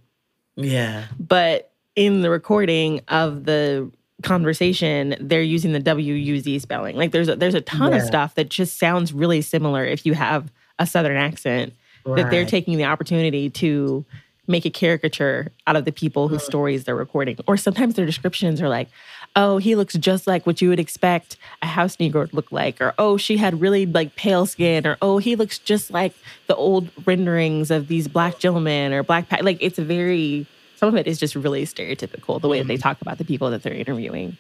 yeah. 0.57 1.07
But 1.19 1.73
in 1.97 2.23
the 2.23 2.31
recording 2.31 3.01
of 3.09 3.45
the 3.45 3.91
conversation, 4.23 5.17
they're 5.21 5.43
using 5.43 5.73
the 5.73 5.81
W 5.81 6.15
U 6.15 6.39
Z 6.39 6.59
spelling. 6.61 6.97
Like 6.97 7.13
there's 7.13 7.29
a, 7.29 7.37
there's 7.37 7.55
a 7.55 7.61
ton 7.61 7.93
yeah. 7.93 7.99
of 7.99 8.05
stuff 8.05 8.35
that 8.37 8.49
just 8.49 8.79
sounds 8.79 9.13
really 9.13 9.43
similar 9.43 9.85
if 9.85 10.07
you 10.07 10.15
have 10.15 10.51
a 10.79 10.87
Southern 10.87 11.17
accent. 11.17 11.75
Right. 12.05 12.17
That 12.17 12.31
they're 12.33 12.47
taking 12.47 12.79
the 12.79 12.85
opportunity 12.85 13.49
to 13.51 14.05
make 14.49 14.65
a 14.65 14.71
caricature 14.71 15.53
out 15.69 15.77
of 15.77 15.85
the 15.85 15.93
people 15.93 16.27
whose 16.27 16.43
mm. 16.43 16.47
stories 16.47 16.83
they're 16.83 16.97
recording. 16.97 17.39
Or 17.47 17.57
sometimes 17.57 17.95
their 17.95 18.07
descriptions 18.07 18.61
are 18.61 18.69
like, 18.69 18.89
oh, 19.37 19.59
he 19.59 19.75
looks 19.75 19.95
just 19.95 20.27
like 20.27 20.47
what 20.47 20.61
you 20.61 20.69
would 20.69 20.81
expect 20.81 21.37
a 21.63 21.67
house 21.67 21.97
Negro 21.97 22.29
to 22.29 22.37
look 22.37 22.53
like, 22.53 22.81
or 22.81 22.95
oh, 22.99 23.17
she 23.17 23.37
had 23.37 23.61
really 23.61 23.87
like 23.87 24.17
pale 24.17 24.47
skin, 24.47 24.87
or 24.87 24.97
oh, 25.03 25.19
he 25.19 25.37
looks 25.37 25.59
just 25.59 25.91
like 25.91 26.15
the 26.47 26.57
old 26.57 26.91
renderings 27.07 27.71
of 27.71 27.89
these 27.89 28.09
black 28.09 28.39
gentlemen 28.39 28.93
or 28.93 29.03
black 29.03 29.31
like 29.43 29.59
it's 29.61 29.79
very 29.79 30.47
some 30.77 30.89
of 30.89 30.97
it 30.97 31.07
is 31.07 31.19
just 31.19 31.35
really 31.35 31.65
stereotypical 31.65 32.41
the 32.41 32.49
way 32.49 32.59
that 32.59 32.67
they 32.67 32.75
mm-hmm. 32.75 32.83
talk 32.83 33.01
about 33.01 33.19
the 33.19 33.25
people 33.25 33.51
that 33.51 33.63
they're 33.63 33.73
interviewing. 33.73 34.37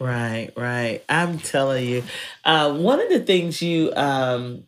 Right, 0.00 0.52
right. 0.56 1.02
I'm 1.08 1.38
telling 1.38 1.86
you, 1.86 2.04
uh, 2.44 2.72
one 2.72 3.00
of 3.00 3.08
the 3.08 3.20
things 3.20 3.60
you 3.60 3.92
um, 3.96 4.64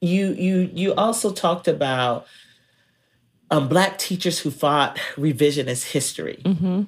you 0.00 0.32
you 0.34 0.70
you 0.72 0.94
also 0.94 1.32
talked 1.32 1.66
about 1.68 2.26
um, 3.50 3.68
black 3.68 3.98
teachers 3.98 4.38
who 4.38 4.50
fought 4.50 4.96
revisionist 5.16 5.92
history. 5.92 6.40
Mm-hmm. 6.44 6.82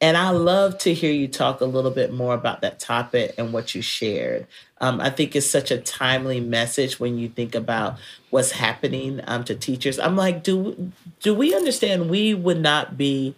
And 0.00 0.16
I 0.16 0.30
love 0.30 0.78
to 0.78 0.92
hear 0.92 1.12
you 1.12 1.28
talk 1.28 1.60
a 1.60 1.64
little 1.64 1.90
bit 1.90 2.12
more 2.12 2.34
about 2.34 2.60
that 2.60 2.78
topic 2.78 3.34
and 3.38 3.52
what 3.52 3.74
you 3.74 3.80
shared. 3.80 4.46
Um, 4.80 5.00
I 5.00 5.08
think 5.08 5.34
it's 5.34 5.48
such 5.48 5.70
a 5.70 5.78
timely 5.78 6.40
message 6.40 7.00
when 7.00 7.16
you 7.16 7.28
think 7.28 7.54
about 7.54 7.98
what's 8.30 8.50
happening 8.50 9.20
um, 9.26 9.44
to 9.44 9.54
teachers. 9.54 9.98
I'm 9.98 10.16
like, 10.16 10.42
do 10.42 10.92
do 11.20 11.32
we 11.32 11.54
understand 11.54 12.10
we 12.10 12.34
would 12.34 12.60
not 12.60 12.98
be 12.98 13.34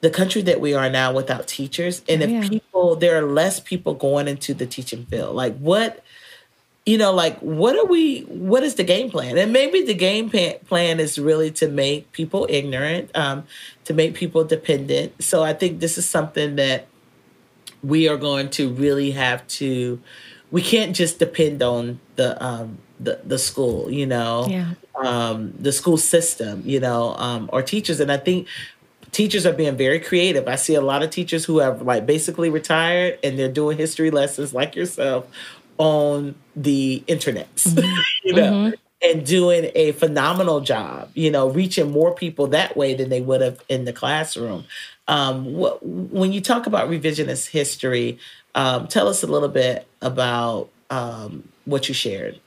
the 0.00 0.10
country 0.10 0.42
that 0.42 0.60
we 0.60 0.74
are 0.74 0.90
now 0.90 1.12
without 1.12 1.46
teachers? 1.46 2.02
And 2.08 2.22
if 2.22 2.30
yeah. 2.30 2.48
people, 2.48 2.96
there 2.96 3.16
are 3.16 3.26
less 3.26 3.60
people 3.60 3.94
going 3.94 4.28
into 4.28 4.54
the 4.54 4.66
teaching 4.66 5.04
field. 5.06 5.36
Like, 5.36 5.56
what 5.58 6.02
you 6.86 6.96
know, 6.96 7.12
like 7.12 7.36
what 7.40 7.76
are 7.76 7.84
we? 7.84 8.22
What 8.22 8.62
is 8.62 8.76
the 8.76 8.84
game 8.84 9.10
plan? 9.10 9.36
And 9.36 9.52
maybe 9.52 9.82
the 9.82 9.94
game 9.94 10.30
plan 10.30 11.00
is 11.00 11.18
really 11.18 11.50
to 11.52 11.68
make 11.68 12.12
people 12.12 12.46
ignorant, 12.48 13.10
um, 13.16 13.44
to 13.84 13.92
make 13.92 14.14
people 14.14 14.44
dependent. 14.44 15.22
So 15.22 15.42
I 15.42 15.52
think 15.52 15.80
this 15.80 15.98
is 15.98 16.08
something 16.08 16.54
that 16.56 16.86
we 17.82 18.08
are 18.08 18.16
going 18.16 18.50
to 18.50 18.70
really 18.70 19.10
have 19.10 19.46
to. 19.48 20.00
We 20.52 20.62
can't 20.62 20.94
just 20.94 21.18
depend 21.18 21.60
on 21.60 21.98
the 22.14 22.42
um, 22.42 22.78
the 23.00 23.20
the 23.24 23.38
school, 23.38 23.90
you 23.90 24.06
know, 24.06 24.46
yeah. 24.48 24.74
um, 24.94 25.54
the 25.58 25.72
school 25.72 25.96
system, 25.96 26.62
you 26.64 26.78
know, 26.78 27.16
um, 27.16 27.50
or 27.52 27.62
teachers. 27.62 27.98
And 27.98 28.12
I 28.12 28.16
think 28.16 28.46
teachers 29.10 29.46
are 29.46 29.52
being 29.52 29.76
very 29.76 29.98
creative. 29.98 30.46
I 30.46 30.56
see 30.56 30.74
a 30.74 30.80
lot 30.80 31.02
of 31.02 31.10
teachers 31.10 31.44
who 31.46 31.58
have 31.58 31.82
like 31.82 32.06
basically 32.06 32.50
retired 32.50 33.18
and 33.24 33.38
they're 33.38 33.48
doing 33.48 33.78
history 33.78 34.10
lessons 34.10 34.52
like 34.52 34.76
yourself 34.76 35.26
on 35.78 36.34
the 36.54 37.02
internet, 37.06 37.54
mm-hmm. 37.56 38.00
you 38.24 38.34
know, 38.34 38.52
mm-hmm. 38.52 38.74
and 39.02 39.26
doing 39.26 39.70
a 39.74 39.92
phenomenal 39.92 40.60
job, 40.60 41.10
you 41.14 41.30
know, 41.30 41.48
reaching 41.48 41.90
more 41.90 42.14
people 42.14 42.46
that 42.48 42.76
way 42.76 42.94
than 42.94 43.08
they 43.08 43.20
would 43.20 43.40
have 43.40 43.60
in 43.68 43.84
the 43.84 43.92
classroom. 43.92 44.64
Um, 45.08 45.54
when 45.82 46.32
you 46.32 46.40
talk 46.40 46.66
about 46.66 46.88
revisionist 46.88 47.48
history, 47.48 48.18
um, 48.54 48.88
tell 48.88 49.06
us 49.08 49.22
a 49.22 49.26
little 49.26 49.48
bit 49.48 49.86
about 50.02 50.68
um, 50.90 51.48
what 51.64 51.88
you 51.88 51.94
shared. 51.94 52.40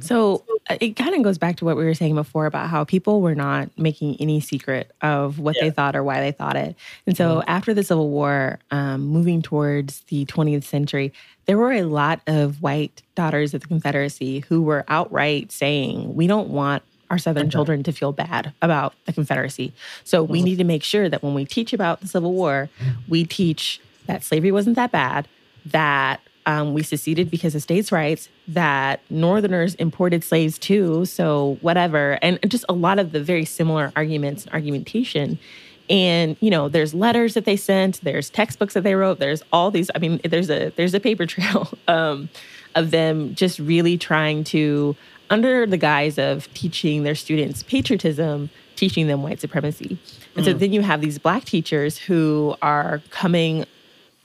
So 0.00 0.42
it 0.70 0.96
kind 0.96 1.14
of 1.14 1.22
goes 1.22 1.38
back 1.38 1.56
to 1.56 1.64
what 1.64 1.76
we 1.76 1.84
were 1.84 1.94
saying 1.94 2.14
before 2.14 2.46
about 2.46 2.68
how 2.68 2.84
people 2.84 3.20
were 3.20 3.34
not 3.34 3.68
making 3.76 4.16
any 4.20 4.40
secret 4.40 4.92
of 5.02 5.38
what 5.38 5.56
yeah. 5.56 5.64
they 5.64 5.70
thought 5.70 5.96
or 5.96 6.04
why 6.04 6.20
they 6.20 6.32
thought 6.32 6.56
it. 6.56 6.76
And 7.06 7.16
so 7.16 7.36
mm-hmm. 7.36 7.50
after 7.50 7.74
the 7.74 7.82
Civil 7.82 8.10
War, 8.10 8.58
um, 8.70 9.02
moving 9.02 9.42
towards 9.42 10.00
the 10.02 10.24
20th 10.26 10.64
century, 10.64 11.12
there 11.46 11.58
were 11.58 11.72
a 11.72 11.82
lot 11.82 12.20
of 12.26 12.62
white 12.62 13.02
daughters 13.14 13.54
of 13.54 13.62
the 13.62 13.66
Confederacy 13.66 14.40
who 14.48 14.62
were 14.62 14.84
outright 14.88 15.50
saying, 15.50 16.14
we 16.14 16.26
don't 16.26 16.48
want 16.48 16.82
our 17.10 17.18
Southern 17.18 17.44
okay. 17.44 17.50
children 17.50 17.82
to 17.82 17.92
feel 17.92 18.12
bad 18.12 18.54
about 18.62 18.94
the 19.04 19.12
Confederacy. 19.12 19.72
So 20.04 20.22
we 20.22 20.38
mm-hmm. 20.38 20.44
need 20.44 20.56
to 20.56 20.64
make 20.64 20.84
sure 20.84 21.08
that 21.08 21.22
when 21.22 21.34
we 21.34 21.44
teach 21.44 21.72
about 21.72 22.00
the 22.00 22.08
Civil 22.08 22.32
War, 22.32 22.70
we 23.08 23.24
teach 23.24 23.80
that 24.06 24.24
slavery 24.24 24.52
wasn't 24.52 24.76
that 24.76 24.92
bad, 24.92 25.28
that 25.66 26.20
um, 26.46 26.74
we 26.74 26.82
seceded 26.82 27.30
because 27.30 27.54
of 27.54 27.62
states' 27.62 27.92
rights, 27.92 28.28
that 28.48 29.00
Northerners 29.10 29.74
imported 29.76 30.24
slaves 30.24 30.58
too, 30.58 31.04
so 31.04 31.58
whatever. 31.60 32.18
And 32.22 32.38
just 32.48 32.64
a 32.68 32.72
lot 32.72 32.98
of 32.98 33.12
the 33.12 33.22
very 33.22 33.44
similar 33.44 33.92
arguments 33.96 34.44
and 34.44 34.52
argumentation. 34.52 35.38
And 35.88 36.36
you 36.40 36.50
know, 36.50 36.68
there's 36.68 36.94
letters 36.94 37.34
that 37.34 37.44
they 37.44 37.56
sent, 37.56 38.00
there's 38.02 38.30
textbooks 38.30 38.74
that 38.74 38.82
they 38.82 38.94
wrote, 38.94 39.18
there's 39.18 39.42
all 39.52 39.70
these. 39.70 39.90
I 39.94 39.98
mean, 39.98 40.20
there's 40.24 40.50
a 40.50 40.70
there's 40.70 40.94
a 40.94 41.00
paper 41.00 41.26
trail 41.26 41.68
um, 41.88 42.28
of 42.74 42.90
them 42.90 43.34
just 43.34 43.58
really 43.58 43.98
trying 43.98 44.44
to, 44.44 44.96
under 45.30 45.66
the 45.66 45.76
guise 45.76 46.18
of 46.18 46.52
teaching 46.54 47.02
their 47.02 47.14
students 47.14 47.62
patriotism, 47.62 48.50
teaching 48.76 49.06
them 49.06 49.22
white 49.22 49.40
supremacy. 49.40 49.98
And 50.34 50.44
mm. 50.44 50.50
so 50.50 50.52
then 50.54 50.72
you 50.72 50.80
have 50.80 51.00
these 51.00 51.18
black 51.18 51.44
teachers 51.44 51.98
who 51.98 52.56
are 52.62 53.02
coming 53.10 53.66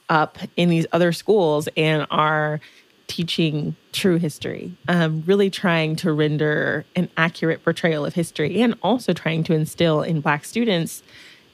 up 0.08 0.38
in 0.56 0.68
these 0.68 0.86
other 0.92 1.12
schools 1.12 1.68
and 1.76 2.06
are 2.10 2.60
teaching 3.08 3.74
true 3.92 4.18
history, 4.18 4.72
um, 4.86 5.24
really 5.26 5.50
trying 5.50 5.96
to 5.96 6.12
render 6.12 6.84
an 6.94 7.08
accurate 7.16 7.64
portrayal 7.64 8.04
of 8.04 8.14
history 8.14 8.60
and 8.60 8.74
also 8.82 9.12
trying 9.12 9.42
to 9.42 9.54
instill 9.54 10.02
in 10.02 10.20
Black 10.20 10.44
students 10.44 11.02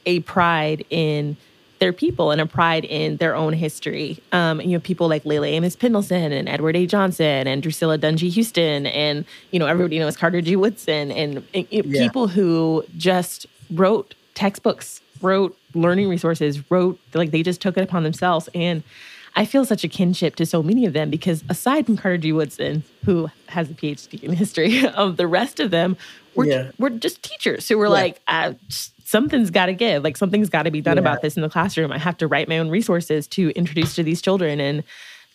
a 0.05 0.21
pride 0.21 0.85
in 0.91 1.37
their 1.79 1.93
people 1.93 2.31
and 2.31 2.41
a 2.41 2.47
pride 2.47 2.85
in 2.85 3.17
their 3.19 3.35
own 3.35 3.53
history. 3.53 4.19
Um, 4.33 4.61
you 4.61 4.71
know, 4.71 4.81
people 4.81 5.09
like 5.09 5.25
Leila 5.25 5.47
Amos 5.47 5.77
Pendleton 5.77 6.33
and 6.33 6.49
Edward 6.49 6.77
A. 6.77 6.87
Johnson 6.87 7.47
and 7.47 7.63
Drusilla 7.63 7.99
Dunjee 7.99 8.31
Houston 8.33 8.87
and, 8.87 9.25
you 9.51 9.59
know, 9.59 9.67
everybody 9.67 9.99
knows 9.99 10.17
Carter 10.17 10.41
G. 10.41 10.57
Woodson 10.57 11.11
and, 11.13 11.47
and 11.55 11.67
yeah. 11.71 12.03
people 12.03 12.29
who 12.29 12.85
just 12.97 13.47
wrote 13.71 14.15
textbooks 14.35 15.01
wrote 15.25 15.59
learning 15.75 16.09
resources, 16.09 16.71
wrote 16.71 17.01
like 17.15 17.31
they 17.31 17.43
just 17.43 17.61
took 17.61 17.77
it 17.77 17.83
upon 17.83 18.05
themselves. 18.05 18.49
And 18.55 18.83
I 19.37 19.45
feel 19.45 19.65
such 19.65 19.83
a 19.83 19.89
kinship 19.89 20.37
to 20.37 20.47
so 20.47 20.63
many 20.63 20.87
of 20.87 20.93
them 20.93 21.11
because 21.11 21.43
aside 21.49 21.87
from 21.87 21.97
Carter 21.97 22.19
G. 22.19 22.33
Woodson, 22.33 22.85
who 23.05 23.29
has 23.49 23.71
a 23.71 23.75
PhD 23.75 24.23
in 24.23 24.33
history, 24.33 24.87
of 24.95 25.17
the 25.17 25.27
rest 25.27 25.59
of 25.59 25.71
them 25.71 25.97
were 26.35 26.47
yeah. 26.47 26.71
were 26.79 26.91
just 26.91 27.23
teachers 27.23 27.69
who 27.69 27.79
were 27.79 27.87
yeah. 27.87 27.91
like, 27.91 28.21
uh, 28.29 28.53
something's 29.05 29.51
got 29.51 29.67
to 29.67 29.73
give, 29.73 30.05
like 30.05 30.17
something's 30.17 30.51
got 30.51 30.65
to 30.65 30.71
be 30.71 30.81
done 30.81 30.97
yeah. 30.97 31.01
about 31.01 31.23
this 31.23 31.37
in 31.37 31.43
the 31.43 31.49
classroom. 31.49 31.91
I 31.91 31.99
have 31.99 32.17
to 32.19 32.29
write 32.29 32.49
my 32.49 32.59
own 32.59 32.71
resources 32.71 33.27
to 33.29 33.51
introduce 33.51 33.95
to 33.97 34.03
these 34.03 34.23
children 34.23 34.61
and 34.61 34.85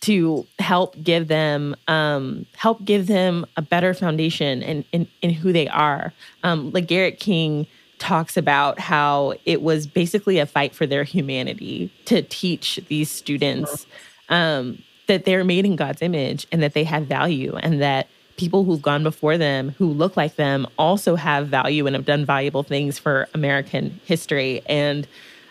to 0.00 0.46
help 0.58 1.00
give 1.02 1.28
them 1.28 1.76
um, 1.86 2.46
help 2.56 2.82
give 2.86 3.06
them 3.06 3.44
a 3.58 3.62
better 3.62 3.92
foundation 3.92 4.62
in 4.62 4.84
in, 4.92 5.06
in 5.20 5.30
who 5.30 5.52
they 5.52 5.68
are. 5.68 6.12
Um, 6.42 6.72
LaGarrett 6.72 7.18
King 7.18 7.66
talks 8.00 8.36
about 8.36 8.80
how 8.80 9.34
it 9.44 9.62
was 9.62 9.86
basically 9.86 10.38
a 10.38 10.46
fight 10.46 10.74
for 10.74 10.86
their 10.86 11.04
humanity 11.04 11.92
to 12.06 12.22
teach 12.22 12.80
these 12.88 13.10
students 13.10 13.86
um, 14.28 14.82
that 15.06 15.24
they're 15.26 15.44
made 15.44 15.64
in 15.64 15.76
God's 15.76 16.02
image 16.02 16.46
and 16.50 16.62
that 16.62 16.74
they 16.74 16.82
have 16.82 17.06
value 17.06 17.54
and 17.56 17.80
that 17.80 18.08
people 18.36 18.64
who've 18.64 18.80
gone 18.80 19.02
before 19.02 19.36
them 19.36 19.70
who 19.76 19.86
look 19.86 20.16
like 20.16 20.36
them 20.36 20.66
also 20.78 21.14
have 21.14 21.48
value 21.48 21.86
and 21.86 21.94
have 21.94 22.06
done 22.06 22.24
valuable 22.24 22.62
things 22.62 22.98
for 22.98 23.28
American 23.34 24.00
history. 24.06 24.62
And, 24.66 25.06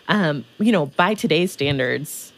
um, 0.08 0.44
you 0.58 0.72
know, 0.72 0.86
by 0.86 1.14
today's 1.14 1.52
standards, 1.52 2.32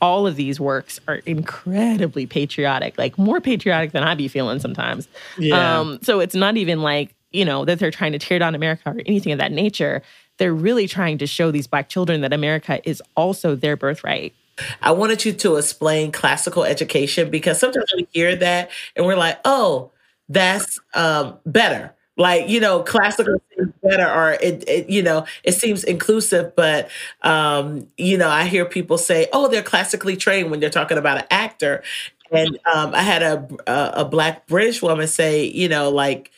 all 0.00 0.26
of 0.26 0.34
these 0.34 0.58
works 0.58 0.98
are 1.06 1.16
incredibly 1.24 2.26
patriotic, 2.26 2.98
like 2.98 3.16
more 3.16 3.40
patriotic 3.40 3.92
than 3.92 4.02
I 4.02 4.16
be 4.16 4.26
feeling 4.26 4.58
sometimes. 4.58 5.06
Yeah. 5.38 5.78
Um, 5.78 6.00
so 6.02 6.18
it's 6.18 6.34
not 6.34 6.56
even 6.56 6.82
like 6.82 7.14
you 7.32 7.44
know, 7.44 7.64
that 7.64 7.78
they're 7.78 7.90
trying 7.90 8.12
to 8.12 8.18
tear 8.18 8.38
down 8.38 8.54
America 8.54 8.90
or 8.90 9.00
anything 9.06 9.32
of 9.32 9.38
that 9.38 9.52
nature. 9.52 10.02
They're 10.38 10.54
really 10.54 10.88
trying 10.88 11.18
to 11.18 11.26
show 11.26 11.50
these 11.50 11.66
Black 11.66 11.88
children 11.88 12.22
that 12.22 12.32
America 12.32 12.80
is 12.88 13.02
also 13.16 13.54
their 13.54 13.76
birthright. 13.76 14.34
I 14.80 14.92
wanted 14.92 15.24
you 15.24 15.32
to 15.32 15.56
explain 15.56 16.12
classical 16.12 16.64
education 16.64 17.30
because 17.30 17.58
sometimes 17.58 17.92
we 17.96 18.06
hear 18.12 18.36
that 18.36 18.70
and 18.96 19.06
we're 19.06 19.16
like, 19.16 19.38
oh, 19.44 19.90
that's 20.28 20.78
um, 20.94 21.38
better. 21.46 21.94
Like, 22.16 22.48
you 22.48 22.60
know, 22.60 22.82
classical 22.82 23.36
seems 23.56 23.72
better 23.82 24.06
or 24.06 24.32
it, 24.32 24.68
it, 24.68 24.90
you 24.90 25.02
know, 25.02 25.26
it 25.44 25.52
seems 25.52 25.84
inclusive, 25.84 26.54
but, 26.54 26.90
um, 27.22 27.88
you 27.96 28.18
know, 28.18 28.28
I 28.28 28.44
hear 28.44 28.64
people 28.64 28.98
say, 28.98 29.28
oh, 29.32 29.48
they're 29.48 29.62
classically 29.62 30.16
trained 30.16 30.50
when 30.50 30.60
they're 30.60 30.70
talking 30.70 30.98
about 30.98 31.18
an 31.18 31.24
actor. 31.30 31.82
And 32.30 32.58
um, 32.72 32.94
I 32.94 33.02
had 33.02 33.22
a, 33.22 33.48
a, 33.66 33.92
a 34.00 34.04
Black 34.04 34.46
British 34.46 34.82
woman 34.82 35.06
say, 35.06 35.44
you 35.44 35.68
know, 35.68 35.90
like, 35.90 36.31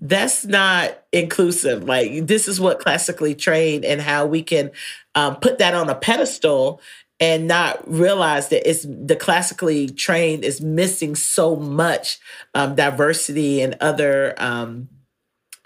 that's 0.00 0.44
not 0.44 1.02
inclusive. 1.12 1.84
Like 1.84 2.26
this 2.26 2.48
is 2.48 2.60
what 2.60 2.78
classically 2.78 3.34
trained 3.34 3.84
and 3.84 4.00
how 4.00 4.26
we 4.26 4.42
can 4.42 4.70
um, 5.14 5.36
put 5.36 5.58
that 5.58 5.74
on 5.74 5.88
a 5.88 5.94
pedestal 5.94 6.80
and 7.20 7.48
not 7.48 7.82
realize 7.90 8.48
that 8.50 8.68
it's 8.68 8.86
the 8.88 9.16
classically 9.16 9.88
trained 9.88 10.44
is 10.44 10.60
missing 10.60 11.16
so 11.16 11.56
much 11.56 12.18
um, 12.54 12.76
diversity 12.76 13.60
and 13.60 13.76
other 13.80 14.34
um, 14.38 14.88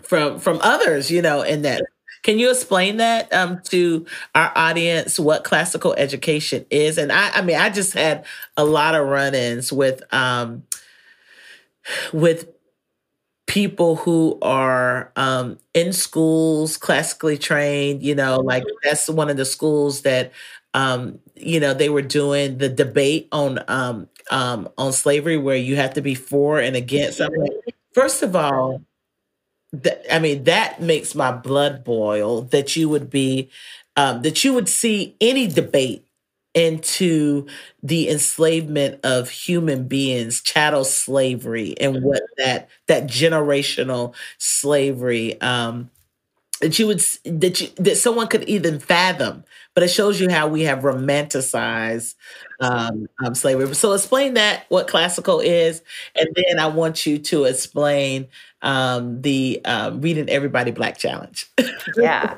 from 0.02 0.38
from 0.38 0.58
others, 0.62 1.10
you 1.10 1.20
know, 1.22 1.42
in 1.42 1.62
that 1.62 1.82
Can 2.22 2.38
you 2.38 2.50
explain 2.50 2.98
that 2.98 3.32
um, 3.32 3.60
to 3.64 4.06
our 4.34 4.52
audience 4.54 5.18
what 5.18 5.44
classical 5.44 5.92
education 5.94 6.64
is? 6.70 6.96
And 6.96 7.10
I, 7.12 7.30
I 7.30 7.42
mean, 7.42 7.56
I 7.56 7.68
just 7.68 7.94
had 7.94 8.24
a 8.56 8.64
lot 8.64 8.94
of 8.94 9.06
run-ins 9.06 9.72
with 9.72 10.02
um, 10.12 10.62
with 12.12 12.48
people 13.52 13.96
who 13.96 14.38
are 14.40 15.12
um, 15.14 15.58
in 15.74 15.92
schools, 15.92 16.78
classically 16.78 17.36
trained. 17.36 18.02
You 18.02 18.14
know, 18.14 18.40
like 18.40 18.64
that's 18.82 19.10
one 19.10 19.28
of 19.28 19.36
the 19.36 19.44
schools 19.44 20.02
that 20.02 20.32
um, 20.72 21.18
you 21.36 21.60
know 21.60 21.74
they 21.74 21.90
were 21.90 22.02
doing 22.02 22.56
the 22.56 22.70
debate 22.70 23.28
on 23.30 23.60
um, 23.68 24.08
um, 24.30 24.70
on 24.78 24.92
slavery, 24.94 25.36
where 25.36 25.56
you 25.56 25.76
have 25.76 25.92
to 25.94 26.00
be 26.00 26.14
for 26.14 26.60
and 26.60 26.74
against. 26.74 27.20
I'm 27.20 27.34
like, 27.34 27.52
first 27.92 28.22
of 28.22 28.34
all, 28.34 28.82
that 29.74 30.02
I 30.12 30.18
mean, 30.18 30.44
that 30.44 30.80
makes 30.80 31.14
my 31.14 31.30
blood 31.30 31.84
boil. 31.84 32.42
That 32.42 32.74
you 32.74 32.88
would 32.88 33.10
be, 33.10 33.50
um, 33.96 34.22
that 34.22 34.44
you 34.44 34.54
would 34.54 34.68
see 34.68 35.14
any 35.20 35.46
debate 35.46 36.06
into 36.54 37.46
the 37.82 38.08
enslavement 38.10 39.00
of 39.04 39.30
human 39.30 39.88
beings, 39.88 40.40
chattel 40.42 40.84
slavery, 40.84 41.74
and 41.80 42.02
what 42.02 42.22
that 42.38 42.68
that 42.88 43.04
generational 43.06 44.14
slavery 44.38 45.40
um, 45.40 45.90
that 46.60 46.78
you 46.78 46.86
would 46.86 47.00
that 47.24 47.60
you 47.60 47.68
that 47.76 47.96
someone 47.96 48.28
could 48.28 48.44
even 48.44 48.78
fathom. 48.78 49.44
But 49.74 49.84
it 49.84 49.88
shows 49.88 50.20
you 50.20 50.28
how 50.28 50.48
we 50.48 50.62
have 50.62 50.80
romanticized 50.80 52.14
um, 52.60 53.08
um, 53.24 53.34
slavery. 53.34 53.74
So 53.74 53.92
explain 53.92 54.34
that 54.34 54.64
what 54.68 54.86
classical 54.86 55.40
is, 55.40 55.82
and 56.14 56.28
then 56.34 56.58
I 56.58 56.66
want 56.66 57.06
you 57.06 57.18
to 57.18 57.44
explain 57.44 58.28
um, 58.62 59.22
the 59.22 59.60
uh, 59.64 59.92
Reading 59.94 60.28
Everybody 60.28 60.70
Black 60.70 60.98
Challenge. 60.98 61.50
yeah. 61.96 62.36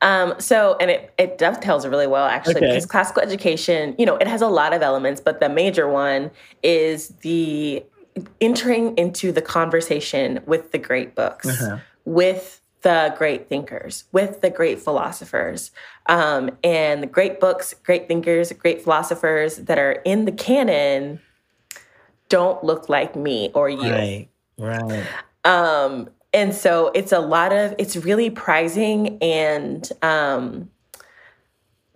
Um, 0.00 0.34
so, 0.38 0.76
and 0.80 0.90
it, 0.90 1.14
it 1.18 1.38
dovetails 1.38 1.86
really 1.86 2.06
well, 2.06 2.26
actually, 2.26 2.56
okay. 2.56 2.68
because 2.68 2.86
classical 2.86 3.22
education, 3.22 3.94
you 3.98 4.06
know, 4.06 4.16
it 4.16 4.26
has 4.26 4.40
a 4.40 4.48
lot 4.48 4.72
of 4.72 4.82
elements, 4.82 5.20
but 5.20 5.40
the 5.40 5.48
major 5.48 5.88
one 5.88 6.30
is 6.62 7.08
the 7.20 7.84
entering 8.40 8.96
into 8.96 9.30
the 9.30 9.42
conversation 9.42 10.40
with 10.46 10.72
the 10.72 10.78
great 10.78 11.14
books, 11.14 11.48
uh-huh. 11.48 11.78
with 12.04 12.61
the 12.82 13.14
great 13.16 13.48
thinkers, 13.48 14.04
with 14.12 14.40
the 14.40 14.50
great 14.50 14.78
philosophers. 14.80 15.70
Um, 16.06 16.50
and 16.62 17.02
the 17.02 17.06
great 17.06 17.40
books, 17.40 17.74
great 17.84 18.08
thinkers, 18.08 18.52
great 18.52 18.82
philosophers 18.82 19.56
that 19.56 19.78
are 19.78 19.92
in 20.04 20.24
the 20.24 20.32
canon 20.32 21.20
don't 22.28 22.64
look 22.64 22.88
like 22.88 23.14
me 23.14 23.50
or 23.54 23.68
you. 23.68 23.90
Right, 23.90 24.28
right. 24.58 25.06
Um, 25.44 26.08
and 26.32 26.54
so 26.54 26.90
it's 26.94 27.12
a 27.12 27.18
lot 27.20 27.52
of 27.52 27.74
it's 27.78 27.96
really 27.96 28.30
prizing 28.30 29.18
and 29.22 29.88
um, 30.00 30.70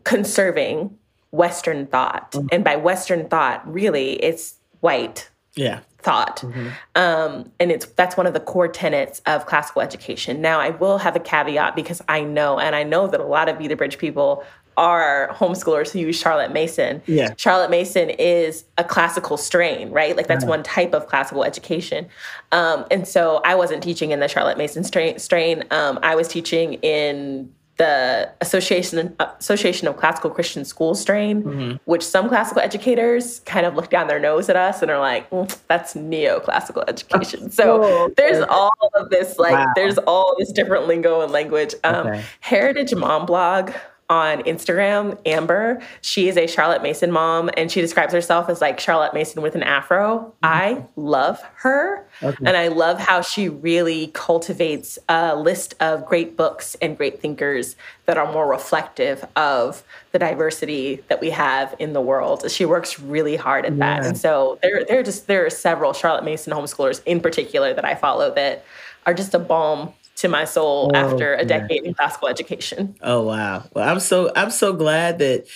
conserving 0.04 0.96
Western 1.30 1.86
thought, 1.86 2.32
mm-hmm. 2.32 2.48
and 2.52 2.62
by 2.62 2.76
Western 2.76 3.28
thought, 3.28 3.66
really, 3.70 4.22
it's 4.22 4.56
white. 4.80 5.30
Yeah. 5.56 5.80
Thought, 5.98 6.42
mm-hmm. 6.42 6.68
um, 6.94 7.50
and 7.58 7.72
it's 7.72 7.86
that's 7.86 8.16
one 8.16 8.28
of 8.28 8.32
the 8.32 8.38
core 8.38 8.68
tenets 8.68 9.20
of 9.26 9.46
classical 9.46 9.82
education. 9.82 10.40
Now, 10.40 10.60
I 10.60 10.70
will 10.70 10.98
have 10.98 11.16
a 11.16 11.18
caveat 11.18 11.74
because 11.74 12.00
I 12.06 12.20
know, 12.20 12.60
and 12.60 12.76
I 12.76 12.84
know 12.84 13.08
that 13.08 13.18
a 13.18 13.24
lot 13.24 13.48
of 13.48 13.58
Be 13.58 13.66
the 13.66 13.74
Bridge 13.74 13.98
people 13.98 14.44
are 14.76 15.30
homeschoolers 15.32 15.90
who 15.90 16.00
use 16.00 16.16
Charlotte 16.16 16.52
Mason. 16.52 17.02
Yeah. 17.06 17.34
Charlotte 17.36 17.70
Mason 17.70 18.10
is 18.10 18.64
a 18.78 18.84
classical 18.84 19.36
strain, 19.36 19.90
right? 19.90 20.16
Like 20.16 20.26
that's 20.26 20.44
one 20.44 20.62
type 20.62 20.92
of 20.94 21.06
classical 21.06 21.44
education. 21.44 22.06
Um, 22.52 22.84
and 22.90 23.08
so 23.08 23.40
I 23.44 23.54
wasn't 23.54 23.82
teaching 23.82 24.10
in 24.10 24.20
the 24.20 24.28
Charlotte 24.28 24.58
Mason 24.58 24.84
strain. 24.84 25.18
strain. 25.18 25.64
Um, 25.70 25.98
I 26.02 26.14
was 26.14 26.28
teaching 26.28 26.74
in 26.74 27.52
the 27.76 28.30
Association 28.40 29.14
Association 29.20 29.86
of 29.86 29.96
Classical 29.96 30.30
Christian 30.30 30.64
Schools 30.64 31.00
strain, 31.00 31.42
mm-hmm. 31.42 31.76
which 31.84 32.02
some 32.02 32.28
classical 32.28 32.62
educators 32.62 33.40
kind 33.40 33.66
of 33.66 33.74
look 33.74 33.90
down 33.90 34.08
their 34.08 34.18
nose 34.18 34.48
at 34.48 34.56
us 34.56 34.82
and 34.82 34.90
are 34.90 34.98
like, 34.98 35.28
mm, 35.30 35.58
"That's 35.68 35.94
neoclassical 35.94 36.84
education." 36.88 37.50
So 37.50 37.80
cool. 37.80 38.10
there's 38.16 38.44
all 38.48 38.90
of 38.94 39.10
this, 39.10 39.38
like, 39.38 39.52
wow. 39.52 39.72
there's 39.74 39.98
all 39.98 40.34
this 40.38 40.52
different 40.52 40.86
lingo 40.86 41.20
and 41.20 41.32
language. 41.32 41.74
Um, 41.84 42.06
okay. 42.06 42.24
Heritage 42.40 42.94
Mom 42.94 43.26
Blog 43.26 43.72
on 44.08 44.42
Instagram, 44.42 45.18
Amber. 45.26 45.82
She 46.00 46.28
is 46.28 46.36
a 46.36 46.46
Charlotte 46.46 46.82
Mason 46.82 47.10
mom 47.10 47.50
and 47.56 47.70
she 47.70 47.80
describes 47.80 48.12
herself 48.12 48.48
as 48.48 48.60
like 48.60 48.78
Charlotte 48.78 49.14
Mason 49.14 49.42
with 49.42 49.54
an 49.54 49.62
afro. 49.62 50.18
Mm-hmm. 50.18 50.44
I 50.44 50.84
love 50.96 51.42
her. 51.56 52.06
Okay. 52.22 52.44
And 52.44 52.56
I 52.56 52.68
love 52.68 53.00
how 53.00 53.20
she 53.20 53.48
really 53.48 54.08
cultivates 54.08 54.98
a 55.08 55.36
list 55.36 55.74
of 55.80 56.06
great 56.06 56.36
books 56.36 56.76
and 56.80 56.96
great 56.96 57.20
thinkers 57.20 57.76
that 58.06 58.16
are 58.16 58.32
more 58.32 58.48
reflective 58.48 59.24
of 59.34 59.82
the 60.12 60.18
diversity 60.18 61.02
that 61.08 61.20
we 61.20 61.30
have 61.30 61.74
in 61.78 61.92
the 61.92 62.00
world. 62.00 62.50
She 62.50 62.64
works 62.64 63.00
really 63.00 63.36
hard 63.36 63.66
at 63.66 63.76
that. 63.78 64.06
And 64.06 64.16
so 64.16 64.58
there, 64.62 64.84
there 64.84 65.00
are 65.00 65.02
just 65.02 65.26
there 65.26 65.44
are 65.44 65.50
several 65.50 65.92
Charlotte 65.92 66.24
Mason 66.24 66.52
homeschoolers 66.52 67.02
in 67.04 67.20
particular 67.20 67.74
that 67.74 67.84
I 67.84 67.94
follow 67.94 68.32
that 68.34 68.64
are 69.04 69.14
just 69.14 69.34
a 69.34 69.38
balm 69.38 69.92
to 70.16 70.28
my 70.28 70.44
soul 70.44 70.90
oh, 70.94 70.96
after 70.96 71.34
a 71.34 71.44
decade 71.44 71.82
yeah. 71.82 71.88
in 71.88 71.94
classical 71.94 72.28
education. 72.28 72.96
Oh 73.02 73.22
wow! 73.22 73.64
Well, 73.72 73.88
I'm 73.88 74.00
so 74.00 74.32
I'm 74.34 74.50
so 74.50 74.72
glad 74.72 75.18
that 75.18 75.46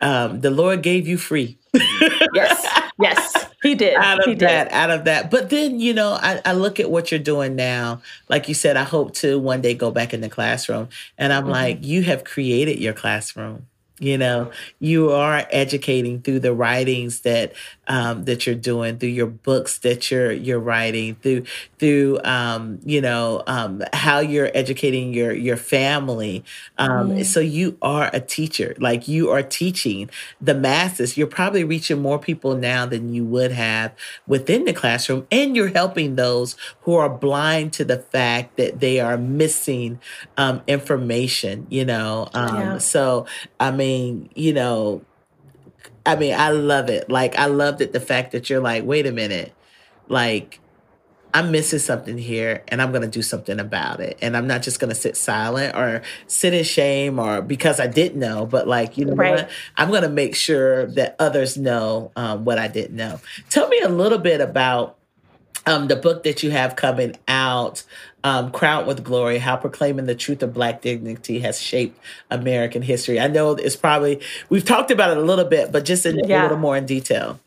um, 0.00 0.40
the 0.40 0.50
Lord 0.50 0.82
gave 0.82 1.06
you 1.06 1.18
free. 1.18 1.58
yes, 2.34 2.80
yes, 2.98 3.46
He 3.62 3.74
did. 3.74 3.94
Out 3.98 4.20
of 4.20 4.24
he 4.26 4.34
that, 4.36 4.64
did. 4.64 4.72
out 4.72 4.90
of 4.90 5.04
that. 5.04 5.30
But 5.30 5.50
then 5.50 5.78
you 5.78 5.94
know, 5.94 6.18
I, 6.20 6.40
I, 6.44 6.52
look 6.52 6.80
at 6.80 6.90
what 6.90 7.10
you're 7.10 7.20
doing 7.20 7.54
now. 7.56 8.00
Like 8.28 8.48
you 8.48 8.54
said, 8.54 8.76
I 8.76 8.84
hope 8.84 9.14
to 9.16 9.38
one 9.38 9.60
day 9.60 9.74
go 9.74 9.90
back 9.90 10.14
in 10.14 10.20
the 10.20 10.28
classroom, 10.28 10.88
and 11.18 11.32
I'm 11.32 11.44
mm-hmm. 11.44 11.52
like, 11.52 11.84
you 11.84 12.02
have 12.02 12.24
created 12.24 12.78
your 12.78 12.94
classroom 12.94 13.66
you 14.00 14.16
know 14.16 14.50
you 14.80 15.12
are 15.12 15.46
educating 15.50 16.20
through 16.22 16.40
the 16.40 16.52
writings 16.52 17.20
that 17.20 17.52
um, 17.86 18.24
that 18.24 18.46
you're 18.46 18.54
doing 18.54 18.98
through 18.98 19.10
your 19.10 19.26
books 19.26 19.78
that 19.78 20.10
you're 20.10 20.32
you're 20.32 20.58
writing 20.58 21.14
through 21.16 21.44
through 21.78 22.18
um, 22.24 22.80
you 22.84 23.00
know 23.00 23.42
um, 23.46 23.82
how 23.92 24.18
you're 24.18 24.50
educating 24.54 25.12
your 25.12 25.32
your 25.32 25.56
family 25.56 26.42
mm. 26.78 27.24
so 27.24 27.40
you 27.40 27.76
are 27.82 28.10
a 28.12 28.20
teacher 28.20 28.74
like 28.78 29.06
you 29.06 29.30
are 29.30 29.42
teaching 29.42 30.08
the 30.40 30.54
masses 30.54 31.16
you're 31.16 31.26
probably 31.26 31.62
reaching 31.62 32.00
more 32.00 32.18
people 32.18 32.56
now 32.56 32.86
than 32.86 33.12
you 33.12 33.24
would 33.24 33.52
have 33.52 33.92
within 34.26 34.64
the 34.64 34.72
classroom 34.72 35.26
and 35.30 35.54
you're 35.54 35.68
helping 35.68 36.16
those 36.16 36.56
who 36.82 36.94
are 36.94 37.10
blind 37.10 37.72
to 37.72 37.84
the 37.84 37.98
fact 37.98 38.56
that 38.56 38.80
they 38.80 38.98
are 38.98 39.18
missing 39.18 40.00
um, 40.38 40.62
information 40.66 41.66
you 41.68 41.84
know 41.84 42.28
um, 42.32 42.56
yeah. 42.56 42.78
so 42.78 43.26
i 43.58 43.70
mean 43.70 43.89
you 44.34 44.52
know, 44.52 45.02
I 46.04 46.16
mean, 46.16 46.34
I 46.34 46.50
love 46.50 46.88
it. 46.88 47.10
Like, 47.10 47.38
I 47.38 47.46
love 47.46 47.78
that 47.78 47.92
the 47.92 48.00
fact 48.00 48.32
that 48.32 48.50
you're 48.50 48.60
like, 48.60 48.84
wait 48.84 49.06
a 49.06 49.12
minute, 49.12 49.52
like, 50.08 50.60
I'm 51.32 51.52
missing 51.52 51.78
something 51.78 52.18
here 52.18 52.64
and 52.68 52.82
I'm 52.82 52.90
going 52.90 53.02
to 53.02 53.08
do 53.08 53.22
something 53.22 53.60
about 53.60 54.00
it. 54.00 54.18
And 54.20 54.36
I'm 54.36 54.46
not 54.46 54.62
just 54.62 54.80
going 54.80 54.88
to 54.88 54.94
sit 54.94 55.16
silent 55.16 55.76
or 55.76 56.02
sit 56.26 56.54
in 56.54 56.64
shame 56.64 57.18
or 57.18 57.40
because 57.40 57.78
I 57.78 57.86
didn't 57.86 58.18
know, 58.18 58.46
but 58.46 58.66
like, 58.66 58.98
you 58.98 59.04
know 59.04 59.14
right. 59.14 59.32
what? 59.32 59.50
I'm 59.76 59.90
going 59.90 60.02
to 60.02 60.08
make 60.08 60.34
sure 60.34 60.86
that 60.86 61.14
others 61.18 61.56
know 61.56 62.10
um, 62.16 62.44
what 62.44 62.58
I 62.58 62.68
didn't 62.68 62.96
know. 62.96 63.20
Tell 63.48 63.68
me 63.68 63.80
a 63.80 63.88
little 63.88 64.18
bit 64.18 64.40
about 64.40 64.98
um, 65.66 65.88
the 65.88 65.96
book 65.96 66.24
that 66.24 66.42
you 66.42 66.50
have 66.50 66.74
coming 66.74 67.16
out, 67.28 67.84
um, 68.24 68.50
Crowned 68.50 68.86
with 68.86 69.04
Glory 69.04 69.38
How 69.38 69.56
Proclaiming 69.56 70.06
the 70.06 70.14
Truth 70.14 70.42
of 70.42 70.54
Black 70.54 70.82
Dignity 70.82 71.40
Has 71.40 71.60
Shaped 71.60 71.98
American 72.30 72.82
History. 72.82 73.18
I 73.20 73.28
know 73.28 73.52
it's 73.52 73.76
probably, 73.76 74.20
we've 74.48 74.64
talked 74.64 74.90
about 74.90 75.10
it 75.10 75.16
a 75.16 75.22
little 75.22 75.44
bit, 75.44 75.72
but 75.72 75.84
just 75.84 76.06
in, 76.06 76.18
yeah. 76.28 76.42
a 76.42 76.44
little 76.44 76.58
more 76.58 76.76
in 76.76 76.86
detail. 76.86 77.40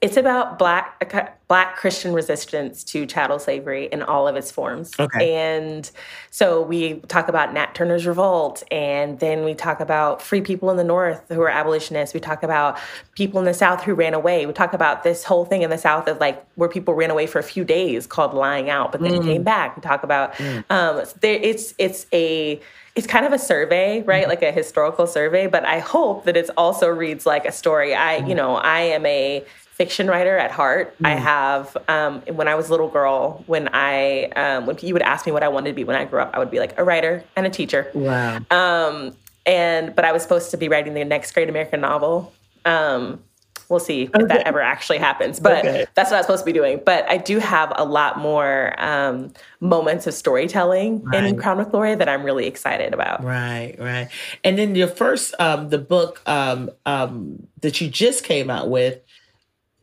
It's 0.00 0.16
about 0.16 0.60
black 0.60 1.12
black 1.48 1.76
Christian 1.76 2.12
resistance 2.12 2.84
to 2.84 3.04
chattel 3.04 3.40
slavery 3.40 3.88
in 3.90 4.02
all 4.02 4.28
of 4.28 4.36
its 4.36 4.50
forms. 4.50 4.92
Okay. 4.96 5.34
And 5.34 5.90
so 6.30 6.62
we 6.62 7.00
talk 7.08 7.28
about 7.28 7.52
Nat 7.52 7.74
Turner's 7.74 8.06
revolt, 8.06 8.62
and 8.70 9.18
then 9.18 9.44
we 9.44 9.54
talk 9.54 9.80
about 9.80 10.22
free 10.22 10.40
people 10.40 10.70
in 10.70 10.76
the 10.76 10.84
North 10.84 11.24
who 11.28 11.40
are 11.40 11.48
abolitionists. 11.48 12.14
We 12.14 12.20
talk 12.20 12.44
about 12.44 12.78
people 13.16 13.40
in 13.40 13.44
the 13.44 13.54
South 13.54 13.82
who 13.82 13.94
ran 13.94 14.14
away. 14.14 14.46
We 14.46 14.52
talk 14.52 14.72
about 14.72 15.02
this 15.02 15.24
whole 15.24 15.44
thing 15.44 15.62
in 15.62 15.70
the 15.70 15.78
South 15.78 16.06
of 16.06 16.20
like 16.20 16.46
where 16.54 16.68
people 16.68 16.94
ran 16.94 17.10
away 17.10 17.26
for 17.26 17.40
a 17.40 17.42
few 17.44 17.64
days 17.64 18.06
called 18.06 18.34
lying 18.34 18.70
out, 18.70 18.92
but 18.92 19.00
then 19.00 19.12
mm. 19.12 19.24
came 19.24 19.42
back. 19.42 19.74
We 19.74 19.82
talk 19.82 20.04
about 20.04 20.34
mm. 20.34 20.64
um, 20.70 21.04
there, 21.22 21.40
it's 21.42 21.74
it's 21.76 22.06
a 22.12 22.60
it's 22.94 23.06
kind 23.06 23.26
of 23.26 23.32
a 23.32 23.38
survey, 23.38 24.02
right? 24.02 24.22
Mm-hmm. 24.22 24.30
Like 24.30 24.42
a 24.42 24.52
historical 24.52 25.08
survey, 25.08 25.46
but 25.46 25.64
I 25.64 25.78
hope 25.78 26.24
that 26.24 26.36
it 26.36 26.50
also 26.56 26.88
reads 26.88 27.26
like 27.26 27.46
a 27.46 27.52
story. 27.52 27.94
I, 27.94 28.18
you 28.18 28.34
mm. 28.34 28.36
know, 28.36 28.56
I 28.56 28.80
am 28.80 29.04
a 29.06 29.44
fiction 29.78 30.08
writer 30.08 30.36
at 30.36 30.50
heart. 30.50 30.94
Mm. 30.98 31.06
I 31.06 31.14
have 31.14 31.76
um, 31.88 32.20
when 32.22 32.48
I 32.48 32.56
was 32.56 32.68
a 32.68 32.70
little 32.72 32.88
girl, 32.88 33.44
when 33.46 33.70
I 33.72 34.24
um, 34.36 34.66
when 34.66 34.76
you 34.82 34.92
would 34.92 35.02
ask 35.02 35.24
me 35.24 35.32
what 35.32 35.42
I 35.42 35.48
wanted 35.48 35.70
to 35.70 35.74
be 35.74 35.84
when 35.84 35.96
I 35.96 36.04
grew 36.04 36.20
up, 36.20 36.30
I 36.34 36.38
would 36.38 36.50
be 36.50 36.58
like 36.58 36.78
a 36.78 36.84
writer 36.84 37.24
and 37.36 37.46
a 37.46 37.50
teacher. 37.50 37.90
Wow. 37.94 38.40
Um, 38.50 39.16
and 39.46 39.94
but 39.94 40.04
I 40.04 40.12
was 40.12 40.22
supposed 40.22 40.50
to 40.50 40.56
be 40.56 40.68
writing 40.68 40.92
the 40.92 41.04
next 41.04 41.32
great 41.32 41.48
American 41.48 41.80
novel. 41.80 42.34
Um, 42.64 43.22
We'll 43.68 43.80
see 43.80 44.08
okay. 44.08 44.22
if 44.22 44.28
that 44.28 44.46
ever 44.46 44.62
actually 44.62 44.96
happens. 44.96 45.38
But 45.40 45.58
okay. 45.58 45.86
that's 45.94 46.10
what 46.10 46.16
I 46.16 46.20
was 46.20 46.26
supposed 46.26 46.42
to 46.42 46.46
be 46.46 46.54
doing. 46.54 46.80
But 46.84 47.08
I 47.08 47.18
do 47.18 47.38
have 47.38 47.70
a 47.76 47.84
lot 47.84 48.18
more 48.18 48.74
um, 48.82 49.32
moments 49.60 50.06
of 50.06 50.14
storytelling 50.14 51.04
right. 51.04 51.24
in 51.24 51.36
Crown 51.36 51.58
with 51.58 51.70
Glory 51.70 51.94
that 51.94 52.08
I'm 52.08 52.22
really 52.22 52.46
excited 52.46 52.94
about. 52.94 53.22
Right, 53.22 53.76
right. 53.78 54.08
And 54.42 54.58
then 54.58 54.74
your 54.74 54.88
first, 54.88 55.34
um, 55.38 55.68
the 55.68 55.78
book 55.78 56.22
um, 56.26 56.70
um, 56.86 57.46
that 57.60 57.80
you 57.80 57.90
just 57.90 58.24
came 58.24 58.48
out 58.48 58.70
with, 58.70 59.00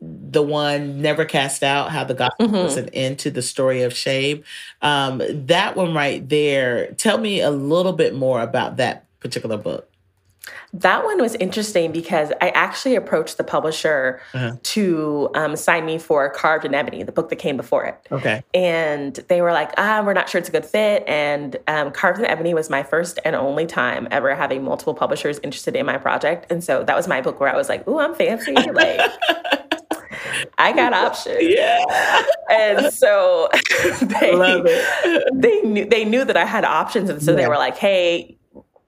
the 0.00 0.42
one 0.42 1.00
never 1.00 1.24
cast 1.24 1.62
out 1.62 1.90
how 1.90 2.04
the 2.04 2.14
gospel 2.14 2.46
mm-hmm. 2.46 2.56
was 2.56 2.76
an 2.76 2.88
end 2.90 3.18
to 3.18 3.30
the 3.30 3.42
story 3.42 3.82
of 3.82 3.94
shame 3.94 4.44
um, 4.82 5.22
that 5.46 5.76
one 5.76 5.94
right 5.94 6.28
there 6.28 6.92
tell 6.92 7.18
me 7.18 7.40
a 7.40 7.50
little 7.50 7.92
bit 7.92 8.14
more 8.14 8.40
about 8.40 8.76
that 8.76 9.04
particular 9.20 9.56
book 9.56 9.90
that 10.72 11.04
one 11.04 11.20
was 11.20 11.34
interesting 11.36 11.92
because 11.92 12.32
I 12.40 12.50
actually 12.50 12.96
approached 12.96 13.38
the 13.38 13.44
publisher 13.44 14.20
uh-huh. 14.34 14.56
to 14.62 15.30
um, 15.34 15.56
sign 15.56 15.86
me 15.86 15.98
for 15.98 16.28
Carved 16.30 16.64
in 16.64 16.74
Ebony, 16.74 17.02
the 17.02 17.12
book 17.12 17.30
that 17.30 17.36
came 17.36 17.56
before 17.56 17.84
it. 17.84 17.98
Okay. 18.12 18.42
And 18.52 19.14
they 19.28 19.40
were 19.40 19.52
like, 19.52 19.72
ah, 19.78 20.02
we're 20.04 20.12
not 20.12 20.28
sure 20.28 20.38
it's 20.38 20.48
a 20.48 20.52
good 20.52 20.66
fit. 20.66 21.04
And 21.06 21.56
um, 21.66 21.92
Carved 21.92 22.18
in 22.18 22.26
Ebony 22.26 22.52
was 22.52 22.68
my 22.68 22.82
first 22.82 23.18
and 23.24 23.34
only 23.34 23.66
time 23.66 24.06
ever 24.10 24.34
having 24.34 24.64
multiple 24.64 24.94
publishers 24.94 25.38
interested 25.42 25.76
in 25.76 25.86
my 25.86 25.98
project. 25.98 26.50
And 26.50 26.62
so 26.62 26.84
that 26.84 26.96
was 26.96 27.08
my 27.08 27.20
book 27.20 27.40
where 27.40 27.52
I 27.52 27.56
was 27.56 27.68
like, 27.68 27.86
ooh, 27.88 27.98
I'm 27.98 28.14
fancy. 28.14 28.52
Like, 28.54 29.00
I 30.58 30.72
got 30.72 30.92
options. 30.92 31.36
Yeah. 31.56 32.24
And 32.50 32.92
so 32.92 33.48
they, 34.00 34.62
they 35.32 35.62
knew 35.62 35.84
they 35.84 36.04
knew 36.04 36.24
that 36.24 36.36
I 36.36 36.44
had 36.44 36.64
options. 36.64 37.08
And 37.08 37.22
so 37.22 37.32
yeah. 37.32 37.36
they 37.36 37.48
were 37.48 37.56
like, 37.56 37.76
hey, 37.76 38.36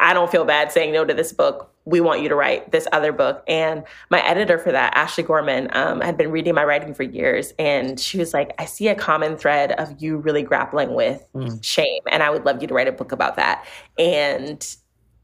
I 0.00 0.14
don't 0.14 0.30
feel 0.30 0.44
bad 0.44 0.70
saying 0.70 0.92
no 0.92 1.04
to 1.04 1.14
this 1.14 1.32
book. 1.32 1.72
We 1.84 2.00
want 2.00 2.22
you 2.22 2.28
to 2.28 2.34
write 2.34 2.70
this 2.70 2.86
other 2.92 3.12
book. 3.12 3.42
And 3.48 3.84
my 4.10 4.20
editor 4.26 4.58
for 4.58 4.70
that, 4.72 4.94
Ashley 4.94 5.24
Gorman, 5.24 5.70
um, 5.72 6.00
had 6.00 6.16
been 6.18 6.30
reading 6.30 6.54
my 6.54 6.64
writing 6.64 6.94
for 6.94 7.02
years. 7.02 7.52
And 7.58 7.98
she 7.98 8.18
was 8.18 8.34
like, 8.34 8.54
I 8.58 8.66
see 8.66 8.88
a 8.88 8.94
common 8.94 9.36
thread 9.36 9.72
of 9.72 10.00
you 10.00 10.18
really 10.18 10.42
grappling 10.42 10.94
with 10.94 11.26
mm. 11.34 11.64
shame. 11.64 12.02
And 12.10 12.22
I 12.22 12.30
would 12.30 12.44
love 12.44 12.60
you 12.60 12.68
to 12.68 12.74
write 12.74 12.88
a 12.88 12.92
book 12.92 13.12
about 13.12 13.36
that. 13.36 13.64
And 13.98 14.64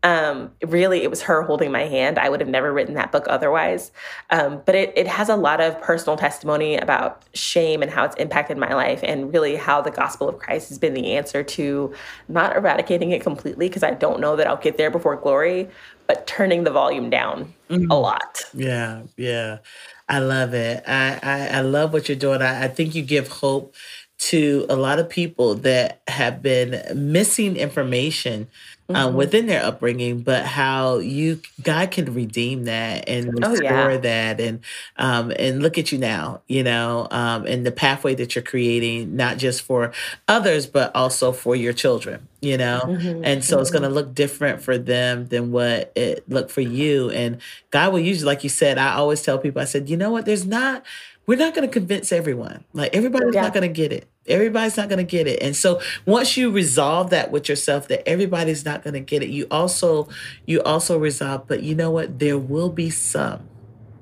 um, 0.04 0.52
really, 0.62 1.02
it 1.02 1.10
was 1.10 1.22
her 1.22 1.42
holding 1.42 1.72
my 1.72 1.84
hand. 1.86 2.18
I 2.18 2.28
would 2.28 2.40
have 2.40 2.48
never 2.48 2.72
written 2.72 2.94
that 2.94 3.10
book 3.10 3.26
otherwise. 3.28 3.90
Um, 4.30 4.62
but 4.64 4.76
it, 4.76 4.92
it 4.94 5.08
has 5.08 5.28
a 5.28 5.34
lot 5.34 5.60
of 5.60 5.80
personal 5.80 6.16
testimony 6.16 6.76
about 6.76 7.24
shame 7.34 7.82
and 7.82 7.90
how 7.90 8.04
it's 8.04 8.14
impacted 8.16 8.56
my 8.56 8.72
life, 8.74 9.00
and 9.02 9.32
really 9.32 9.56
how 9.56 9.80
the 9.80 9.90
gospel 9.90 10.28
of 10.28 10.38
Christ 10.38 10.68
has 10.68 10.78
been 10.78 10.94
the 10.94 11.16
answer 11.16 11.42
to 11.42 11.92
not 12.28 12.54
eradicating 12.54 13.10
it 13.10 13.22
completely, 13.22 13.68
because 13.68 13.82
I 13.82 13.90
don't 13.90 14.20
know 14.20 14.36
that 14.36 14.46
I'll 14.46 14.56
get 14.56 14.76
there 14.76 14.90
before 14.90 15.16
glory, 15.16 15.68
but 16.06 16.26
turning 16.26 16.64
the 16.64 16.70
volume 16.70 17.10
down 17.10 17.52
mm-hmm. 17.68 17.90
a 17.90 17.98
lot. 17.98 18.44
Yeah, 18.52 19.02
yeah. 19.16 19.58
I 20.06 20.18
love 20.18 20.52
it. 20.52 20.84
I, 20.86 21.18
I, 21.22 21.46
I 21.58 21.60
love 21.62 21.94
what 21.94 22.08
you're 22.08 22.16
doing. 22.16 22.42
I, 22.42 22.64
I 22.64 22.68
think 22.68 22.94
you 22.94 23.02
give 23.02 23.28
hope 23.28 23.74
to 24.16 24.64
a 24.68 24.76
lot 24.76 24.98
of 24.98 25.08
people 25.08 25.54
that 25.54 26.02
have 26.08 26.40
been 26.40 26.82
missing 26.94 27.56
information 27.56 28.48
um, 28.88 28.96
mm-hmm. 28.96 29.16
within 29.16 29.46
their 29.46 29.64
upbringing, 29.64 30.20
but 30.20 30.44
how 30.44 30.98
you 30.98 31.40
God 31.62 31.90
can 31.90 32.12
redeem 32.12 32.64
that 32.64 33.08
and 33.08 33.32
restore 33.32 33.90
oh, 33.90 33.92
yeah. 33.92 33.96
that, 33.96 34.40
and 34.40 34.60
um, 34.96 35.32
and 35.38 35.62
look 35.62 35.78
at 35.78 35.90
you 35.90 35.98
now, 35.98 36.42
you 36.48 36.62
know, 36.62 37.08
um, 37.10 37.46
and 37.46 37.64
the 37.64 37.72
pathway 37.72 38.14
that 38.16 38.34
you're 38.34 38.44
creating, 38.44 39.16
not 39.16 39.38
just 39.38 39.62
for 39.62 39.92
others, 40.28 40.66
but 40.66 40.94
also 40.94 41.32
for 41.32 41.56
your 41.56 41.72
children, 41.72 42.28
you 42.40 42.58
know, 42.58 42.82
mm-hmm. 42.84 43.24
and 43.24 43.42
so 43.42 43.56
mm-hmm. 43.56 43.62
it's 43.62 43.70
going 43.70 43.82
to 43.82 43.88
look 43.88 44.14
different 44.14 44.60
for 44.60 44.76
them 44.76 45.28
than 45.28 45.50
what 45.50 45.92
it 45.96 46.28
looked 46.28 46.50
for 46.50 46.60
you, 46.60 47.10
and 47.10 47.40
God 47.70 47.92
will 47.92 48.00
usually, 48.00 48.26
like 48.26 48.44
you 48.44 48.50
said, 48.50 48.76
I 48.76 48.94
always 48.94 49.22
tell 49.22 49.38
people, 49.38 49.62
I 49.62 49.66
said, 49.66 49.88
you 49.88 49.96
know 49.96 50.10
what, 50.10 50.26
there's 50.26 50.46
not 50.46 50.84
we're 51.26 51.38
not 51.38 51.54
going 51.54 51.66
to 51.66 51.72
convince 51.72 52.12
everyone. 52.12 52.64
Like 52.72 52.94
everybody's 52.94 53.34
yeah. 53.34 53.42
not 53.42 53.54
going 53.54 53.62
to 53.62 53.74
get 53.74 53.92
it. 53.92 54.08
Everybody's 54.26 54.76
not 54.76 54.88
going 54.88 54.98
to 54.98 55.04
get 55.04 55.26
it. 55.26 55.42
And 55.42 55.54
so 55.54 55.80
once 56.06 56.36
you 56.36 56.50
resolve 56.50 57.10
that 57.10 57.30
with 57.30 57.48
yourself 57.48 57.88
that 57.88 58.08
everybody's 58.08 58.64
not 58.64 58.82
going 58.82 58.94
to 58.94 59.00
get 59.00 59.22
it, 59.22 59.28
you 59.28 59.46
also 59.50 60.08
you 60.46 60.62
also 60.62 60.98
resolve 60.98 61.46
but 61.46 61.62
you 61.62 61.74
know 61.74 61.90
what? 61.90 62.18
There 62.18 62.38
will 62.38 62.70
be 62.70 62.90
some 62.90 63.48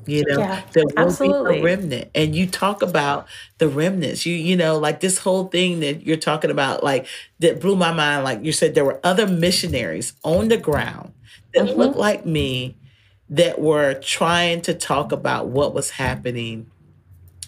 you 0.06 0.24
know 0.24 0.38
yeah, 0.38 0.62
there 0.72 0.84
will 0.84 1.06
absolutely. 1.06 1.54
be 1.54 1.60
a 1.60 1.62
remnant 1.62 2.10
and 2.14 2.34
you 2.34 2.46
talk 2.46 2.82
about 2.82 3.26
the 3.58 3.68
remnants 3.68 4.26
you 4.26 4.34
you 4.34 4.56
know 4.56 4.78
like 4.78 5.00
this 5.00 5.18
whole 5.18 5.46
thing 5.46 5.80
that 5.80 6.06
you're 6.06 6.16
talking 6.16 6.50
about 6.50 6.82
like 6.82 7.06
that 7.38 7.60
blew 7.60 7.76
my 7.76 7.92
mind 7.92 8.24
like 8.24 8.44
you 8.44 8.52
said 8.52 8.74
there 8.74 8.84
were 8.84 9.00
other 9.04 9.26
missionaries 9.26 10.14
on 10.24 10.48
the 10.48 10.56
ground 10.56 11.12
that 11.54 11.66
mm-hmm. 11.66 11.78
looked 11.78 11.96
like 11.96 12.26
me 12.26 12.76
that 13.28 13.60
were 13.60 13.94
trying 13.94 14.60
to 14.60 14.74
talk 14.74 15.12
about 15.12 15.48
what 15.48 15.72
was 15.72 15.90
happening 15.90 16.70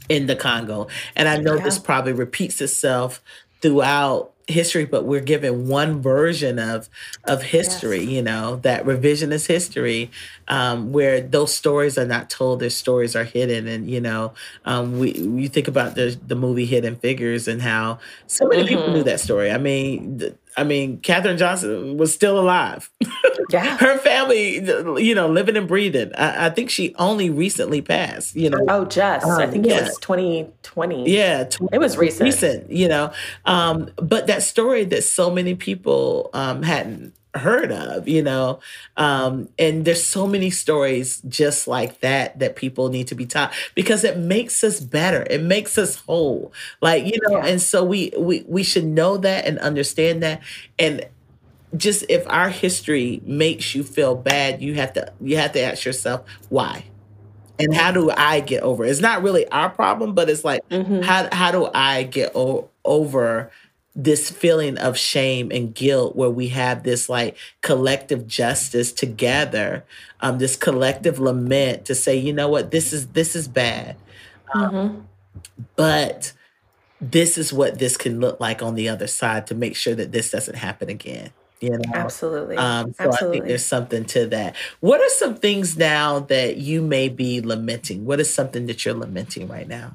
in 0.08 0.26
the 0.26 0.36
Congo. 0.36 0.88
And 1.16 1.28
I 1.28 1.38
know 1.38 1.54
yeah. 1.54 1.64
this 1.64 1.78
probably 1.78 2.12
repeats 2.12 2.60
itself 2.60 3.22
throughout 3.60 4.34
history 4.46 4.84
but 4.84 5.04
we're 5.04 5.20
given 5.20 5.68
one 5.68 6.02
version 6.02 6.58
of 6.58 6.88
of 7.24 7.42
history 7.42 8.00
yes. 8.00 8.08
you 8.08 8.22
know 8.22 8.56
that 8.56 8.84
revisionist 8.84 9.46
history 9.46 10.10
um, 10.48 10.92
where 10.92 11.20
those 11.20 11.54
stories 11.54 11.96
are 11.96 12.04
not 12.04 12.28
told 12.28 12.60
their 12.60 12.68
stories 12.68 13.16
are 13.16 13.24
hidden 13.24 13.66
and 13.66 13.88
you 13.88 14.00
know 14.00 14.34
um, 14.66 14.98
we 14.98 15.14
you 15.14 15.48
think 15.48 15.66
about 15.66 15.94
the 15.94 16.18
the 16.26 16.34
movie 16.34 16.66
hidden 16.66 16.94
figures 16.94 17.48
and 17.48 17.62
how 17.62 17.98
so 18.26 18.46
many 18.46 18.62
mm-hmm. 18.62 18.68
people 18.68 18.88
knew 18.88 18.98
mm-hmm. 18.98 19.04
that 19.04 19.20
story 19.20 19.50
i 19.50 19.56
mean 19.56 20.18
I 20.56 20.64
mean, 20.64 21.00
Katherine 21.00 21.36
Johnson 21.36 21.96
was 21.96 22.12
still 22.12 22.38
alive. 22.38 22.90
Yeah. 23.50 23.76
Her 23.76 23.98
family, 23.98 24.64
you 25.04 25.14
know, 25.14 25.28
living 25.28 25.56
and 25.56 25.68
breathing. 25.68 26.12
I, 26.16 26.46
I, 26.46 26.50
think 26.50 26.70
she 26.70 26.94
only 26.98 27.28
recently 27.28 27.82
passed, 27.82 28.34
you 28.34 28.48
know. 28.48 28.64
Oh, 28.68 28.86
just. 28.86 29.26
Um, 29.26 29.38
I 29.38 29.46
think 29.46 29.66
yeah. 29.66 29.80
it 29.80 29.82
was 29.82 29.98
2020. 29.98 31.10
Yeah. 31.10 31.48
it 31.72 31.78
was 31.78 31.98
recent. 31.98 32.24
Recent, 32.24 32.70
you 32.70 32.88
know. 32.88 33.12
Um, 33.44 33.90
but 33.96 34.28
that 34.28 34.42
story 34.42 34.84
that 34.86 35.04
so 35.04 35.30
many 35.30 35.54
people 35.54 36.30
um, 36.32 36.62
hadn't 36.62 37.14
heard 37.34 37.72
of, 37.72 38.08
you 38.08 38.22
know. 38.22 38.60
Um, 38.96 39.48
and 39.58 39.84
there's 39.84 40.04
so 40.04 40.26
many 40.26 40.50
stories 40.50 41.20
just 41.28 41.66
like 41.66 42.00
that 42.00 42.38
that 42.38 42.56
people 42.56 42.88
need 42.88 43.08
to 43.08 43.14
be 43.14 43.26
taught 43.26 43.52
because 43.74 44.04
it 44.04 44.18
makes 44.18 44.62
us 44.62 44.80
better. 44.80 45.26
It 45.28 45.42
makes 45.42 45.76
us 45.78 45.96
whole. 45.96 46.52
Like, 46.80 47.04
you 47.06 47.18
know, 47.22 47.38
yeah. 47.38 47.46
and 47.46 47.62
so 47.62 47.84
we 47.84 48.12
we 48.18 48.44
we 48.46 48.62
should 48.62 48.84
know 48.84 49.16
that 49.18 49.46
and 49.46 49.58
understand 49.58 50.22
that. 50.22 50.42
And 50.78 51.06
just 51.76 52.04
if 52.08 52.24
our 52.28 52.48
history 52.48 53.20
makes 53.24 53.74
you 53.74 53.82
feel 53.82 54.14
bad, 54.14 54.62
you 54.62 54.74
have 54.74 54.92
to 54.94 55.12
you 55.20 55.36
have 55.36 55.52
to 55.52 55.60
ask 55.60 55.84
yourself 55.84 56.22
why. 56.48 56.84
And 57.56 57.72
how 57.72 57.92
do 57.92 58.10
I 58.10 58.40
get 58.40 58.64
over? 58.64 58.84
It? 58.84 58.90
It's 58.90 59.00
not 59.00 59.22
really 59.22 59.46
our 59.48 59.70
problem, 59.70 60.14
but 60.14 60.28
it's 60.28 60.44
like 60.44 60.68
mm-hmm. 60.68 61.02
how 61.02 61.28
how 61.32 61.52
do 61.52 61.70
I 61.72 62.02
get 62.02 62.32
o- 62.34 62.68
over 62.84 63.50
this 63.94 64.30
feeling 64.30 64.76
of 64.78 64.98
shame 64.98 65.50
and 65.52 65.74
guilt 65.74 66.16
where 66.16 66.30
we 66.30 66.48
have 66.48 66.82
this 66.82 67.08
like 67.08 67.36
collective 67.62 68.26
justice 68.26 68.90
together 68.92 69.84
um 70.20 70.38
this 70.38 70.56
collective 70.56 71.20
lament 71.20 71.84
to 71.84 71.94
say 71.94 72.16
you 72.16 72.32
know 72.32 72.48
what? 72.48 72.70
This 72.70 72.92
is 72.92 73.08
this 73.08 73.36
is 73.36 73.48
bad. 73.48 73.96
Um, 74.52 74.70
mm-hmm. 74.70 75.00
but 75.76 76.32
this 77.00 77.36
is 77.36 77.52
what 77.52 77.78
this 77.78 77.96
can 77.96 78.20
look 78.20 78.40
like 78.40 78.62
on 78.62 78.74
the 78.74 78.88
other 78.88 79.06
side 79.06 79.46
to 79.48 79.54
make 79.54 79.76
sure 79.76 79.94
that 79.94 80.12
this 80.12 80.30
doesn't 80.30 80.56
happen 80.56 80.88
again 80.88 81.30
you 81.60 81.70
know? 81.70 81.92
Absolutely. 81.94 82.56
Um 82.56 82.92
so 82.94 83.04
absolutely. 83.04 83.14
i 83.14 83.40
think 83.40 83.48
there's 83.48 83.64
something 83.64 84.04
to 84.06 84.26
that. 84.26 84.54
What 84.80 85.00
are 85.00 85.08
some 85.08 85.36
things 85.36 85.76
now 85.76 86.20
that 86.20 86.58
you 86.58 86.82
may 86.82 87.08
be 87.08 87.40
lamenting? 87.40 88.04
What 88.04 88.20
is 88.20 88.32
something 88.32 88.66
that 88.66 88.84
you're 88.84 88.94
lamenting 88.94 89.48
right 89.48 89.66
now 89.66 89.94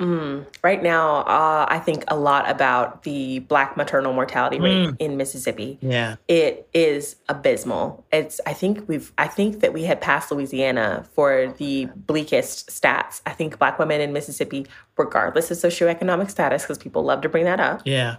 Mm, 0.00 0.46
right 0.64 0.82
now, 0.82 1.18
uh, 1.18 1.66
I 1.68 1.78
think 1.78 2.04
a 2.08 2.16
lot 2.16 2.48
about 2.48 3.02
the 3.02 3.40
Black 3.40 3.76
maternal 3.76 4.14
mortality 4.14 4.58
rate 4.58 4.88
mm. 4.88 4.96
in 4.98 5.18
Mississippi. 5.18 5.78
Yeah, 5.82 6.16
it 6.26 6.68
is 6.72 7.16
abysmal. 7.28 8.04
It's. 8.10 8.40
I 8.46 8.54
think 8.54 8.88
we've. 8.88 9.12
I 9.18 9.28
think 9.28 9.60
that 9.60 9.74
we 9.74 9.84
had 9.84 10.00
passed 10.00 10.32
Louisiana 10.32 11.06
for 11.14 11.54
the 11.58 11.86
bleakest 11.94 12.70
stats. 12.70 13.20
I 13.26 13.32
think 13.32 13.58
Black 13.58 13.78
women 13.78 14.00
in 14.00 14.14
Mississippi, 14.14 14.66
regardless 14.96 15.50
of 15.50 15.58
socioeconomic 15.58 16.30
status, 16.30 16.62
because 16.62 16.78
people 16.78 17.02
love 17.04 17.20
to 17.20 17.28
bring 17.28 17.44
that 17.44 17.60
up. 17.60 17.82
Yeah, 17.84 18.16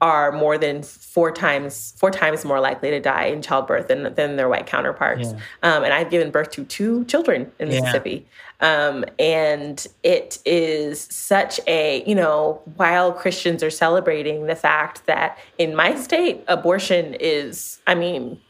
are 0.00 0.30
more 0.30 0.58
than 0.58 0.82
four 0.82 1.32
times 1.32 1.94
four 1.96 2.10
times 2.10 2.44
more 2.44 2.60
likely 2.60 2.90
to 2.90 3.00
die 3.00 3.24
in 3.24 3.40
childbirth 3.40 3.88
than, 3.88 4.14
than 4.14 4.36
their 4.36 4.48
white 4.48 4.66
counterparts. 4.66 5.32
Yeah. 5.32 5.38
Um, 5.62 5.84
and 5.84 5.94
I've 5.94 6.10
given 6.10 6.30
birth 6.30 6.50
to 6.52 6.64
two 6.64 7.04
children 7.06 7.50
in 7.58 7.68
Mississippi. 7.68 8.26
Yeah. 8.60 8.88
Um, 8.88 9.04
and 9.18 9.86
it 10.02 10.38
is 10.44 11.00
such 11.10 11.60
a, 11.66 12.04
you 12.06 12.14
know, 12.14 12.60
while 12.76 13.12
Christians 13.12 13.62
are 13.62 13.70
celebrating 13.70 14.46
the 14.46 14.56
fact 14.56 15.06
that 15.06 15.38
in 15.58 15.74
my 15.74 15.94
state, 15.94 16.44
abortion 16.46 17.14
is, 17.14 17.80
I 17.86 17.94
mean, 17.94 18.40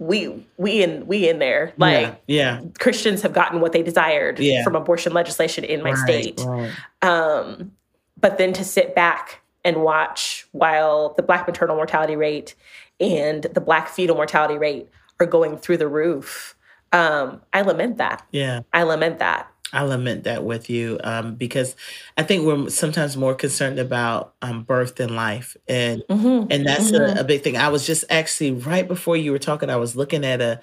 we 0.00 0.46
we 0.58 0.82
in 0.82 1.04
we 1.08 1.28
in 1.28 1.40
there 1.40 1.72
like 1.76 2.20
yeah, 2.28 2.60
yeah. 2.60 2.68
Christians 2.78 3.20
have 3.22 3.32
gotten 3.32 3.60
what 3.60 3.72
they 3.72 3.82
desired 3.82 4.40
from 4.62 4.76
abortion 4.76 5.12
legislation 5.12 5.64
in 5.64 5.82
my 5.82 5.90
right, 5.90 5.98
state. 5.98 6.40
Right. 6.46 6.70
Um, 7.02 7.72
but 8.20 8.38
then 8.38 8.52
to 8.52 8.64
sit 8.64 8.94
back 8.94 9.40
and 9.68 9.82
watch 9.82 10.46
while 10.52 11.14
the 11.16 11.22
Black 11.22 11.46
maternal 11.46 11.76
mortality 11.76 12.16
rate 12.16 12.54
and 13.00 13.42
the 13.42 13.60
Black 13.60 13.88
fetal 13.88 14.16
mortality 14.16 14.56
rate 14.58 14.88
are 15.20 15.26
going 15.26 15.56
through 15.58 15.76
the 15.76 15.88
roof. 15.88 16.54
um, 16.92 17.42
I 17.52 17.60
lament 17.60 17.98
that. 17.98 18.26
Yeah. 18.30 18.60
I 18.72 18.82
lament 18.84 19.18
that. 19.18 19.46
I 19.74 19.82
lament 19.82 20.24
that 20.24 20.42
with 20.44 20.70
you 20.70 20.98
um, 21.04 21.34
because 21.34 21.76
I 22.16 22.22
think 22.22 22.46
we're 22.46 22.70
sometimes 22.70 23.14
more 23.18 23.34
concerned 23.34 23.78
about 23.78 24.32
um, 24.40 24.62
birth 24.62 24.96
than 24.96 25.14
life, 25.14 25.54
and 25.68 26.02
Mm-hmm. 26.08 26.50
and 26.50 26.66
that's 26.66 26.90
Mhm. 26.90 27.16
a, 27.18 27.20
a 27.20 27.24
big 27.24 27.42
thing. 27.42 27.58
I 27.58 27.68
was 27.68 27.86
just 27.86 28.06
actually 28.08 28.52
right 28.52 28.88
before 28.88 29.18
you 29.18 29.32
were 29.32 29.38
talking, 29.38 29.68
I 29.68 29.76
was 29.76 29.94
looking 29.94 30.24
at 30.24 30.40
a 30.40 30.60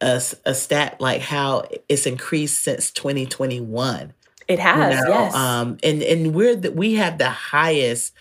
a 0.00 0.54
stat 0.54 1.00
like 1.00 1.22
how 1.22 1.64
it's 1.88 2.06
increased 2.06 2.62
since 2.62 2.90
2021. 2.92 4.12
It 4.46 4.58
You 4.58 4.62
has, 4.62 5.02
know, 5.02 5.08
yes. 5.08 5.34
um, 5.34 5.78
and 5.82 6.02
and 6.02 6.34
we're 6.34 6.54
the, 6.54 6.70
we 6.70 6.94
have 6.94 7.18
the 7.18 7.30
highest 7.30 8.12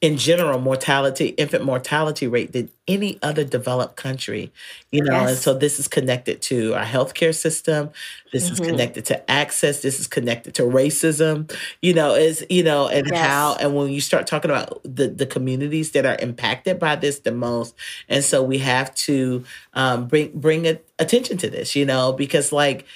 in 0.00 0.16
general 0.16 0.60
mortality 0.60 1.28
infant 1.30 1.64
mortality 1.64 2.26
rate 2.28 2.52
than 2.52 2.70
any 2.86 3.18
other 3.22 3.42
developed 3.44 3.96
country 3.96 4.52
you 4.92 5.02
know 5.02 5.26
and 5.26 5.36
so 5.38 5.52
this 5.54 5.80
is 5.80 5.88
connected 5.88 6.40
to 6.40 6.72
our 6.74 6.84
healthcare 6.84 7.34
system 7.34 7.90
this 8.32 8.50
is 8.50 8.60
Mhm. 8.60 8.68
connected 8.68 9.04
to 9.04 9.30
access 9.30 9.82
this 9.82 9.98
is 9.98 10.06
connected 10.06 10.54
to 10.54 10.62
racism 10.62 11.50
you 11.82 11.92
know 11.92 12.14
is 12.14 12.46
you 12.48 12.62
know 12.62 12.86
and 12.88 13.10
Yes. 13.12 13.18
how 13.20 13.56
and 13.56 13.74
when 13.74 13.90
you 13.90 14.00
start 14.00 14.26
talking 14.26 14.50
about 14.50 14.80
the 14.84 15.08
the 15.08 15.26
communities 15.26 15.90
that 15.92 16.06
are 16.06 16.16
impacted 16.20 16.78
by 16.78 16.94
this 16.94 17.20
the 17.20 17.32
most 17.32 17.74
and 18.08 18.22
so 18.24 18.42
we 18.42 18.58
have 18.58 18.94
to 18.94 19.44
um 19.74 20.06
bring 20.06 20.30
bring 20.38 20.66
a, 20.66 20.78
attention 21.00 21.36
to 21.38 21.50
this 21.50 21.74
you 21.74 21.84
know 21.84 22.12
because 22.12 22.52
like 22.52 22.86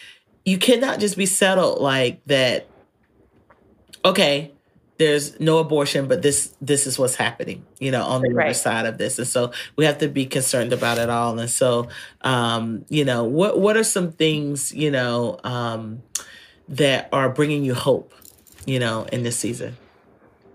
you 0.45 0.59
cannot 0.59 1.01
just 1.01 1.17
be 1.17 1.27
settled 1.27 1.81
like 1.81 2.21
that 2.27 2.71
okay 4.05 4.53
there's 4.99 5.39
no 5.41 5.59
abortion 5.59 6.07
but 6.07 6.23
this 6.23 6.55
this 6.61 6.87
is 6.87 6.99
what's 6.99 7.17
happening 7.17 7.65
you 7.81 7.91
know 7.91 8.05
on 8.05 8.21
the 8.23 8.31
other 8.41 8.55
side 8.55 8.87
of 8.87 8.99
this 8.99 9.19
and 9.19 9.27
so 9.27 9.51
we 9.77 9.85
have 9.85 9.99
to 9.99 10.09
be 10.09 10.27
concerned 10.27 10.73
about 10.73 10.99
it 10.99 11.11
all 11.11 11.39
and 11.39 11.51
so 11.51 11.89
um 12.23 12.85
you 12.89 13.05
know 13.05 13.25
what 13.25 13.59
what 13.59 13.77
are 13.77 13.85
some 13.85 14.13
things 14.13 14.73
you 14.73 14.91
know 14.91 15.39
um 15.45 16.03
that 16.69 17.09
are 17.13 17.29
bringing 17.29 17.65
you 17.65 17.75
hope 17.75 18.13
you 18.67 18.79
know 18.79 19.05
in 19.13 19.23
this 19.23 19.37
season 19.39 19.77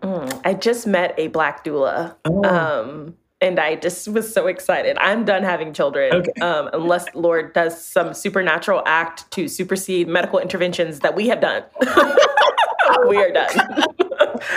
Mm, 0.02 0.42
I 0.46 0.54
just 0.54 0.86
met 0.86 1.16
a 1.18 1.28
black 1.28 1.64
doula. 1.66 2.16
Oh. 2.26 2.44
Um, 2.44 3.16
and 3.42 3.60
I 3.60 3.76
just 3.76 4.08
was 4.08 4.32
so 4.32 4.48
excited. 4.48 4.98
I'm 5.00 5.26
done 5.26 5.44
having 5.44 5.74
children 5.74 6.14
Okay. 6.14 6.32
um, 6.42 6.70
unless 6.74 7.06
Lord 7.14 7.54
does 7.54 7.84
some 7.84 8.14
supernatural 8.14 8.82
act 8.86 9.30
to 9.32 9.48
supersede 9.48 10.08
medical 10.08 10.40
interventions 10.40 11.00
that 11.02 11.16
we 11.16 11.28
have 11.28 11.40
done. 11.42 11.64
we 13.08 13.18
are 13.18 13.32
done. 13.32 13.50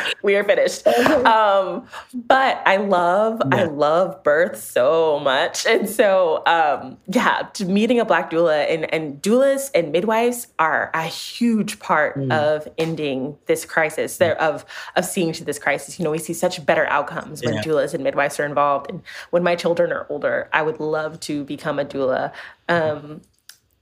we 0.22 0.36
are 0.36 0.44
finished. 0.44 0.86
Um, 0.86 1.86
but 2.14 2.62
I 2.66 2.76
love, 2.76 3.40
I 3.52 3.64
love 3.64 4.22
birth 4.22 4.60
so 4.62 5.18
much. 5.20 5.66
And 5.66 5.88
so, 5.88 6.42
um, 6.46 6.98
yeah, 7.08 7.48
meeting 7.66 8.00
a 8.00 8.04
black 8.04 8.30
doula 8.30 8.70
and, 8.72 8.92
and 8.92 9.20
doulas 9.22 9.70
and 9.74 9.92
midwives 9.92 10.48
are 10.58 10.90
a 10.94 11.04
huge 11.04 11.78
part 11.78 12.10
Mm. 12.10 12.32
of 12.32 12.66
ending 12.76 13.36
this 13.46 13.64
crisis, 13.64 14.16
there 14.16 14.40
of 14.42 14.64
of 14.96 15.04
seeing 15.04 15.32
to 15.32 15.44
this 15.44 15.58
crisis. 15.58 15.98
You 15.98 16.04
know, 16.04 16.10
we 16.10 16.18
see 16.18 16.32
such 16.34 16.64
better 16.66 16.86
outcomes 16.86 17.42
when 17.42 17.54
Yeah. 17.54 17.62
doulas 17.62 17.94
and 17.94 18.02
midwives 18.02 18.38
are 18.40 18.44
involved. 18.44 18.90
And 18.90 19.02
when 19.30 19.42
my 19.42 19.54
children 19.54 19.92
are 19.92 20.06
older, 20.10 20.48
I 20.52 20.62
would 20.62 20.80
love 20.80 21.20
to 21.20 21.44
become 21.44 21.78
a 21.78 21.84
doula. 21.84 22.32
Um, 22.68 23.20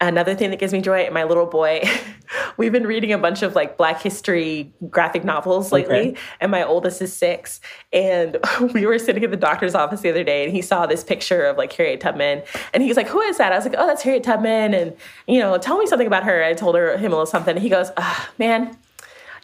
another 0.00 0.34
thing 0.34 0.50
that 0.50 0.58
gives 0.60 0.72
me 0.72 0.80
joy 0.80 1.08
my 1.10 1.24
little 1.24 1.46
boy 1.46 1.82
we've 2.56 2.70
been 2.70 2.86
reading 2.86 3.12
a 3.12 3.18
bunch 3.18 3.42
of 3.42 3.54
like 3.56 3.76
black 3.76 4.00
history 4.00 4.72
graphic 4.88 5.24
novels 5.24 5.72
lately 5.72 6.10
Okay. 6.10 6.14
and 6.40 6.52
my 6.52 6.62
oldest 6.62 7.02
is 7.02 7.12
six 7.12 7.60
and 7.92 8.36
we 8.74 8.86
were 8.86 8.98
sitting 8.98 9.24
at 9.24 9.30
the 9.32 9.36
doctor's 9.36 9.74
office 9.74 10.00
the 10.02 10.10
other 10.10 10.22
day 10.22 10.44
and 10.44 10.52
he 10.52 10.62
saw 10.62 10.86
this 10.86 11.02
picture 11.02 11.44
of 11.44 11.56
like 11.56 11.72
harriet 11.72 12.00
tubman 12.00 12.42
and 12.72 12.82
he's 12.82 12.96
like 12.96 13.08
who 13.08 13.20
is 13.22 13.38
that? 13.38 13.52
I 13.52 13.56
was 13.56 13.64
like 13.64 13.74
oh 13.76 13.86
that's 13.86 14.02
harriet 14.02 14.22
tubman 14.22 14.72
and 14.74 14.96
you 15.26 15.40
know 15.40 15.58
tell 15.58 15.78
me 15.78 15.86
something 15.86 16.06
about 16.06 16.22
her. 16.24 16.44
I 16.44 16.54
told 16.54 16.76
her 16.76 16.96
him 16.96 17.06
a 17.12 17.16
little 17.16 17.26
something 17.26 17.56
and 17.56 17.62
he 17.62 17.68
goes 17.68 17.90
ah, 17.96 18.30
man 18.38 18.76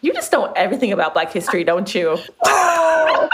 you 0.02 0.12
just 0.12 0.30
know 0.32 0.52
everything 0.52 0.92
about 0.92 1.14
black 1.14 1.32
history 1.32 1.64
don't 1.64 1.92
you 1.94 2.16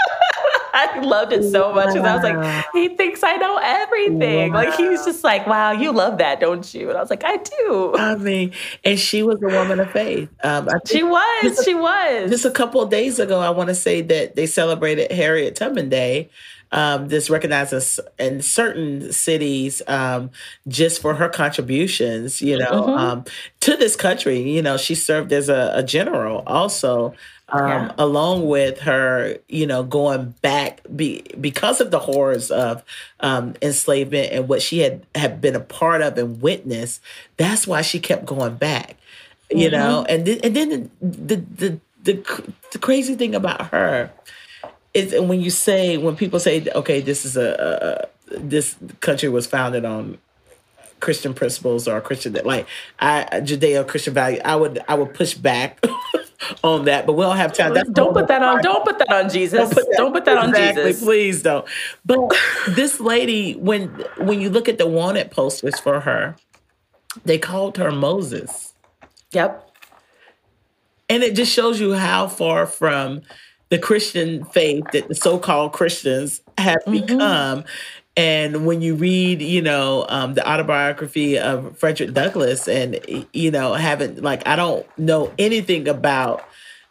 I 0.89 1.01
loved 1.01 1.33
it 1.33 1.43
so 1.45 1.73
much 1.73 1.93
because 1.95 2.07
I 2.07 2.15
was 2.15 2.23
like, 2.25 2.65
he 2.73 2.89
thinks 2.97 3.23
I 3.23 3.37
know 3.37 3.59
everything. 3.63 4.53
Like 4.53 4.75
he 4.75 4.89
was 4.89 5.05
just 5.05 5.23
like, 5.25 5.47
wow, 5.47 5.73
you 5.73 5.93
love 5.93 6.19
that, 6.19 6.41
don't 6.41 6.73
you? 6.75 6.89
And 6.89 6.97
I 6.97 7.01
was 7.01 7.11
like, 7.11 7.25
I 7.25 7.37
do. 7.37 7.95
i 7.97 8.17
mean 8.17 8.53
and 8.85 8.99
she 8.99 9.23
was 9.23 9.39
a 9.43 9.49
woman 9.49 9.81
of 9.81 9.91
faith 9.91 10.29
um 10.45 10.69
She 10.87 11.03
was, 11.03 11.63
she 11.65 11.75
was. 11.75 12.31
just 12.31 12.45
a 12.45 12.51
couple 12.51 12.81
of 12.81 12.91
days 12.91 13.19
ago, 13.19 13.41
I 13.41 13.51
want 13.51 13.69
to 13.69 13.75
say 13.75 14.03
that 14.03 14.37
they 14.37 14.47
celebrated 14.47 15.13
Harriet 15.13 15.57
Tubman 15.57 15.89
Day. 15.89 16.31
Um, 16.73 17.09
this 17.09 17.29
recognized 17.31 17.73
in 18.19 18.43
certain 18.43 19.13
cities 19.13 19.83
um, 19.89 20.31
just 20.69 21.01
for 21.03 21.15
her 21.15 21.29
contributions, 21.29 22.41
you 22.41 22.59
know, 22.59 22.67
Mhm. 22.71 22.97
um, 22.97 23.25
to 23.61 23.77
this 23.77 23.97
country. 23.97 24.41
You 24.41 24.63
know, 24.63 24.77
she 24.77 24.95
served 24.95 25.33
as 25.33 25.49
a, 25.49 25.73
a 25.75 25.83
general 25.83 26.43
also, 26.47 27.15
um, 27.49 27.91
Yeah. 27.91 27.95
along 27.99 28.47
with 28.47 28.81
her, 28.81 29.37
you 29.49 29.67
know, 29.67 29.83
going 29.83 30.35
back 30.43 30.81
be, 30.95 31.23
because 31.41 31.81
of 31.81 31.91
the 31.91 31.99
horrors 31.99 32.51
of 32.51 32.85
um, 33.21 33.55
enslavement 33.63 34.33
and 34.33 34.49
what 34.49 34.63
she 34.63 34.79
had, 34.81 35.05
had 35.15 35.41
been 35.41 35.57
a 35.57 35.61
part 35.61 36.03
of 36.03 36.17
and 36.19 36.41
witnessed. 36.41 37.01
That's 37.37 37.67
why 37.67 37.83
she 37.83 37.99
kept 38.01 38.27
going 38.27 38.55
back 38.57 38.97
you 39.53 39.69
Mm-hmm. 39.69 39.71
know 39.71 40.05
and 40.09 40.27
then, 40.27 40.39
and 40.45 40.55
then 40.57 40.91
the, 41.03 41.37
the 41.37 41.81
the 42.05 42.15
cr- 42.19 42.43
the 42.73 42.79
crazy 42.79 43.15
thing 43.17 43.35
about 43.35 43.67
her 43.71 44.11
is 44.95 45.13
and 45.13 45.29
when 45.29 45.41
you 45.41 45.51
say 45.51 45.97
when 45.97 46.17
people 46.17 46.39
say 46.41 46.67
okay 46.75 47.01
this 47.01 47.25
is 47.25 47.37
a, 47.37 48.09
a 48.31 48.39
this 48.41 48.77
country 49.01 49.29
was 49.29 49.47
founded 49.47 49.85
on 49.85 50.19
christian 51.01 51.33
principles 51.33 51.89
or 51.89 52.01
christian 52.01 52.33
that 52.33 52.45
like 52.45 52.67
i 52.99 53.25
judeo-christian 53.35 54.13
value 54.13 54.41
i 54.45 54.55
would 54.55 54.83
i 54.89 54.95
would 54.95 55.15
push 55.15 55.35
back 55.35 55.83
on 56.65 56.85
that 56.87 57.07
but 57.07 57.15
we 57.15 57.23
don't 57.23 57.37
have 57.37 57.53
time 57.53 57.75
That's 57.75 57.89
don't 57.91 58.13
put 58.13 58.29
that 58.29 58.43
on. 58.43 58.63
Don't 58.63 58.85
put 58.85 58.99
that 58.99 59.13
on 59.13 59.29
Jesus. 59.29 59.59
Don't 59.97 60.13
put 60.13 60.25
that, 60.25 60.39
on 60.39 60.51
Exactly, 60.51 60.85
Jesus. 60.85 61.05
Please 61.05 61.43
don't. 61.43 61.67
But 62.05 62.19
this 62.71 63.01
lady, 63.01 63.55
when 63.55 63.89
when 64.19 64.41
you 64.41 64.51
look 64.51 64.69
at 64.69 64.79
the 64.79 64.87
wanted 64.87 65.31
posters 65.31 65.79
for 65.79 66.01
her, 66.01 66.37
they 67.25 67.39
called 67.39 67.77
her 67.77 67.91
Moses. 67.91 68.73
Yep. 69.33 69.69
And 71.09 71.23
it 71.23 71.35
just 71.35 71.53
shows 71.53 71.81
you 71.81 71.95
how 71.95 72.29
far 72.29 72.67
from 72.67 73.23
the 73.71 73.79
Christian 73.79 74.45
faith 74.47 74.91
that 74.93 75.09
the 75.09 75.15
so-called 75.15 75.73
Christians 75.73 76.43
have 76.59 76.79
become. 76.91 77.65
And 78.17 78.67
when 78.67 78.83
you 78.83 78.97
read, 78.97 79.41
you 79.41 79.63
know, 79.63 80.07
um, 80.09 80.35
the 80.35 80.49
autobiography 80.49 81.39
of 81.39 81.79
Frederick 81.79 82.13
Douglass, 82.13 82.69
and 82.69 83.01
you 83.33 83.51
know, 83.51 83.75
haven't 83.75 84.23
like 84.23 84.47
I 84.47 84.57
don't 84.57 84.87
know 84.99 85.35
anything 85.39 85.89
about 85.89 86.47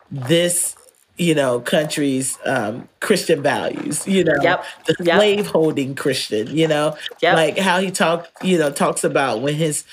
this, 0.10 0.78
you 1.18 1.36
know, 1.36 1.60
country's 1.62 2.40
um, 2.46 2.90
Christian 3.02 3.44
values. 3.44 4.08
You 4.08 4.24
know, 4.24 4.34
Yep. 4.42 4.66
the 4.88 4.96
Yep. 5.00 5.18
slave-holding 5.18 5.96
Christian. 5.96 6.48
You 6.56 6.68
know, 6.68 6.98
Yep. 7.22 7.36
like 7.36 7.58
how 7.60 7.80
he 7.82 7.92
talked, 7.92 8.30
you 8.44 8.58
know, 8.58 8.72
talks 8.72 9.04
about 9.04 9.42
when 9.42 9.56
his 9.56 9.84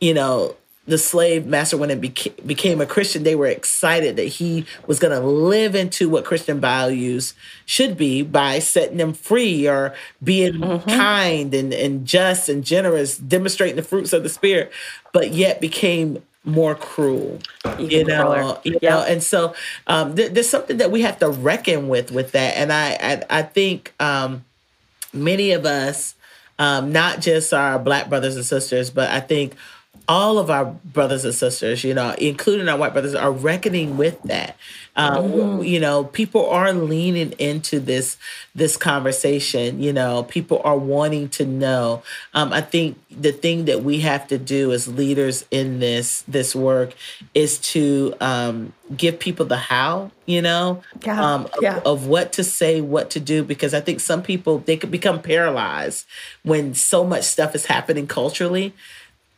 you 0.00 0.14
know, 0.14 0.56
the 0.90 0.98
slave 0.98 1.46
master, 1.46 1.78
when 1.78 1.90
it 1.90 2.00
beca- 2.00 2.46
became 2.46 2.80
a 2.82 2.86
Christian, 2.86 3.22
they 3.22 3.36
were 3.36 3.46
excited 3.46 4.16
that 4.16 4.24
he 4.26 4.66
was 4.86 4.98
going 4.98 5.18
to 5.18 5.26
live 5.26 5.74
into 5.74 6.10
what 6.10 6.24
Christian 6.26 6.60
values 6.60 7.34
should 7.66 7.96
be 7.96 8.22
by 8.22 8.58
setting 8.58 8.98
them 8.98 9.14
free 9.14 9.66
or 9.68 9.94
being 10.22 10.74
kind 10.88 11.54
and, 11.54 11.72
and 11.72 12.06
just 12.06 12.48
and 12.50 12.64
generous, 12.64 13.16
demonstrating 13.18 13.76
the 13.76 13.82
fruits 13.82 14.12
of 14.12 14.22
the 14.24 14.28
Spirit, 14.28 14.72
but 15.12 15.32
yet 15.32 15.60
became 15.60 16.22
more 16.44 16.74
cruel 16.74 17.38
Even 17.78 17.90
you 17.90 18.04
know, 18.04 18.24
crueler. 18.24 18.58
you 18.64 18.78
Yeah. 18.82 18.90
know, 18.90 19.02
and 19.02 19.22
so 19.22 19.54
um, 19.86 20.14
there, 20.16 20.28
there's 20.28 20.48
something 20.50 20.78
that 20.78 20.90
we 20.90 21.02
have 21.02 21.18
to 21.20 21.28
reckon 21.30 21.88
with 21.88 22.10
with 22.10 22.32
that, 22.32 22.56
and 22.56 22.72
I 22.72 22.92
I, 23.00 23.40
I 23.40 23.42
think 23.42 23.94
um, 24.00 24.44
many 25.12 25.52
of 25.52 25.66
us, 25.66 26.14
um, 26.58 26.92
not 26.92 27.20
just 27.20 27.52
our 27.52 27.78
black 27.78 28.08
brothers 28.08 28.36
and 28.36 28.44
sisters, 28.44 28.90
but 28.90 29.10
I 29.10 29.20
think 29.20 29.54
all 30.10 30.38
of 30.40 30.50
our 30.50 30.64
brothers 30.64 31.24
and 31.24 31.32
sisters, 31.32 31.84
you 31.84 31.94
know, 31.94 32.12
including 32.18 32.68
our 32.68 32.76
white 32.76 32.92
brothers, 32.92 33.14
are 33.14 33.30
reckoning 33.30 33.96
with 33.96 34.20
that. 34.24 34.56
Um, 34.96 35.62
You 35.62 35.78
know, 35.78 36.02
people 36.02 36.50
are 36.50 36.72
leaning 36.72 37.30
into 37.38 37.78
this 37.78 38.16
this 38.52 38.76
conversation. 38.76 39.80
You 39.80 39.92
know, 39.92 40.24
people 40.24 40.60
are 40.64 40.76
wanting 40.76 41.28
to 41.38 41.44
know. 41.46 42.02
Um, 42.34 42.52
I 42.52 42.60
think 42.60 42.98
the 43.08 43.30
thing 43.30 43.66
that 43.66 43.84
we 43.84 44.00
have 44.00 44.26
to 44.28 44.36
do 44.36 44.72
as 44.72 44.88
leaders 44.88 45.44
in 45.52 45.78
this 45.78 46.24
this 46.26 46.56
work 46.56 46.90
is 47.32 47.58
to 47.74 48.12
um, 48.20 48.72
give 48.96 49.20
people 49.20 49.46
the 49.46 49.58
how. 49.58 50.10
You 50.26 50.42
know, 50.42 50.82
Yeah, 51.06 51.20
um, 51.24 51.42
of- 51.54 51.62
of 51.86 52.06
what 52.06 52.32
to 52.32 52.42
say, 52.44 52.80
what 52.80 53.10
to 53.10 53.20
do, 53.20 53.44
because 53.44 53.74
I 53.74 53.80
think 53.80 54.00
some 54.00 54.22
people 54.22 54.58
they 54.58 54.76
could 54.76 54.90
become 54.90 55.22
paralyzed 55.22 56.04
when 56.42 56.74
so 56.74 57.04
much 57.04 57.24
stuff 57.24 57.54
is 57.54 57.66
happening 57.66 58.06
culturally 58.08 58.74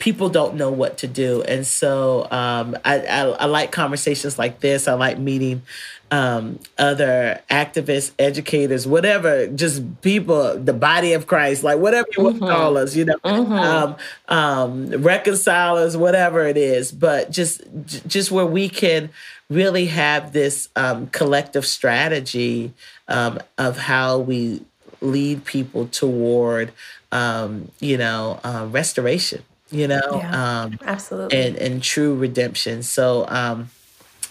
people 0.03 0.29
don't 0.29 0.57
know 0.57 0.73
what 0.73 0.99
to 0.99 1.07
do. 1.07 1.43
And 1.43 1.65
so 1.65 2.27
um, 2.33 2.77
I, 2.85 2.99
I, 3.03 3.21
I, 3.21 3.45
like 3.45 3.71
conversations 3.71 4.37
like 4.37 4.59
this. 4.59 4.89
I 4.89 4.95
like 4.95 5.17
meeting 5.17 5.63
um, 6.11 6.59
other 6.77 7.41
activists, 7.49 8.11
educators, 8.19 8.85
whatever, 8.85 9.47
just 9.47 10.03
people, 10.03 10.59
the 10.59 10.73
body 10.73 11.13
of 11.13 11.29
Christ, 11.29 11.63
like 11.63 11.79
whatever 11.79 12.09
you 12.17 12.25
mm-hmm. 12.25 12.41
want 12.41 12.41
to 12.41 12.47
call 12.49 12.79
us, 12.79 12.97
you 12.97 13.05
know, 13.05 13.17
mm-hmm. 13.25 13.53
um, 13.53 13.97
um, 14.27 14.91
reconcilers, 15.05 15.97
whatever 15.97 16.45
it 16.49 16.57
is, 16.57 16.91
but 16.91 17.31
just 17.31 17.63
just 18.05 18.33
where 18.33 18.45
we 18.45 18.69
can 18.69 19.09
really 19.51 19.87
have 19.87 20.33
this 20.33 20.69
um, 20.75 21.07
collective 21.11 21.65
strategy 21.65 22.73
um, 23.07 23.39
of 23.57 23.79
how 23.79 24.19
we 24.19 24.63
lead 25.01 25.45
people 25.45 25.87
toward, 25.87 26.73
um, 27.13 27.71
you 27.79 27.97
know, 27.97 28.41
uh, 28.43 28.67
restoration 28.69 29.45
you 29.73 29.89
know 29.89 30.01
yeah, 30.13 30.63
um 30.63 30.79
absolutely. 30.85 31.37
and 31.37 31.57
and 31.57 31.83
true 31.83 32.15
redemption. 32.15 32.83
So 32.83 33.27
um 33.29 33.71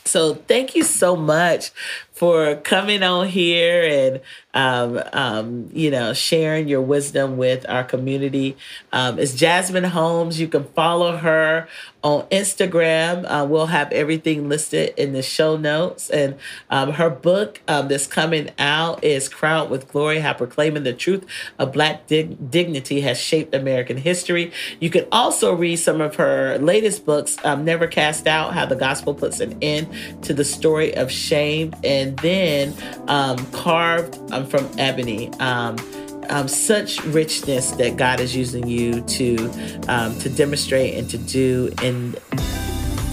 so 0.05 0.35
thank 0.35 0.75
you 0.75 0.83
so 0.83 1.15
much 1.15 1.71
for 2.21 2.55
coming 2.57 3.01
on 3.01 3.27
here 3.27 3.81
and 3.81 4.21
um, 4.53 5.01
um, 5.11 5.69
you 5.73 5.89
know 5.89 6.13
sharing 6.13 6.67
your 6.67 6.79
wisdom 6.81 7.35
with 7.35 7.67
our 7.67 7.83
community. 7.83 8.55
Um, 8.93 9.17
it's 9.17 9.33
Jasmine 9.33 9.85
Holmes. 9.85 10.39
You 10.39 10.47
can 10.47 10.65
follow 10.65 11.17
her 11.17 11.67
on 12.03 12.23
Instagram. 12.27 13.25
Uh, 13.25 13.45
we'll 13.45 13.67
have 13.67 13.91
everything 13.91 14.49
listed 14.49 14.93
in 14.97 15.13
the 15.13 15.21
show 15.21 15.57
notes. 15.57 16.09
And 16.09 16.35
um, 16.69 16.93
her 16.93 17.09
book 17.09 17.61
um, 17.67 17.87
that's 17.87 18.07
coming 18.07 18.49
out 18.57 19.03
is 19.03 19.29
Crowned 19.29 19.69
with 19.69 19.87
Glory 19.87 20.19
How 20.19 20.33
Proclaiming 20.33 20.83
the 20.83 20.93
Truth 20.93 21.25
of 21.59 21.71
Black 21.71 22.07
Dig- 22.07 22.49
Dignity 22.49 23.01
Has 23.01 23.19
Shaped 23.19 23.53
American 23.53 23.97
History. 23.97 24.51
You 24.79 24.89
can 24.89 25.05
also 25.11 25.53
read 25.53 25.77
some 25.77 26.01
of 26.01 26.15
her 26.15 26.57
latest 26.57 27.05
books 27.05 27.37
um, 27.43 27.65
Never 27.65 27.87
Cast 27.87 28.27
Out 28.27 28.53
How 28.53 28.65
the 28.65 28.75
Gospel 28.75 29.13
Puts 29.13 29.39
an 29.39 29.57
End 29.61 30.23
to 30.23 30.33
the 30.33 30.45
Story 30.45 30.95
of 30.95 31.11
Shame, 31.11 31.73
and 31.83 32.10
then 32.17 32.73
um, 33.07 33.37
Carved 33.51 34.19
um, 34.31 34.45
from 34.45 34.69
Ebony. 34.77 35.31
Um, 35.39 35.77
um, 36.29 36.47
such 36.47 37.03
richness 37.05 37.71
that 37.71 37.97
God 37.97 38.19
is 38.19 38.35
using 38.35 38.67
you 38.67 39.01
to 39.01 39.49
um, 39.87 40.17
to 40.19 40.29
demonstrate 40.29 40.93
and 40.93 41.09
to 41.09 41.17
do 41.17 41.73
in 41.81 42.13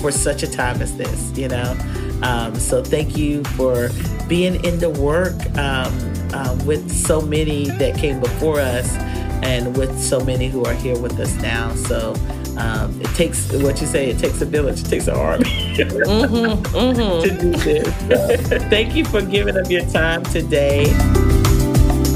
for 0.01 0.13
such 0.13 0.43
a 0.43 0.47
time 0.47 0.81
as 0.81 0.97
this. 0.97 1.37
You 1.37 1.49
know, 1.49 1.77
um, 2.23 2.55
so 2.55 2.83
thank 2.83 3.17
you 3.17 3.43
for 3.45 3.91
being 4.29 4.63
in 4.65 4.79
the 4.79 4.91
work 4.91 5.35
uh, 5.57 6.59
with 6.65 6.93
so 6.93 7.21
many 7.21 7.65
that 7.71 7.97
came 7.97 8.21
before 8.21 8.61
us, 8.61 8.95
and 9.43 9.77
with 9.77 9.99
so 10.01 10.21
many 10.21 10.49
who 10.49 10.65
are 10.65 10.75
here 10.75 10.99
with 10.99 11.19
us 11.19 11.35
now. 11.37 11.75
So. 11.75 12.15
Um, 12.59 13.01
it 13.01 13.15
takes 13.15 13.53
what 13.53 13.81
you 13.81 13.87
say. 13.87 14.11
It 14.11 14.19
takes 14.19 14.41
a 14.41 14.45
village. 14.45 14.81
It 14.81 14.87
takes 14.87 15.07
an 15.07 15.15
army 15.15 15.45
mm-hmm, 15.45 16.77
mm-hmm. 16.77 17.23
to 17.23 17.31
do 17.39 17.53
this. 17.53 18.63
thank 18.65 18.95
you 18.95 19.05
for 19.05 19.23
giving 19.23 19.57
up 19.57 19.71
your 19.71 19.85
time 19.87 20.25
today. 20.25 20.87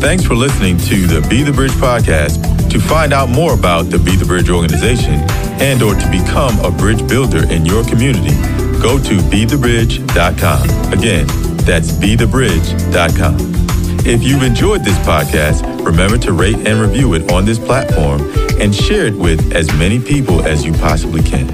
Thanks 0.00 0.24
for 0.24 0.34
listening 0.34 0.78
to 0.78 1.06
the 1.06 1.24
Be 1.28 1.44
the 1.44 1.52
Bridge 1.52 1.72
podcast. 1.72 2.70
To 2.70 2.80
find 2.80 3.12
out 3.12 3.28
more 3.28 3.54
about 3.54 3.90
the 3.90 3.98
Be 3.98 4.16
the 4.16 4.24
Bridge 4.24 4.50
organization 4.50 5.14
and 5.60 5.80
or 5.82 5.94
to 5.94 6.10
become 6.10 6.58
a 6.64 6.70
bridge 6.76 7.06
builder 7.06 7.48
in 7.52 7.64
your 7.64 7.84
community, 7.84 8.34
go 8.82 8.98
to 8.98 9.18
bethebridge.com. 9.30 10.92
Again, 10.92 11.26
that's 11.64 11.92
bethebridge.com. 11.92 13.61
If 14.04 14.24
you've 14.24 14.42
enjoyed 14.42 14.84
this 14.84 14.98
podcast, 14.98 15.64
remember 15.86 16.18
to 16.18 16.32
rate 16.32 16.66
and 16.66 16.80
review 16.80 17.14
it 17.14 17.30
on 17.30 17.44
this 17.44 17.58
platform 17.58 18.20
and 18.60 18.74
share 18.74 19.06
it 19.06 19.14
with 19.14 19.54
as 19.54 19.72
many 19.74 20.00
people 20.00 20.44
as 20.44 20.64
you 20.64 20.72
possibly 20.72 21.22
can. 21.22 21.48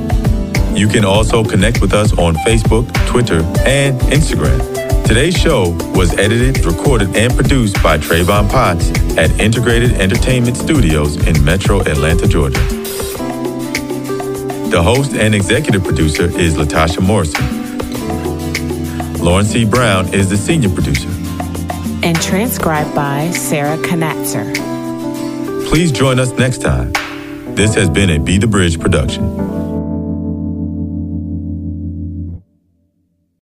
You 0.75 0.89
can 0.89 1.05
also 1.05 1.45
connect 1.45 1.83
with 1.83 1.93
us 1.93 2.17
on 2.17 2.37
Facebook, 2.37 2.91
Twitter, 3.07 3.41
and 3.67 4.01
Instagram. 4.01 4.59
Today's 5.05 5.37
show 5.37 5.77
was 5.95 6.17
edited, 6.17 6.65
recorded, 6.65 7.15
and 7.15 7.35
produced 7.35 7.83
by 7.83 7.99
Travon 7.99 8.51
Potts 8.51 8.91
at 9.19 9.31
Integrated 9.39 9.93
Entertainment 9.93 10.57
Studios 10.57 11.17
in 11.27 11.45
Metro 11.45 11.81
Atlanta, 11.81 12.27
Georgia. 12.27 12.61
The 14.71 14.83
host 14.83 15.13
and 15.13 15.35
executive 15.35 15.85
producer 15.85 16.25
is 16.25 16.55
Latasha 16.55 17.03
Morrison. 17.03 17.45
Lauren 19.23 19.45
C. 19.45 19.67
Brown 19.67 20.15
is 20.15 20.31
the 20.31 20.37
senior 20.39 20.71
producer. 20.71 21.18
And 22.03 22.21
transcribed 22.23 22.95
by 22.95 23.31
Sarah 23.31 23.77
Connatser. 23.79 24.55
Please 25.69 25.93
join 25.93 26.19
us 26.19 26.33
next 26.33 26.63
time. 26.63 26.93
This 27.55 27.75
has 27.75 27.91
been 27.91 28.11
a 28.11 28.19
Be 28.19 28.39
the 28.39 28.47
Bridge 28.47 28.79
production. 28.81 29.58